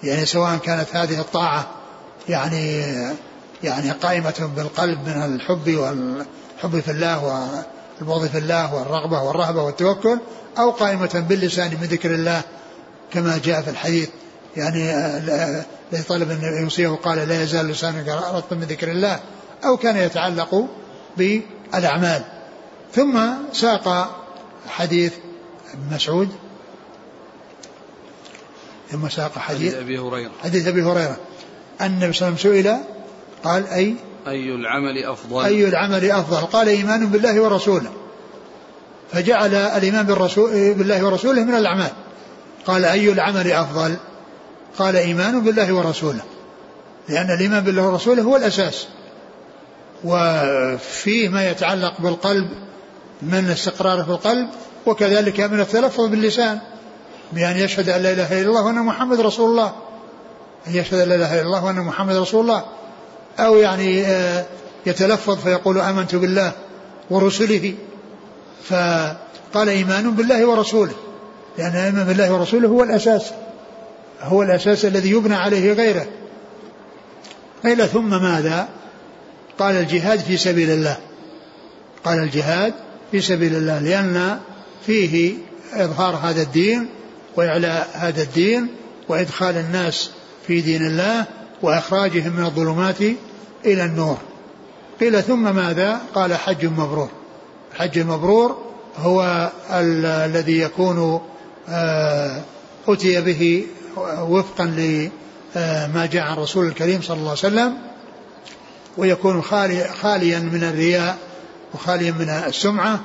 يعني 0.03 0.26
سواء 0.26 0.57
كانت 0.57 0.97
هذه 0.97 1.20
الطاعة 1.20 1.66
يعني 2.28 2.80
يعني 3.62 3.91
قائمة 3.91 4.51
بالقلب 4.57 4.99
من 5.09 5.22
الحب 5.22 5.74
والحب 5.74 6.80
في 6.80 6.91
الله 6.91 7.24
والبغض 8.01 8.26
في 8.26 8.38
الله 8.38 8.74
والرغبة 8.74 9.22
والرهبة 9.22 9.62
والتوكل 9.62 10.18
أو 10.59 10.70
قائمة 10.70 11.24
باللسان 11.28 11.70
من 11.70 11.86
ذكر 11.86 12.14
الله 12.14 12.43
كما 13.12 13.41
جاء 13.45 13.62
في 13.62 13.70
الحديث. 13.70 14.09
يعني 14.57 14.97
الذي 14.97 16.03
طلب 16.09 16.30
أن 16.30 16.62
يوصيه 16.62 16.88
قال 16.88 17.18
لا 17.18 17.43
يزال 17.43 17.66
لسانك 17.66 18.09
رطبا 18.09 18.57
من 18.57 18.64
ذكر 18.64 18.91
الله 18.91 19.20
أو 19.64 19.76
كان 19.76 19.97
يتعلق 19.97 20.68
بالأعمال. 21.16 22.22
ثم 22.95 23.20
ساق 23.53 24.16
حديث 24.68 25.12
ابن 25.74 25.95
مسعود 25.95 26.28
ثم 28.93 29.09
ساق 29.09 29.38
حديث, 29.38 29.74
حديث 29.74 29.74
أبي 29.74 29.99
هريرة. 29.99 30.30
حديث 30.43 30.68
أبي 30.68 30.82
هريرة. 30.82 31.16
أن 31.80 31.86
النبي 31.86 32.12
صلى 32.12 32.28
الله 32.28 32.38
عليه 32.41 32.51
وسلم 32.51 32.62
سئل 32.62 32.76
قال 33.45 33.66
أي؟ 33.66 33.95
أي 34.28 34.55
العمل 34.55 35.05
أفضل؟ 35.05 35.45
أي 35.45 35.68
العمل 35.68 36.11
أفضل؟ 36.11 36.47
قال 36.47 36.68
إيمان 36.68 37.07
بالله 37.07 37.41
ورسوله. 37.41 37.91
فجعل 39.12 39.55
الإيمان 39.55 40.07
بالرسول 40.07 40.74
بالله 40.74 41.07
ورسوله 41.07 41.45
من 41.45 41.55
الأعمال. 41.55 41.91
قال 42.66 42.84
أي 42.84 43.12
العمل 43.12 43.53
أفضل؟ 43.53 43.97
قال 44.78 44.97
إيمان 44.97 45.41
بالله 45.41 45.72
ورسوله. 45.72 46.20
لأن 47.09 47.30
الإيمان 47.30 47.64
بالله 47.64 47.88
ورسوله 47.88 48.22
هو 48.22 48.36
الأساس. 48.36 48.86
وفيه 50.05 51.28
ما 51.28 51.51
يتعلق 51.51 52.01
بالقلب 52.01 52.49
من 53.22 53.51
استقرار 53.51 54.05
في 54.05 54.11
القلب 54.11 54.49
وكذلك 54.86 55.41
من 55.41 55.61
التلفظ 55.61 56.07
باللسان. 56.07 56.61
بأن 57.33 57.57
يشهد 57.57 57.89
أن 57.89 58.03
لا 58.03 58.12
إله 58.12 58.41
إلا 58.41 58.49
الله 58.49 58.66
وأن 58.66 58.74
محمد 58.74 59.20
رسول 59.20 59.51
الله. 59.51 59.72
أن 60.66 60.74
يشهد 60.74 60.99
أن 60.99 61.09
لا 61.09 61.14
إله 61.14 61.35
إلا 61.35 61.47
الله 61.47 61.64
وأن 61.64 61.81
محمد 61.81 62.16
رسول 62.16 62.41
الله. 62.41 62.64
أو 63.39 63.57
يعني 63.57 64.07
آه، 64.07 64.45
يتلفظ 64.87 65.39
فيقول 65.39 65.78
آمنت 65.78 66.14
بالله 66.14 66.53
ورسله. 67.11 67.74
فقال 68.68 69.68
إيمان 69.68 70.11
بالله 70.11 70.47
ورسوله. 70.47 70.95
لأن 71.59 71.70
الإيمان 71.70 72.05
بالله 72.05 72.33
ورسوله 72.33 72.68
هو 72.68 72.83
الأساس. 72.83 73.22
هو 74.22 74.43
الأساس 74.43 74.85
الذي 74.85 75.11
يبنى 75.11 75.35
عليه 75.35 75.72
غيره. 75.72 76.07
قيل 77.64 77.89
ثم 77.89 78.22
ماذا؟ 78.22 78.68
قال 79.59 79.74
الجهاد 79.74 80.18
في 80.18 80.37
سبيل 80.37 80.70
الله. 80.70 80.97
قال 82.05 82.18
الجهاد 82.18 82.74
في 83.11 83.20
سبيل 83.20 83.55
الله 83.57 83.78
لأن 83.78 84.39
فيه 84.87 85.35
إظهار 85.74 86.16
هذا 86.16 86.43
الدين 86.43 86.89
وإعلاء 87.37 87.91
هذا 87.95 88.22
الدين 88.22 88.68
وإدخال 89.09 89.57
الناس 89.57 90.11
في 90.47 90.61
دين 90.61 90.87
الله 90.87 91.24
وإخراجهم 91.62 92.37
من 92.37 92.45
الظلمات 92.45 93.01
إلى 93.64 93.85
النور. 93.85 94.18
قيل 95.01 95.22
ثم 95.22 95.55
ماذا؟ 95.55 96.01
قال 96.14 96.35
حج 96.35 96.66
مبرور. 96.66 97.09
الحج 97.72 97.99
المبرور 97.99 98.59
هو 98.99 99.51
الذي 99.70 100.61
يكون 100.61 101.20
آه، 101.68 102.43
أتي 102.89 103.20
به 103.20 103.66
وفقا 104.18 104.64
لما 104.64 106.07
جاء 106.07 106.22
عن 106.22 106.33
الرسول 106.33 106.66
الكريم 106.66 107.03
صلى 107.03 107.16
الله 107.16 107.28
عليه 107.28 107.39
وسلم 107.39 107.74
ويكون 108.97 109.43
خالي 109.43 109.89
خاليا 110.03 110.39
من 110.39 110.64
الرياء 110.64 111.18
وخاليا 111.74 112.12
من 112.12 112.28
السمعة 112.28 113.01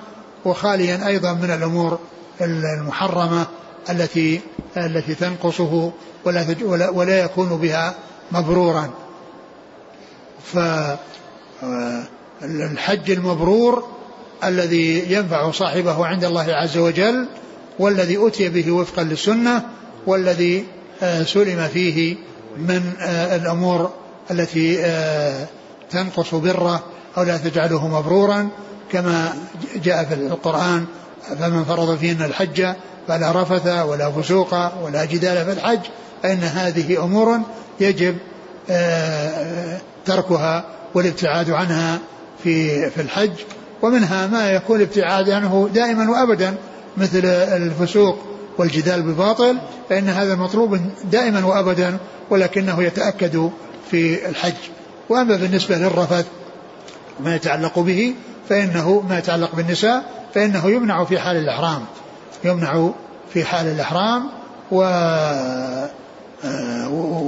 وخاليا 0.45 1.07
أيضا 1.07 1.34
من 1.34 1.51
الأمور 1.51 1.99
المحرمة 2.41 3.45
التي 3.89 4.41
التي 4.77 5.15
تنقصه 5.15 5.91
ولا 6.25 6.89
ولا 6.89 7.19
يكون 7.19 7.57
بها 7.57 7.95
مبرورا. 8.31 8.89
فالحج 12.41 13.11
المبرور 13.11 13.88
الذي 14.43 15.13
ينفع 15.13 15.51
صاحبه 15.51 16.05
عند 16.05 16.25
الله 16.25 16.53
عز 16.53 16.77
وجل 16.77 17.27
والذي 17.79 18.27
أتي 18.27 18.49
به 18.49 18.71
وفقا 18.71 19.03
للسنة 19.03 19.63
والذي 20.07 20.65
آه، 21.03 21.23
سلم 21.23 21.67
فيه 21.73 22.15
من 22.57 22.93
آه، 22.99 23.36
الأمور 23.36 23.91
التي 24.31 24.86
آه، 24.86 25.47
تنقص 25.91 26.36
بره 26.36 26.83
أو 27.17 27.23
لا 27.23 27.38
تجعله 27.38 27.88
مبرورا 27.88 28.49
كما 28.91 29.33
جاء 29.75 30.05
في 30.05 30.13
القرآن. 30.13 30.86
فمن 31.39 31.63
فرض 31.63 31.97
فيهن 31.97 32.21
الحج 32.21 32.67
فلا 33.07 33.41
رفث 33.41 33.67
ولا 33.67 34.11
فسوق 34.11 34.84
ولا 34.84 35.05
جدال 35.05 35.45
في 35.45 35.51
الحج 35.51 35.80
فإن 36.23 36.43
هذه 36.43 37.03
أمور 37.03 37.39
يجب 37.80 38.17
تركها 40.05 40.65
والابتعاد 40.93 41.49
عنها 41.49 41.99
في 42.43 42.89
في 42.89 43.01
الحج 43.01 43.32
ومنها 43.82 44.28
ما 44.28 44.51
يكون 44.51 44.78
الابتعاد 44.78 45.30
عنه 45.30 45.69
دائما 45.73 46.11
وابدا 46.11 46.55
مثل 46.97 47.26
الفسوق 47.26 48.17
والجدال 48.57 49.01
بالباطل 49.01 49.57
فإن 49.89 50.09
هذا 50.09 50.36
مطلوب 50.36 50.80
دائما 51.11 51.45
وأبدا 51.45 51.97
ولكنه 52.30 52.84
يتأكد 52.84 53.49
في 53.91 54.30
الحج. 54.30 54.53
وأما 55.09 55.36
بالنسبة 55.36 55.76
للرفث 55.76 56.26
ما 57.19 57.36
يتعلق 57.36 57.80
به 57.80 58.13
فإنه 58.49 59.03
ما 59.09 59.17
يتعلق 59.17 59.55
بالنساء 59.55 60.03
فإنه 60.36 60.69
يمنع 60.69 61.05
في 61.05 61.19
حال 61.19 61.38
الإحرام 61.38 61.86
يمنع 62.43 62.89
في 63.33 63.45
حال 63.45 63.67
الإحرام 63.67 64.29
و 64.71 64.81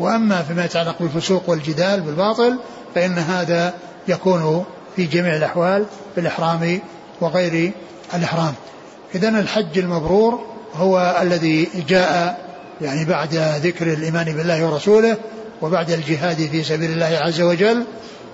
وأما 0.02 0.44
فيما 0.48 0.66
يتعلق 0.66 0.96
بالفسوق 1.00 1.50
والجدال 1.50 2.02
بالباطل 2.02 2.60
فإن 2.96 3.18
هذا 3.18 3.74
يكون 4.08 4.66
في 4.96 5.06
جميع 5.06 5.36
الأحوال 5.36 5.86
في 6.16 6.22
الإحرام 6.22 6.80
وغير 7.22 7.72
الإحرام. 8.14 8.54
إذا 9.16 9.30
الحج 9.30 9.78
المبرور 9.78 10.46
هو 10.76 11.20
الذي 11.22 11.68
جاء 11.88 12.40
يعني 12.82 13.06
بعد 13.06 13.36
ذكر 13.64 13.88
الإيمان 13.88 14.26
بالله 14.26 14.66
ورسوله 14.66 15.18
وبعد 15.62 15.92
الجهاد 15.92 16.38
في 16.38 16.64
سبيل 16.64 16.92
الله 16.92 17.20
عز 17.22 17.42
وجل 17.42 17.84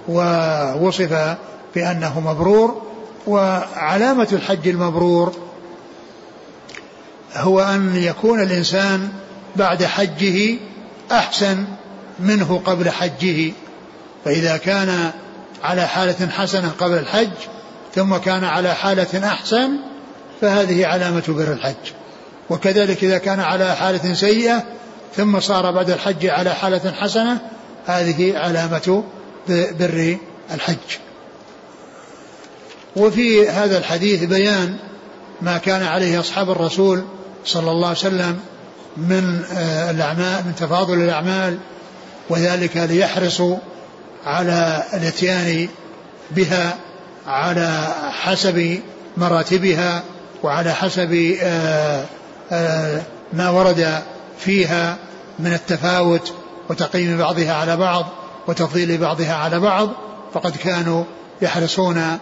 ووصف 0.10 1.38
بأنه 1.76 2.20
مبرور 2.20 2.82
وعلامة 3.28 4.28
الحج 4.32 4.68
المبرور 4.68 5.34
هو 7.36 7.60
أن 7.60 7.96
يكون 7.96 8.42
الإنسان 8.42 9.10
بعد 9.56 9.84
حجه 9.84 10.58
أحسن 11.12 11.66
منه 12.20 12.62
قبل 12.66 12.90
حجه. 12.90 13.52
فإذا 14.26 14.58
كان 14.58 15.12
على 15.64 15.88
حالة 15.88 16.28
حسنة 16.28 16.72
قبل 16.80 16.98
الحج 16.98 17.32
ثم 17.96 18.18
كان 18.18 18.44
على 18.44 18.76
حالة 18.76 19.28
أحسن 19.28 19.72
فهذه 20.42 20.86
علامة 20.86 21.24
بر 21.28 21.52
الحج. 21.54 21.92
وكذلك 22.50 23.04
إذا 23.04 23.18
كان 23.18 23.40
على 23.40 23.76
حالة 23.76 24.14
سيئة 24.14 24.64
ثم 25.16 25.40
صار 25.40 25.72
بعد 25.72 25.90
الحج 25.90 26.26
على 26.26 26.54
حالة 26.56 26.92
حسنة 26.92 27.40
هذه 27.86 28.38
علامة 28.38 29.04
بر 29.50 30.18
الحج. 30.54 31.03
وفي 32.96 33.50
هذا 33.50 33.78
الحديث 33.78 34.24
بيان 34.24 34.78
ما 35.42 35.58
كان 35.58 35.84
عليه 35.84 36.20
أصحاب 36.20 36.52
الرسول 36.52 37.04
صلى 37.46 37.72
الله 37.72 37.88
عليه 37.88 37.98
وسلم 37.98 38.40
من 38.98 39.44
آه، 39.54 39.92
الأعمال 39.92 40.46
من 40.46 40.56
تفاضل 40.58 40.94
الأعمال 40.94 41.58
وذلك 42.30 42.78
ليحرصوا 42.78 43.58
على 44.26 44.84
الاتيان 44.94 45.68
بها 46.32 46.76
على 47.28 47.94
حسب 48.12 48.80
مراتبها 49.18 50.04
وعلى 50.44 50.74
حسب 50.74 51.36
آه، 51.42 52.06
آه، 52.52 53.02
ما 53.34 53.50
ورد 53.50 54.02
فيها 54.40 54.98
من 55.40 55.54
التفاوت 55.54 56.34
وتقييم 56.70 57.18
بعضها 57.18 57.54
على 57.54 57.78
بعض 57.78 58.06
وتفضيل 58.48 58.98
بعضها 58.98 59.34
على 59.34 59.60
بعض 59.60 59.90
فقد 60.34 60.58
كانوا 60.58 61.04
يحرصون 61.42 62.18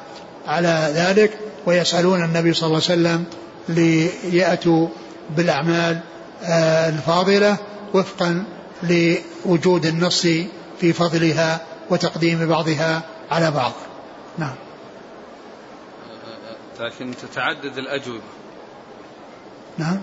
على 0.47 0.91
ذلك 0.95 1.37
ويسألون 1.65 2.23
النبي 2.23 2.53
صلى 2.53 2.67
الله 2.67 2.81
عليه 2.89 3.01
وسلم 3.01 3.25
ليأتوا 3.69 4.87
بالأعمال 5.29 5.99
آه، 6.43 6.89
الفاضلة 6.89 7.57
وفقا 7.93 8.43
لوجود 8.83 9.85
النص 9.85 10.21
في 10.79 10.93
فضلها 10.93 11.61
وتقديم 11.89 12.47
بعضها 12.47 13.01
على 13.31 13.51
بعض. 13.51 13.71
نعم. 14.37 14.55
لكن 16.79 17.13
تتعدد 17.21 17.77
الأجوبة. 17.77 18.21
نعم. 19.77 20.01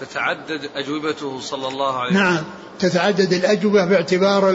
تتعدد 0.00 0.70
أجوبته 0.74 1.40
صلى 1.40 1.68
الله 1.68 1.98
عليه 1.98 2.10
وسلم. 2.10 2.22
نعم. 2.22 2.44
تتعدد 2.78 3.32
الأجوبة 3.32 3.84
باعتبار 3.84 4.54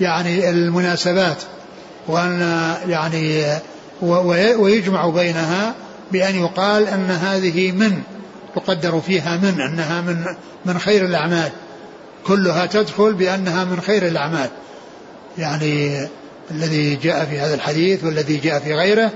يعني 0.00 0.50
المناسبات 0.50 1.42
وأن 2.06 2.40
يعني 2.86 3.44
ويجمع 4.02 5.08
بينها 5.08 5.74
بأن 6.12 6.34
يقال 6.34 6.88
أن 6.88 7.10
هذه 7.10 7.72
من 7.72 8.02
تقدر 8.54 9.00
فيها 9.00 9.36
من 9.36 9.60
أنها 9.60 10.00
من 10.00 10.24
من 10.66 10.78
خير 10.78 11.04
الأعمال. 11.04 11.50
كلها 12.26 12.66
تدخل 12.66 13.12
بأنها 13.12 13.64
من 13.64 13.80
خير 13.80 14.06
الأعمال. 14.06 14.50
يعني 15.38 16.08
الذي 16.50 16.96
جاء 16.96 17.24
في 17.24 17.38
هذا 17.38 17.54
الحديث 17.54 18.04
والذي 18.04 18.36
جاء 18.36 18.58
في 18.60 18.74
غيره 18.74 19.12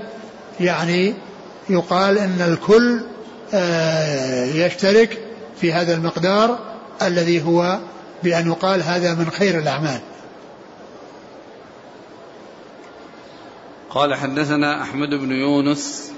يعني 0.59 1.13
يقال 1.69 2.17
أن 2.17 2.41
الكل 2.41 2.99
آه، 3.53 4.45
يشترك 4.45 5.17
في 5.61 5.73
هذا 5.73 5.93
المقدار 5.93 6.59
الذي 7.01 7.43
هو 7.43 7.79
بأن 8.23 8.47
يقال 8.47 8.83
هذا 8.83 9.13
من 9.13 9.29
خير 9.29 9.59
الأعمال. 9.59 9.99
قال 13.93 14.15
حدثنا 14.15 14.81
أحمد 14.81 15.09
بن 15.09 15.31
يونس. 15.31 16.11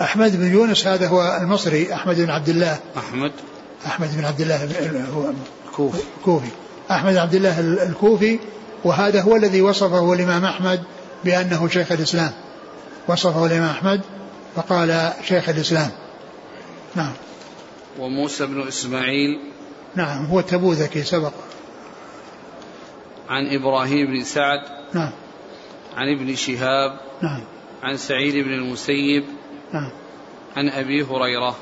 أحمد 0.00 0.36
بن 0.36 0.52
يونس 0.52 0.86
هذا 0.86 1.08
هو 1.08 1.38
المصري 1.42 1.94
أحمد 1.94 2.16
بن 2.16 2.30
عبد 2.30 2.48
الله. 2.48 2.78
أحمد. 2.96 3.32
أحمد 3.86 4.16
بن 4.16 4.24
عبد 4.24 4.40
الله 4.40 5.04
هو 5.14 5.32
كوفي. 5.76 6.02
كوفي. 6.24 6.48
أحمد 6.90 7.16
عبد 7.16 7.34
الله 7.34 7.60
الكوفي 7.60 8.38
وهذا 8.84 9.20
هو 9.20 9.36
الذي 9.36 9.62
وصفه 9.62 10.12
الإمام 10.12 10.44
أحمد 10.44 10.82
بأنه 11.24 11.68
شيخ 11.68 11.92
الإسلام. 11.92 12.32
وصفه 13.08 13.46
الإمام 13.46 13.70
أحمد 13.70 14.00
فقال 14.56 15.12
شيخ 15.24 15.48
الإسلام. 15.48 15.90
نعم. 16.94 17.12
وموسى 17.98 18.46
بن 18.46 18.68
إسماعيل. 18.68 19.40
نعم 19.94 20.26
هو 20.26 20.40
التبوذكي 20.40 21.02
سبق. 21.02 21.32
عن 23.28 23.46
إبراهيم 23.46 24.06
بن 24.06 24.24
سعد. 24.24 24.60
نعم. 24.94 25.10
عن 25.96 26.08
ابن 26.08 26.36
شهاب 26.36 27.00
نعم. 27.22 27.40
عن 27.82 27.96
سعيد 27.96 28.34
بن 28.44 28.52
المسيب 28.52 29.24
نعم. 29.72 29.90
عن 30.56 30.68
أبي 30.68 31.02
هريرة. 31.02 31.56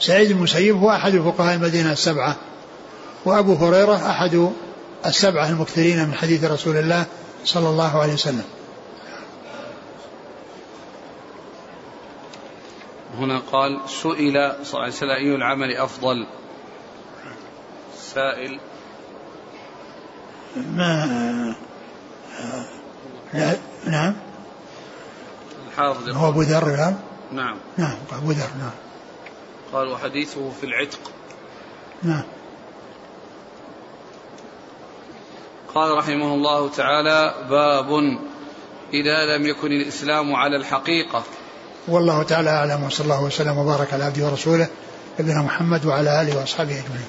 سعيد 0.00 0.32
بن 0.32 0.36
المسيب 0.38 0.76
هو 0.76 0.90
أحد 0.90 1.16
فقهاء 1.16 1.54
المدينة 1.54 1.92
السبعة 1.92 2.36
وأبو 3.24 3.54
هريرة 3.54 4.10
أحد 4.10 4.52
السبعة 5.06 5.48
المكثرين 5.48 6.04
من 6.08 6.14
حديث 6.14 6.44
رسول 6.44 6.76
الله 6.76 7.06
صلى 7.44 7.68
الله 7.68 8.02
عليه 8.02 8.12
وسلم. 8.12 8.44
هنا 13.18 13.38
قال 13.38 13.80
سئل 13.88 14.52
صلى 14.64 14.72
الله 14.72 14.82
عليه 14.82 14.92
وسلم 14.92 15.10
أي 15.10 15.34
العمل 15.34 15.76
أفضل؟ 15.76 16.26
سائل. 18.14 18.60
ما 20.56 21.56
لا 23.34 23.56
نعم. 23.86 24.14
الحافظ 25.70 26.08
هو 26.08 26.28
أبو 26.28 26.42
ذر 26.42 26.94
نعم. 27.32 27.56
نعم 27.76 27.96
أبو 28.12 28.30
ذر 28.30 28.50
نعم. 28.58 28.70
قال 29.72 29.88
وحديثه 29.88 30.50
في 30.60 30.66
العتق. 30.66 31.00
نعم. 32.02 32.22
قال 35.74 35.98
رحمه 35.98 36.34
الله 36.34 36.70
تعالى 36.70 37.34
باب 37.50 38.18
إذا 38.92 39.36
لم 39.36 39.46
يكن 39.46 39.72
الإسلام 39.72 40.34
على 40.34 40.56
الحقيقة. 40.56 41.22
والله 41.88 42.22
تعالى 42.22 42.50
أعلم 42.50 42.84
وصلى 42.84 43.04
الله 43.04 43.24
وسلم 43.24 43.58
وبارك 43.58 43.92
على 43.92 44.04
عبده 44.04 44.26
ورسوله 44.26 44.68
نبينا 45.20 45.42
محمد 45.42 45.86
وعلى 45.86 46.22
آله 46.22 46.38
وأصحابه 46.38 46.72
أجمعين. 46.72 47.08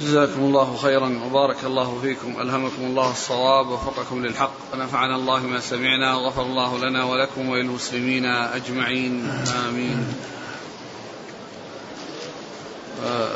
جزاكم 0.00 0.40
الله 0.40 0.76
خيرا 0.76 1.20
وبارك 1.26 1.64
الله 1.64 1.98
فيكم. 2.02 2.40
ألهمكم 2.40 2.82
الله 2.82 3.10
الصواب 3.10 3.68
ووفقكم 3.68 4.26
للحق. 4.26 4.52
ونفعنا 4.74 5.16
الله 5.16 5.40
ما 5.40 5.60
سمعنا 5.60 6.16
وغفر 6.16 6.42
الله 6.42 6.78
لنا 6.78 7.04
ولكم 7.04 7.48
وللمسلمين 7.48 8.26
أجمعين. 8.26 9.30
آمين. 9.68 10.14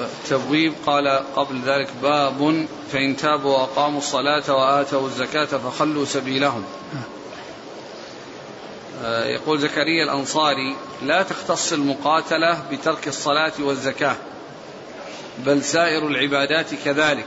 التبويب 0.01 0.73
قال 0.87 1.09
قبل 1.37 1.61
ذلك 1.67 1.89
باب 2.03 2.67
فإن 2.93 3.17
تابوا 3.17 3.59
وأقاموا 3.59 3.99
الصلاة 3.99 4.55
وآتوا 4.55 5.07
الزكاة 5.07 5.45
فخلوا 5.45 6.05
سبيلهم. 6.05 6.65
يقول 9.05 9.59
زكريا 9.59 10.05
الأنصاري 10.05 10.77
لا 11.03 11.23
تختص 11.23 11.73
المقاتلة 11.73 12.63
بترك 12.71 13.09
الصلاة 13.09 13.53
والزكاة. 13.61 14.17
بل 15.47 15.62
سائر 15.62 16.07
العبادات 16.07 16.74
كذلك 16.84 17.26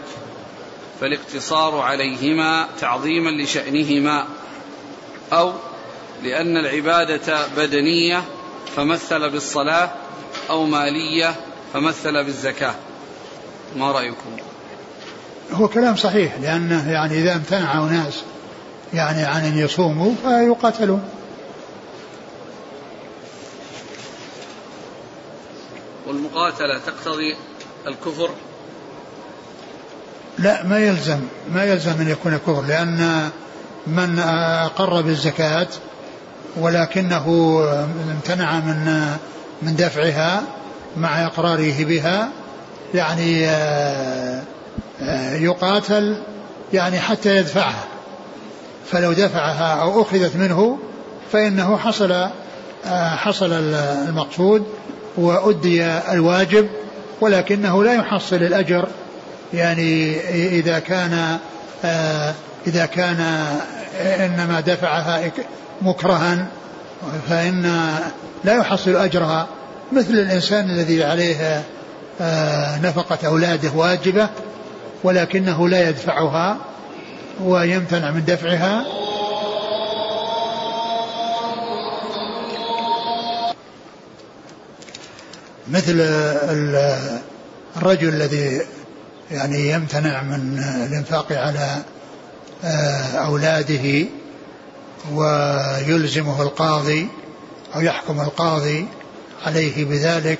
فالاقتصار 1.01 1.79
عليهما 1.79 2.67
تعظيما 2.79 3.29
لشأنهما 3.29 4.25
أو 5.33 5.53
لأن 6.23 6.57
العبادة 6.57 7.47
بدنية 7.57 8.23
فمثل 8.75 9.29
بالصلاة 9.29 9.91
أو 10.49 10.65
مالية 10.65 11.35
فمثل 11.73 12.23
بالزكاة. 12.23 12.75
ما 13.75 13.91
رأيكم؟ 13.91 14.37
هو 15.51 15.67
كلام 15.67 15.95
صحيح 15.95 16.39
لأنه 16.39 16.91
يعني 16.91 17.19
إذا 17.19 17.35
امتنع 17.35 17.73
أناس 17.73 18.23
يعني 18.93 19.23
عن 19.23 19.45
أن 19.45 19.57
يصوموا 19.57 20.13
فيقاتلون. 20.23 21.03
والمقاتلة 26.07 26.79
تقتضي 26.85 27.35
الكفر؟ 27.87 28.29
لا 30.39 30.63
ما 30.63 30.79
يلزم 30.79 31.19
ما 31.53 31.63
يلزم 31.63 32.01
أن 32.01 32.09
يكون 32.09 32.37
كفر 32.37 32.61
لأن 32.61 33.29
من 33.87 34.19
أقر 34.65 35.01
بالزكاة 35.01 35.67
ولكنه 36.57 37.25
امتنع 38.09 38.59
من 38.59 39.05
من 39.61 39.75
دفعها 39.75 40.43
مع 40.97 41.25
إقراره 41.25 41.83
بها 41.83 42.29
يعني 42.93 43.47
آه، 43.47 44.41
يقاتل 45.35 46.23
يعني 46.73 46.99
حتى 46.99 47.37
يدفعها. 47.37 47.85
فلو 48.91 49.13
دفعها 49.13 49.81
أو 49.81 50.01
أخذت 50.01 50.35
منه 50.35 50.79
فإنه 51.31 51.77
حصل 51.77 52.11
آه، 52.85 53.09
حصل 53.15 53.53
المقصود 53.53 54.65
وأدي 55.17 55.85
الواجب 55.85 56.69
ولكنه 57.21 57.83
لا 57.83 57.93
يحصل 57.93 58.35
الأجر 58.35 58.87
يعني 59.53 60.19
إذا 60.59 60.79
كان 60.79 61.37
إذا 62.67 62.85
كان 62.85 63.45
إنما 64.01 64.59
دفعها 64.59 65.31
مكرها 65.81 66.47
فإن 67.29 67.89
لا 68.43 68.57
يحصل 68.57 68.95
أجرها. 68.95 69.47
مثل 69.91 70.13
الإنسان 70.13 70.69
الذي 70.69 71.03
عليه 71.03 71.63
آه، 72.21 72.79
نفقة 72.79 73.27
أولاده 73.27 73.71
واجبة 73.75 74.29
ولكنه 75.03 75.69
لا 75.69 75.89
يدفعها 75.89 76.57
ويمتنع 77.43 78.11
من 78.11 78.25
دفعها. 78.25 78.85
مثل 85.71 85.95
الرجل 87.77 88.09
الذي 88.09 88.61
يعني 89.31 89.69
يمتنع 89.69 90.23
من 90.23 90.63
الإنفاق 90.87 91.31
على 91.31 91.77
آه، 92.63 93.17
أولاده 93.25 94.05
ويلزمه 95.13 96.41
القاضي 96.41 97.07
أو 97.75 97.81
يحكم 97.81 98.21
القاضي 98.21 98.87
عليه 99.45 99.85
بذلك 99.85 100.39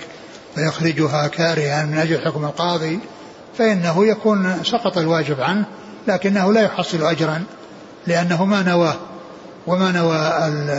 فيخرجها 0.55 1.27
كارها 1.27 1.85
من 1.85 1.97
أجل 1.97 2.25
حكم 2.25 2.45
القاضي 2.45 2.99
فإنه 3.57 4.05
يكون 4.05 4.63
سقط 4.63 4.97
الواجب 4.97 5.41
عنه 5.41 5.65
لكنه 6.07 6.53
لا 6.53 6.61
يحصل 6.61 7.03
أجرا 7.03 7.43
لأنه 8.07 8.45
ما 8.45 8.61
نواه 8.61 8.95
وما 9.67 9.91
نوى 9.91 10.17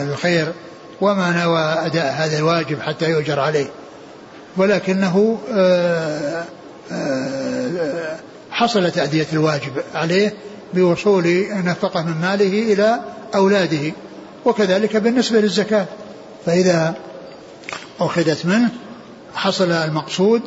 الخير 0.02 0.52
وما 1.00 1.44
نوى 1.44 1.60
أداء 1.60 2.14
هذا 2.14 2.38
الواجب 2.38 2.80
حتى 2.80 3.10
يؤجر 3.10 3.40
عليه. 3.40 3.66
ولكنه 4.56 5.38
آه، 5.52 6.44
آه، 6.92 8.16
حصل 8.50 8.90
تأدية 8.90 9.26
الواجب 9.32 9.72
عليه 9.94 10.34
بوصول 10.74 11.46
نفقة 11.64 12.02
من 12.02 12.20
ماله 12.20 12.72
إلى 12.72 13.00
أولاده 13.34 13.92
وكذلك 14.44 14.96
بالنسبة 14.96 15.40
للزكاة. 15.40 15.86
فإذا 16.46 16.94
أخذت 18.00 18.46
منه 18.46 18.70
حصل 19.34 19.70
المقصود 19.70 20.42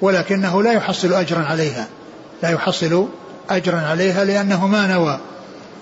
ولكنه 0.00 0.62
لا 0.62 0.72
يحصل 0.72 1.12
أجرا 1.12 1.44
عليها. 1.44 1.86
لا 2.42 2.50
يحصل 2.50 3.08
أجرا 3.50 3.80
عليها 3.80 4.24
لأنه 4.24 4.66
ما 4.66 4.86
نوى 4.86 5.20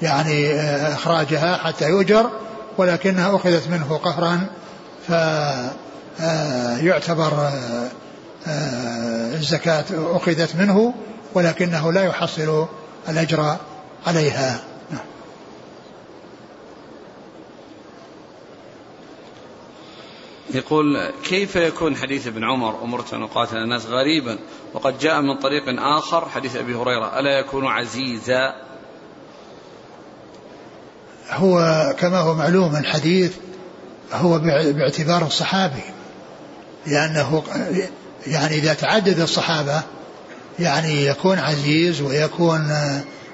يعني 0.03 0.53
آه، 0.55 0.95
إخراجها 0.95 1.57
حتى 1.57 1.89
يؤجر 1.89 2.31
ولكنها 2.79 3.37
أخذت 3.37 3.69
منه 3.71 4.01
قهرا 4.05 4.41
فيعتبر 5.07 5.88
آه، 6.21 6.79
آه، 8.47 9.35
الزكاة 9.35 9.85
أخذت 9.91 10.57
منه 10.57 10.95
ولكنه 11.35 11.93
لا 11.93 12.05
يحصل 12.05 12.67
الأجر 13.09 13.57
عليها. 14.07 14.69
يقول 20.55 21.11
كيف 21.25 21.57
يكون 21.57 21.97
حديث 21.97 22.27
ابن 22.27 22.45
عمر 22.45 22.83
أمرت 22.83 23.15
أن 23.15 23.23
أقاتل 23.23 23.57
الناس 23.57 23.87
غريبا 23.87 24.39
وقد 24.75 24.99
جاء 24.99 25.21
من 25.21 25.37
طريق 25.37 25.83
آخر 25.83 26.29
حديث 26.29 26.57
أبي 26.57 26.75
هريرة 26.75 27.19
ألا 27.19 27.39
يكون 27.39 27.67
عزيزا؟ 27.67 28.55
هو 31.31 31.59
كما 31.99 32.19
هو 32.19 32.35
معلوم 32.35 32.77
الحديث 32.77 33.37
هو 34.13 34.39
باعتبار 34.73 35.27
الصحابي. 35.27 35.98
لأنه 36.89 37.43
يعني 38.27 38.55
إذا 38.55 38.75
تعدد 38.75 39.21
الصحابة 39.21 39.83
يعني 40.59 41.07
يكون 41.07 41.39
عزيز 41.39 42.01
ويكون 42.01 42.73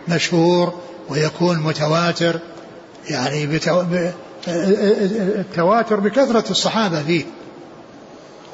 مشهور 0.09 0.75
ويكون 1.09 1.59
متواتر 1.59 2.39
يعني 3.11 3.61
التواتر 5.39 6.01
بكثرة 6.01 6.51
الصحابة 6.51 7.03
فيه 7.03 7.25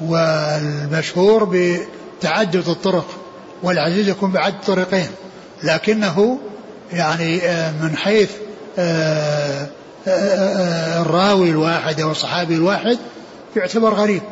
والمشهور 0.01 1.45
بتعدد 1.45 2.69
الطرق 2.69 3.07
والعزيز 3.63 4.09
يكون 4.09 4.31
بعد 4.33 4.55
طريقين 4.67 5.09
لكنه 5.63 6.39
يعني 6.93 7.43
آه، 7.43 7.73
من 7.83 7.97
حيث 7.97 8.31
آه، 8.79 9.69
آه، 10.09 11.03
الراوي 11.03 11.51
الواحد 11.51 12.01
أو 12.01 12.11
الصحابي 12.11 12.55
الواحد 12.55 12.99
يعتبر 13.57 13.95
غريب. 13.95 14.23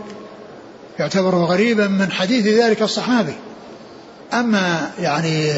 يعتبر 0.98 1.34
غريبا 1.34 1.86
من 1.86 2.12
حديث 2.12 2.46
ذلك 2.46 2.82
الصحابي. 2.82 3.34
أما 4.32 4.90
يعني 4.98 5.52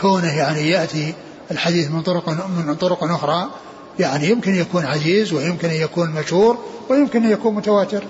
كونه 0.00 0.36
يعني 0.38 0.70
يأتي 0.70 1.14
الحديث 1.50 1.90
من 1.90 2.02
طرق 2.02 2.28
من 2.28 2.74
طرق 2.74 3.04
أخرى 3.04 3.50
يعني 3.98 4.28
يمكن 4.28 4.54
يكون 4.54 4.84
عزيز 4.84 5.32
ويمكن 5.32 5.68
أن 5.68 5.74
يكون 5.74 6.10
مشهور 6.10 6.64
ويمكن 6.88 7.24
أن 7.24 7.30
يكون 7.30 7.54
متواتر. 7.54 8.04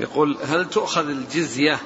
يقول 0.00 0.38
هل 0.48 0.68
تؤخذ 0.68 1.08
الجزية 1.08 1.78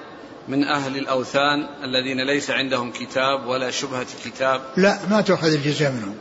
من 0.48 0.64
أهل 0.64 0.96
الأوثان 0.96 1.66
الذين 1.84 2.26
ليس 2.26 2.50
عندهم 2.50 2.92
كتاب 2.92 3.46
ولا 3.46 3.70
شبهة 3.70 4.06
كتاب؟ 4.24 4.60
لا 4.76 4.98
ما 5.10 5.20
تؤخذ 5.20 5.52
الجزية 5.52 5.88
منهم. 5.88 6.14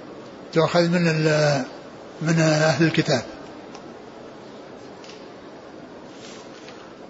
تؤخذ 0.53 0.87
من 0.87 1.03
من 2.21 2.39
أهل 2.39 2.85
الكتاب. 2.85 3.23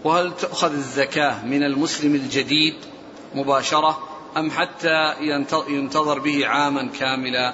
وهل 0.03 0.33
تؤخذ 0.39 0.73
الزكاة 0.73 1.45
من 1.45 1.63
المسلم 1.63 2.15
الجديد 2.15 2.75
مباشرة 3.35 3.99
أم 4.37 4.51
حتى 4.51 5.13
ينتظر 5.69 6.19
به 6.19 6.47
عاما 6.47 6.89
كاملا؟ 6.99 7.53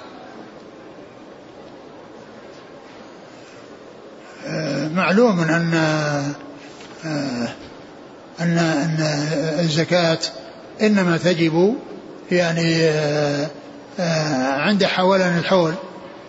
آه، 4.46 4.88
معلوم 4.88 5.40
أن 5.40 5.74
آه، 7.04 7.48
أن 8.40 8.58
أن 8.58 8.96
الزكاة 9.60 10.18
إنما 10.82 11.16
تجب 11.16 11.76
يعني 12.30 12.84
آه، 12.88 13.50
عند 14.52 14.84
حولان 14.84 15.38
الحول. 15.38 15.74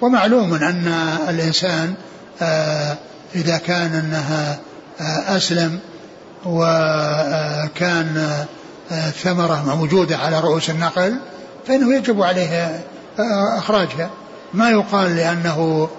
ومعلوم 0.02 0.54
أن 0.54 0.88
الإنسان 1.30 1.94
إذا 3.36 3.58
كان 3.58 3.94
أنها 3.94 4.60
أسلم 5.38 5.80
وكان 6.46 8.46
الثمرة 8.92 9.76
موجودة 9.76 10.18
على 10.18 10.40
رؤوس 10.40 10.70
النخل 10.70 11.16
فإنه 11.68 11.96
يجب 11.96 12.22
عليه 12.22 12.82
إخراجها. 13.58 14.10
ما 14.54 14.70
يقال 14.70 15.16
لأنه 15.16 15.90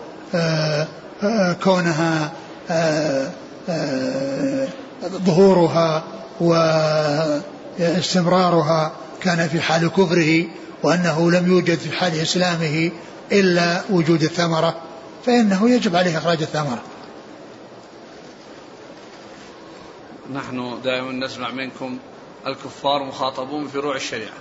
كونها 1.65 2.33
ظهورها 5.25 6.03
واستمرارها 7.81 8.93
كان 9.21 9.49
في 9.49 9.61
حال 9.61 9.89
كفره 9.89 10.45
وأنه 10.83 11.31
لم 11.31 11.47
يوجد 11.47 11.79
في 11.79 11.93
حال 11.93 12.21
إسلامه 12.21 12.91
إلا 13.33 13.83
وجود 13.91 14.23
الثمرة 14.23 14.75
فإنه 15.27 15.71
يجب 15.71 15.97
عليه 15.97 16.19
إخراج 16.19 16.43
الثمرة. 16.43 16.83
نحن 20.35 20.79
دائما 20.85 21.13
نسمع 21.13 21.51
منكم 21.51 21.99
الكفار 22.47 23.05
مخاطبون 23.05 23.65
بفروع 23.65 23.97
الشريعة. 23.97 24.33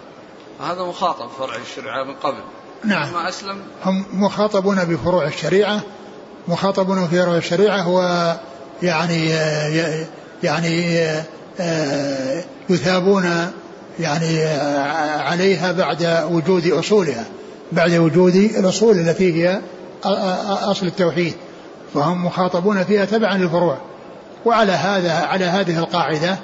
هذا 0.61 0.81
مخاطب 0.81 1.29
فرع 1.29 1.55
الشريعة 1.55 2.03
من 2.03 2.13
قبل. 2.13 2.41
نعم. 2.83 3.13
ما 3.13 3.29
أسلم؟ 3.29 3.61
هم 3.85 4.05
مخاطبون 4.13 4.85
بفروع 4.85 5.27
الشريعة. 5.27 5.81
مخاطبون 6.47 7.05
بفروع 7.05 7.37
الشريعة 7.37 7.81
هو 7.81 8.33
يعني 8.83 9.29
يعني 10.43 10.99
يثابون 12.69 13.51
يعني 13.99 14.43
عليها 15.21 15.71
بعد 15.71 16.27
وجود 16.31 16.67
أصولها 16.67 17.25
بعد 17.71 17.93
وجود 17.93 18.35
الأصول 18.35 18.99
التي 18.99 19.33
هي 19.33 19.61
أصل 20.71 20.85
التوحيد. 20.85 21.33
فهم 21.93 22.25
مخاطبون 22.25 22.83
فيها 22.83 23.05
تبعا 23.05 23.37
للفروع. 23.37 23.77
وعلى 24.45 24.71
هذا 24.71 25.13
على 25.13 25.45
هذه 25.45 25.79
القاعدة 25.79 26.37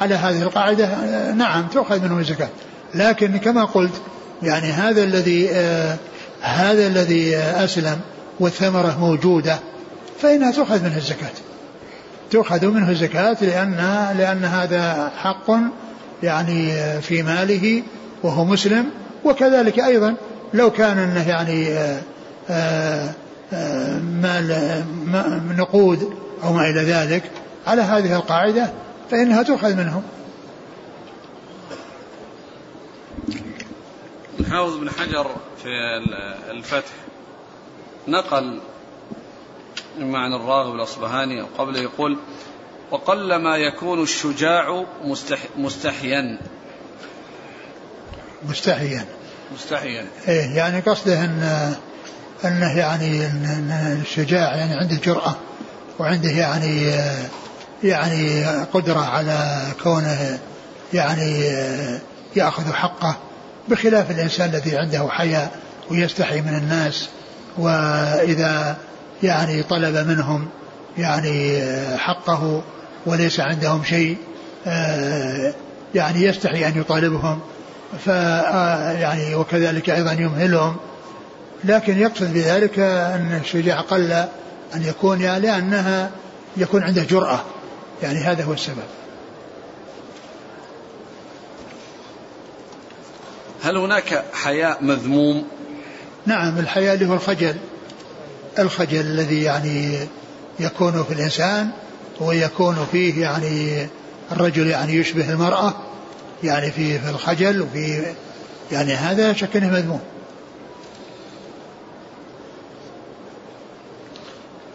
على 0.00 0.14
هذه 0.14 0.42
القاعدة 0.42 0.88
نعم 1.32 1.66
تؤخذ 1.66 2.00
منهم 2.02 2.18
الزكاة. 2.18 2.48
لكن 2.94 3.36
كما 3.36 3.64
قلت 3.64 3.92
يعني 4.42 4.72
هذا 4.72 5.04
الذي 5.04 5.50
آه 5.50 5.96
هذا 6.40 6.86
الذي 6.86 7.36
أسلم 7.36 8.00
والثمرة 8.40 8.96
موجودة 9.00 9.58
فإنها 10.20 10.50
تؤخذ 10.50 10.84
منه 10.84 10.96
الزكاة. 10.96 11.32
تؤخذ 12.30 12.66
منه 12.66 12.90
الزكاة 12.90 13.36
لأن 13.40 13.76
لأن 14.18 14.44
هذا 14.44 15.12
حق 15.16 15.50
يعني 16.22 16.72
في 17.00 17.22
ماله 17.22 17.82
وهو 18.22 18.44
مسلم. 18.44 18.84
وكذلك 19.24 19.78
أيضا 19.78 20.14
لو 20.54 20.70
كان 20.70 20.98
أنه 20.98 21.28
يعني 21.28 21.68
آه، 21.68 22.00
آآ 22.50 23.12
آه، 23.52 23.98
مال 23.98 24.84
نقود 25.56 26.14
أو 26.44 26.52
ما 26.52 26.70
إلى 26.70 26.80
ذلك 26.80 27.22
على 27.66 27.82
هذه 27.82 28.16
القاعدة 28.16 28.72
فإنها 29.10 29.42
تؤخذ 29.42 29.74
منهم. 29.74 30.02
الحافظ 34.40 34.76
بن 34.76 34.90
حجر 34.90 35.36
في 35.62 35.68
الفتح. 36.50 36.92
نقل 38.08 38.60
معنى 39.98 40.36
الراغب 40.36 40.74
الأصبهاني 40.74 41.40
أو 41.40 41.46
قبله 41.58 41.78
يقول 41.80 42.18
وقلما 42.90 43.56
يكون 43.56 44.02
الشجاع 44.02 44.84
مستحيا. 45.56 46.38
مستحيا. 48.48 49.06
مستحيا. 49.54 50.06
إيه 50.28 50.56
يعني 50.56 50.80
قصده 50.80 51.24
إن 51.24 51.74
إنه 52.44 52.78
يعني 52.78 53.26
إن 53.26 53.98
الشجاع 54.02 54.56
يعني 54.56 54.74
عنده 54.74 54.96
جرأة 54.96 55.34
وعنده 55.98 56.30
يعني 56.30 56.92
يعني 57.84 58.44
قدرة 58.72 59.00
على 59.00 59.62
كونه 59.82 60.38
يعني 60.92 61.52
يأخذ 62.36 62.72
حقه 62.72 63.16
بخلاف 63.68 64.10
الإنسان 64.10 64.48
الذي 64.48 64.76
عنده 64.78 65.08
حياء 65.08 65.50
ويستحي 65.90 66.40
من 66.40 66.54
الناس 66.54 67.08
وإذا 67.58 68.76
يعني 69.22 69.62
طلب 69.62 70.08
منهم 70.08 70.48
يعني 70.98 71.62
حقه 71.98 72.62
وليس 73.06 73.40
عندهم 73.40 73.84
شيء 73.84 74.16
آه، 74.66 75.54
يعني 75.94 76.22
يستحي 76.22 76.68
أن 76.68 76.80
يطالبهم 76.80 77.40
ف 78.04 78.08
آه، 78.08 78.92
يعني 78.92 79.34
وكذلك 79.34 79.90
أيضا 79.90 80.12
يمهلهم. 80.12 80.76
لكن 81.64 81.98
يقصد 81.98 82.32
بذلك 82.34 82.78
أن 82.78 83.40
الشجاع 83.44 83.80
قل 83.80 84.12
أن 84.74 84.82
يكون 84.82 85.18
لأنها 85.18 86.10
يكون 86.56 86.82
عنده 86.82 87.02
جرأة. 87.02 87.40
يعني 88.02 88.18
هذا 88.18 88.44
هو 88.44 88.52
السبب. 88.52 88.84
هل 93.62 93.76
هناك 93.76 94.24
حياء 94.32 94.84
مذموم؟ 94.84 95.44
نعم 96.26 96.58
الحياء 96.58 96.94
اللي 96.94 97.06
هو 97.06 97.14
الخجل. 97.14 97.56
الخجل 98.58 99.00
الذي 99.00 99.42
يعني 99.42 99.98
يكون 100.60 101.04
في 101.04 101.14
الإنسان 101.14 101.70
ويكون 102.20 102.86
فيه 102.92 103.22
يعني 103.22 103.88
الرجل 104.32 104.66
يعني 104.66 104.94
يشبه 104.94 105.32
المرأة 105.32 105.74
يعني 106.44 106.70
في 106.70 106.98
في 106.98 107.10
الخجل 107.10 107.62
وفي 107.62 108.14
يعني 108.72 108.94
هذا 108.94 109.32
شك 109.32 109.56
انه 109.56 109.70
مذموم. 109.70 110.00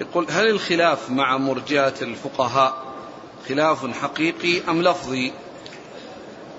يقول 0.02 0.28
هل 0.30 0.50
الخلاف 0.50 1.10
مع 1.10 1.38
مرجئة 1.38 1.94
الفقهاء 2.02 2.89
خلاف 3.50 3.86
حقيقي 4.02 4.62
أم 4.70 4.82
لفظي؟ 4.82 5.32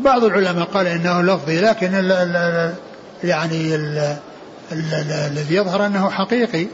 بعض 0.01 0.25
العلماء 0.25 0.65
قال 0.65 0.87
إنه 0.87 1.23
لفظي 1.23 1.61
لكن 1.61 1.95
ال 1.95 2.13
ال 2.13 2.75
يعني 3.25 3.75
الذي 4.73 5.55
يظهر 5.55 5.87
أنه 5.87 6.11
حقيقي 6.11 6.67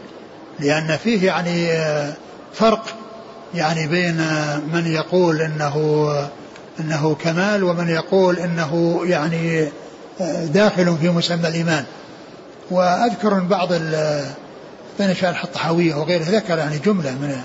لأن 0.58 0.96
فيه 0.96 1.26
يعني 1.26 1.68
فرق 2.54 2.86
يعني 3.54 3.86
بين 3.86 4.16
من 4.72 4.86
يقول 4.86 5.40
إنه 5.40 6.10
إنه 6.80 7.14
كمال 7.14 7.64
ومن 7.64 7.88
يقول 7.88 8.38
إنه 8.38 9.00
يعني 9.04 9.68
داخل 10.44 10.96
في 11.00 11.08
مسمى 11.08 11.48
الإيمان 11.48 11.84
وأذكر 12.70 13.34
بعض 13.34 13.72
بين 14.98 15.14
شارح 15.14 15.44
الطحاوية 15.44 15.94
وغيره 15.94 16.24
ذكر 16.24 16.58
يعني 16.58 16.78
جملة 16.78 17.10
من 17.10 17.36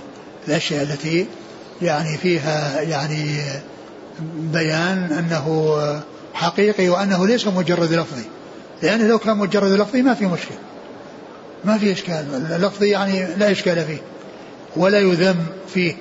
الأشياء 0.48 0.84
التي 0.84 1.28
يعني 1.82 2.18
فيها 2.18 2.82
يعني 2.82 3.42
بيان 4.36 5.12
أنه 5.12 5.78
حقيقي 6.34 6.90
وأنه 6.90 7.28
ليس 7.28 7.48
مجرد 7.48 7.94
لفظي. 7.94 8.26
لأنه 8.84 9.08
لو 9.08 9.20
كان 9.20 9.38
مجرد 9.38 9.72
لفظي 9.72 10.02
ما 10.02 10.14
في 10.14 10.26
مشكلة. 10.26 10.58
ما 11.66 11.78
في 11.78 11.92
إشكال. 11.92 12.26
اللفظي 12.56 12.90
يعني 12.90 13.36
لا 13.36 13.52
إشكال 13.52 13.86
فيه 13.86 14.02
ولا 14.76 15.00
يذم 15.00 15.46
فيه 15.74 15.96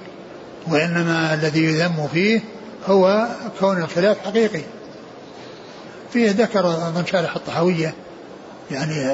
وإنما 0.68 1.34
الذي 1.34 1.64
يذم 1.64 2.08
فيه 2.12 2.40
هو 2.86 3.28
كون 3.60 3.82
الخلاف 3.82 4.16
حقيقي. 4.24 4.62
فيه 6.12 6.30
ذكر 6.30 6.92
من 6.96 7.06
شارح 7.06 7.36
الطحاوية 7.36 7.94
يعني 8.70 9.06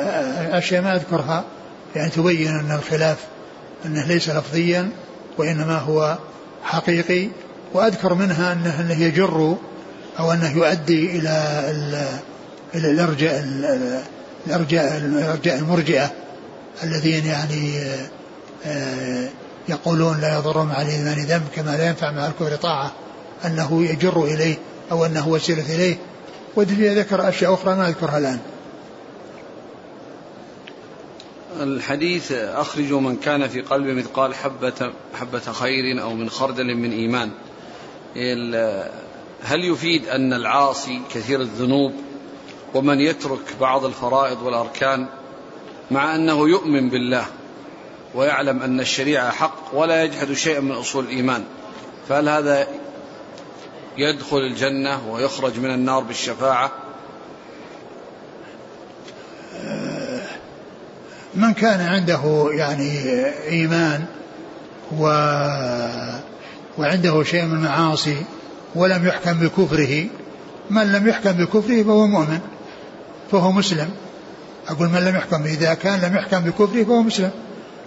أشياء 0.58 0.82
ما 0.82 0.96
أذكرها 0.96 1.44
يعني 1.96 2.10
تبين 2.10 2.48
أن 2.48 2.70
الخلاف 2.70 3.16
أنه 3.86 4.06
ليس 4.06 4.30
لفظيا 4.30 4.90
وإنما 5.38 5.78
هو 5.78 6.18
حقيقي 6.66 7.28
وأذكر 7.74 8.14
منها 8.14 8.52
أنه, 8.52 8.80
أنه 8.80 9.02
يجر 9.02 9.56
أو 10.18 10.32
أنه 10.32 10.56
يؤدي 10.56 11.18
إلى 11.18 11.64
إلى 12.74 12.90
الإرجاء 12.90 13.44
الإرجاء 14.46 14.96
الإرجاء 14.96 15.58
المرجئة 15.58 16.10
الذين 16.82 17.26
يعني 17.26 17.72
آه، 18.66 19.28
يقولون 19.68 20.20
لا 20.20 20.38
يضر 20.38 20.62
مع 20.62 20.82
الإيمان 20.82 21.18
ذنب 21.18 21.42
كما 21.54 21.76
لا 21.76 21.86
ينفع 21.86 22.10
مع 22.10 22.26
الكفر 22.26 22.56
طاعة 22.56 22.92
أنه 23.44 23.84
يجر 23.84 24.24
إليه 24.24 24.56
أو 24.92 25.06
أنه 25.06 25.28
وسيلة 25.28 25.74
إليه. 25.74 25.96
ودفي 26.56 26.94
ذكر 26.94 27.28
أشياء 27.28 27.54
أخرى 27.54 27.74
ما 27.74 27.88
أذكرها 27.88 28.18
الآن. 28.18 28.38
الحديث 31.62 32.32
أخرجوا 32.32 33.00
من 33.00 33.16
كان 33.16 33.48
في 33.48 33.60
قلبه 33.60 33.92
مثقال 33.92 34.34
حبة 34.34 34.92
حبة 35.14 35.38
خير 35.40 36.02
أو 36.02 36.14
من 36.14 36.30
خردل 36.30 36.74
من 36.74 36.92
إيمان. 36.92 37.30
هل 39.42 39.64
يفيد 39.64 40.08
أن 40.08 40.32
العاصي 40.32 41.00
كثير 41.14 41.40
الذنوب 41.40 41.92
ومن 42.74 43.00
يترك 43.00 43.56
بعض 43.60 43.84
الفرائض 43.84 44.42
والأركان 44.42 45.06
مع 45.90 46.14
أنه 46.14 46.48
يؤمن 46.48 46.90
بالله 46.90 47.26
ويعلم 48.14 48.62
أن 48.62 48.80
الشريعة 48.80 49.30
حق 49.30 49.74
ولا 49.74 50.04
يجحد 50.04 50.32
شيئا 50.32 50.60
من 50.60 50.72
أصول 50.72 51.04
الإيمان؟ 51.04 51.44
فهل 52.08 52.28
هذا 52.28 52.68
يدخل 53.98 54.38
الجنة 54.38 55.12
ويخرج 55.12 55.58
من 55.58 55.70
النار 55.70 56.02
بالشفاعة؟ 56.02 56.72
من 61.36 61.52
كان 61.52 61.80
عنده 61.80 62.48
يعني 62.52 63.00
إيمان 63.48 64.04
و 64.98 65.02
وعنده 66.78 67.22
شيء 67.22 67.44
من 67.44 67.54
المعاصي 67.54 68.16
ولم 68.74 69.06
يحكم 69.06 69.32
بكفره 69.32 70.06
من 70.70 70.92
لم 70.92 71.08
يحكم 71.08 71.32
بكفره 71.32 71.82
فهو 71.82 72.06
مؤمن 72.06 72.40
فهو 73.32 73.52
مسلم. 73.52 73.90
أقول 74.68 74.88
من 74.88 74.98
لم 74.98 75.16
يحكم 75.16 75.42
إذا 75.42 75.74
كان 75.74 76.00
لم 76.00 76.16
يحكم 76.16 76.38
بكفره 76.40 76.84
فهو 76.84 77.02
مسلم 77.02 77.30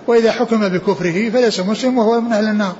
وإذا 0.08 0.32
حكم 0.32 0.70
بكفره 0.70 1.30
فليس 1.30 1.60
مسلم 1.60 1.98
وهو 1.98 2.22
من 2.22 2.34
أهل 2.34 2.46
النار. 2.46 2.76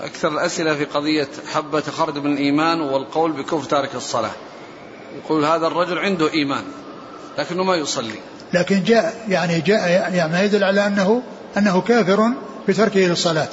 أكثر 0.00 0.28
الأسئلة 0.28 0.74
في 0.74 0.84
قضية 0.84 1.28
حبة 1.52 1.80
خرج 1.80 2.18
من 2.18 2.32
الإيمان 2.32 2.80
والقول 2.80 3.32
بكفر 3.32 3.64
تارك 3.64 3.94
الصلاة. 3.94 4.32
يقول 5.24 5.44
هذا 5.44 5.66
الرجل 5.66 5.98
عنده 5.98 6.32
إيمان. 6.32 6.64
لكنه 7.38 7.62
ما 7.62 7.74
يصلي. 7.74 8.18
لكن 8.54 8.82
جاء 8.82 9.26
يعني 9.28 9.60
جاء 9.60 9.88
يعني 10.14 10.32
ما 10.32 10.42
يدل 10.42 10.64
على 10.64 10.86
أنه 10.86 11.22
أنه 11.56 11.80
كافر 11.80 12.32
بتركه 12.68 13.00
للصلاة 13.00 13.48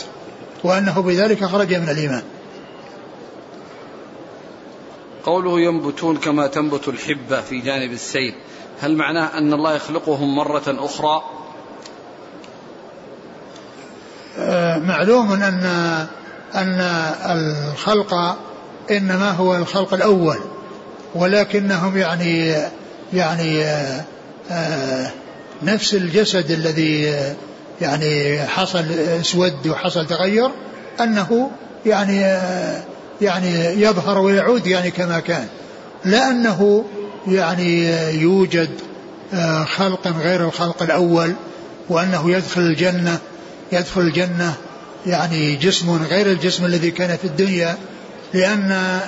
وأنه 0.63 1.01
بذلك 1.01 1.45
خرج 1.45 1.73
من 1.73 1.89
الإيمان. 1.89 2.23
قوله 5.23 5.59
ينبتون 5.59 6.17
كما 6.17 6.47
تنبت 6.47 6.87
الحبة 6.87 7.41
في 7.41 7.59
جانب 7.59 7.91
السيل. 7.91 8.33
هل 8.81 8.95
معناه 8.95 9.37
أن 9.37 9.53
الله 9.53 9.75
يخلقهم 9.75 10.35
مرة 10.35 10.63
أخرى؟ 10.67 11.23
آه، 14.39 14.77
معلوم 14.77 15.33
أن 15.33 15.63
أن 16.55 16.81
الخلق 17.25 18.37
إنما 18.91 19.31
هو 19.31 19.55
الخلق 19.55 19.93
الأول 19.93 20.37
ولكنهم 21.15 21.97
يعني 21.97 22.55
يعني 23.13 23.63
آه، 23.63 24.03
آه، 24.51 25.11
نفس 25.63 25.93
الجسد 25.93 26.51
الذي 26.51 27.13
يعني 27.81 28.41
حصل 28.41 28.85
اسود 29.19 29.67
وحصل 29.67 30.07
تغير 30.07 30.49
انه 31.01 31.51
يعني 31.85 32.21
يعني 33.21 33.81
يظهر 33.81 34.17
ويعود 34.17 34.67
يعني 34.67 34.91
كما 34.91 35.19
كان. 35.19 35.47
لا 36.05 36.29
انه 36.29 36.85
يعني 37.27 37.91
يوجد 38.21 38.69
آه، 39.33 39.63
خلق 39.63 40.07
غير 40.07 40.45
الخلق 40.45 40.83
الأول 40.83 41.33
وأنه 41.89 42.31
يدخل 42.31 42.61
الجنة 42.61 43.17
يدخل 43.71 44.01
الجنة 44.01 44.53
يعني 45.05 45.55
جسم 45.55 46.03
غير 46.09 46.27
الجسم 46.31 46.65
الذي 46.65 46.91
كان 46.91 47.17
في 47.17 47.25
الدنيا 47.25 47.77
لأن 48.33 48.99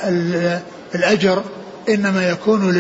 الأجر 0.96 1.44
إنما 1.90 2.30
يكون 2.30 2.72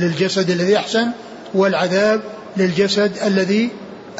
للجسد 0.00 0.50
الذي 0.50 0.76
أحسن 0.76 1.10
والعذاب 1.54 2.20
للجسد 2.56 3.12
الذي 3.26 3.70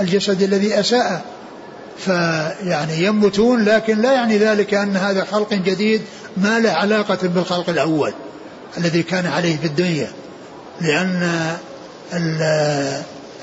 الجسد 0.00 0.42
الذي 0.42 0.80
أساء. 0.80 1.24
فيعني 1.98 3.04
ينبتون 3.04 3.64
لكن 3.64 4.02
لا 4.02 4.12
يعني 4.12 4.38
ذلك 4.38 4.74
أن 4.74 4.96
هذا 4.96 5.24
خلق 5.24 5.54
جديد 5.54 6.02
ما 6.36 6.58
له 6.58 6.70
علاقة 6.70 7.18
بالخلق 7.22 7.70
الأول 7.70 8.12
الذي 8.78 9.02
كان 9.02 9.26
عليه 9.26 9.56
في 9.56 9.66
الدنيا. 9.66 10.08
لأن 10.80 11.42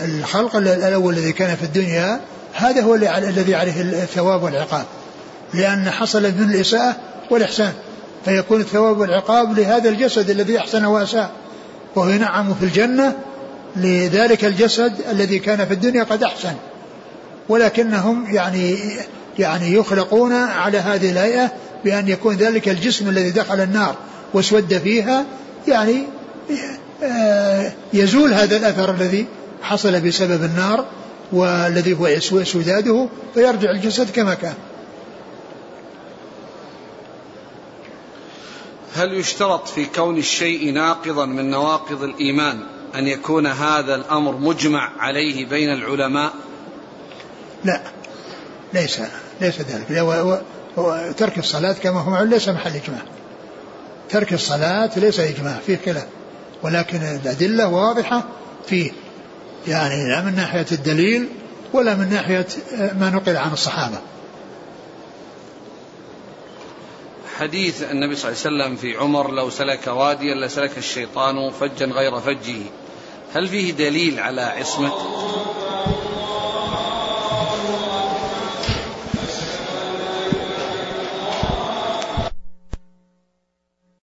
الخلق 0.01 0.55
الأول 0.55 1.13
الذي 1.13 1.31
كان 1.31 1.55
في 1.55 1.63
الدنيا 1.63 2.19
هذا 2.53 2.81
هو 2.81 2.95
الذي 2.95 3.55
عليه 3.55 3.81
الثواب 3.81 4.43
والعقاب. 4.43 4.85
لأن 5.53 5.89
حصل 5.89 6.23
من 6.23 6.49
الإساءة 6.55 6.95
والإحسان. 7.31 7.73
فيكون 8.25 8.61
الثواب 8.61 8.99
والعقاب 8.99 9.59
لهذا 9.59 9.89
الجسد 9.89 10.29
الذي 10.29 10.59
أحسن 10.59 10.85
وأساء. 10.85 11.31
وهو 11.95 12.09
ينعم 12.09 12.53
في 12.53 12.65
الجنة 12.65 13.15
لذلك 13.75 14.45
الجسد 14.45 14.93
الذي 15.11 15.39
كان 15.39 15.65
في 15.65 15.73
الدنيا 15.73 16.03
قد 16.03 16.23
أحسن. 16.23 16.53
ولكنهم 17.49 18.35
يعني 18.35 18.77
يعني 19.39 19.73
يخلقون 19.73 20.33
على 20.33 20.77
هذه 20.77 21.11
الهيئة 21.11 21.51
بأن 21.85 22.07
يكون 22.07 22.35
ذلك 22.35 22.69
الجسم 22.69 23.09
الذي 23.09 23.31
دخل 23.31 23.61
النار 23.61 23.95
واسود 24.33 24.77
فيها 24.77 25.25
يعني 25.67 26.03
آه، 27.03 27.71
يزول 27.93 28.33
هذا 28.33 28.57
الأثر 28.57 28.91
الذي 28.91 29.25
حصل 29.61 30.01
بسبب 30.01 30.43
النار 30.43 30.85
والذي 31.31 31.93
هو 31.93 32.19
سداده 32.43 33.07
فيرجع 33.33 33.71
الجسد 33.71 34.09
كما 34.09 34.33
كان. 34.33 34.53
هل 38.95 39.13
يشترط 39.13 39.67
في 39.67 39.85
كون 39.85 40.17
الشيء 40.17 40.73
ناقضا 40.73 41.25
من 41.25 41.49
نواقض 41.49 42.03
الإيمان 42.03 42.59
أن 42.95 43.07
يكون 43.07 43.47
هذا 43.47 43.95
الأمر 43.95 44.37
مجمع 44.37 44.91
عليه 44.99 45.45
بين 45.45 45.73
العلماء؟ 45.73 46.33
لا. 47.63 47.81
ليس. 48.73 49.01
ليس 49.41 49.61
ذلك. 49.61 50.05
ترك 51.17 51.37
الصلاة 51.37 51.73
كما 51.73 51.99
هو 51.99 52.09
معلوم 52.09 52.29
ليس 52.29 52.49
محل 52.49 52.71
إجماع. 52.75 53.01
ترك 54.09 54.33
الصلاة 54.33 54.99
ليس 54.99 55.19
إجماع 55.19 55.59
فيه 55.65 55.75
كلام 55.75 56.07
ولكن 56.63 56.97
الأدلة 56.97 57.67
واضحة 57.67 58.23
فيه. 58.67 58.91
يعني 59.67 60.09
لا 60.09 60.21
من 60.21 60.35
ناحية 60.35 60.65
الدليل 60.71 61.29
ولا 61.73 61.95
من 61.95 62.09
ناحية 62.09 62.47
ما 62.99 63.09
نقل 63.09 63.37
عن 63.37 63.53
الصحابة. 63.53 63.97
حديث 67.39 67.83
النبي 67.83 68.15
صلى 68.15 68.31
الله 68.31 68.45
عليه 68.45 68.73
وسلم 68.73 68.75
في 68.75 68.97
عمر 68.97 69.31
لو 69.31 69.49
سلك 69.49 69.87
واديا 69.87 70.35
لسلك 70.35 70.77
الشيطان 70.77 71.51
فجا 71.51 71.85
غير 71.85 72.19
فجه. 72.19 72.61
هل 73.33 73.47
فيه 73.47 73.71
دليل 73.71 74.19
على 74.19 74.41
عصمة؟ 74.41 74.91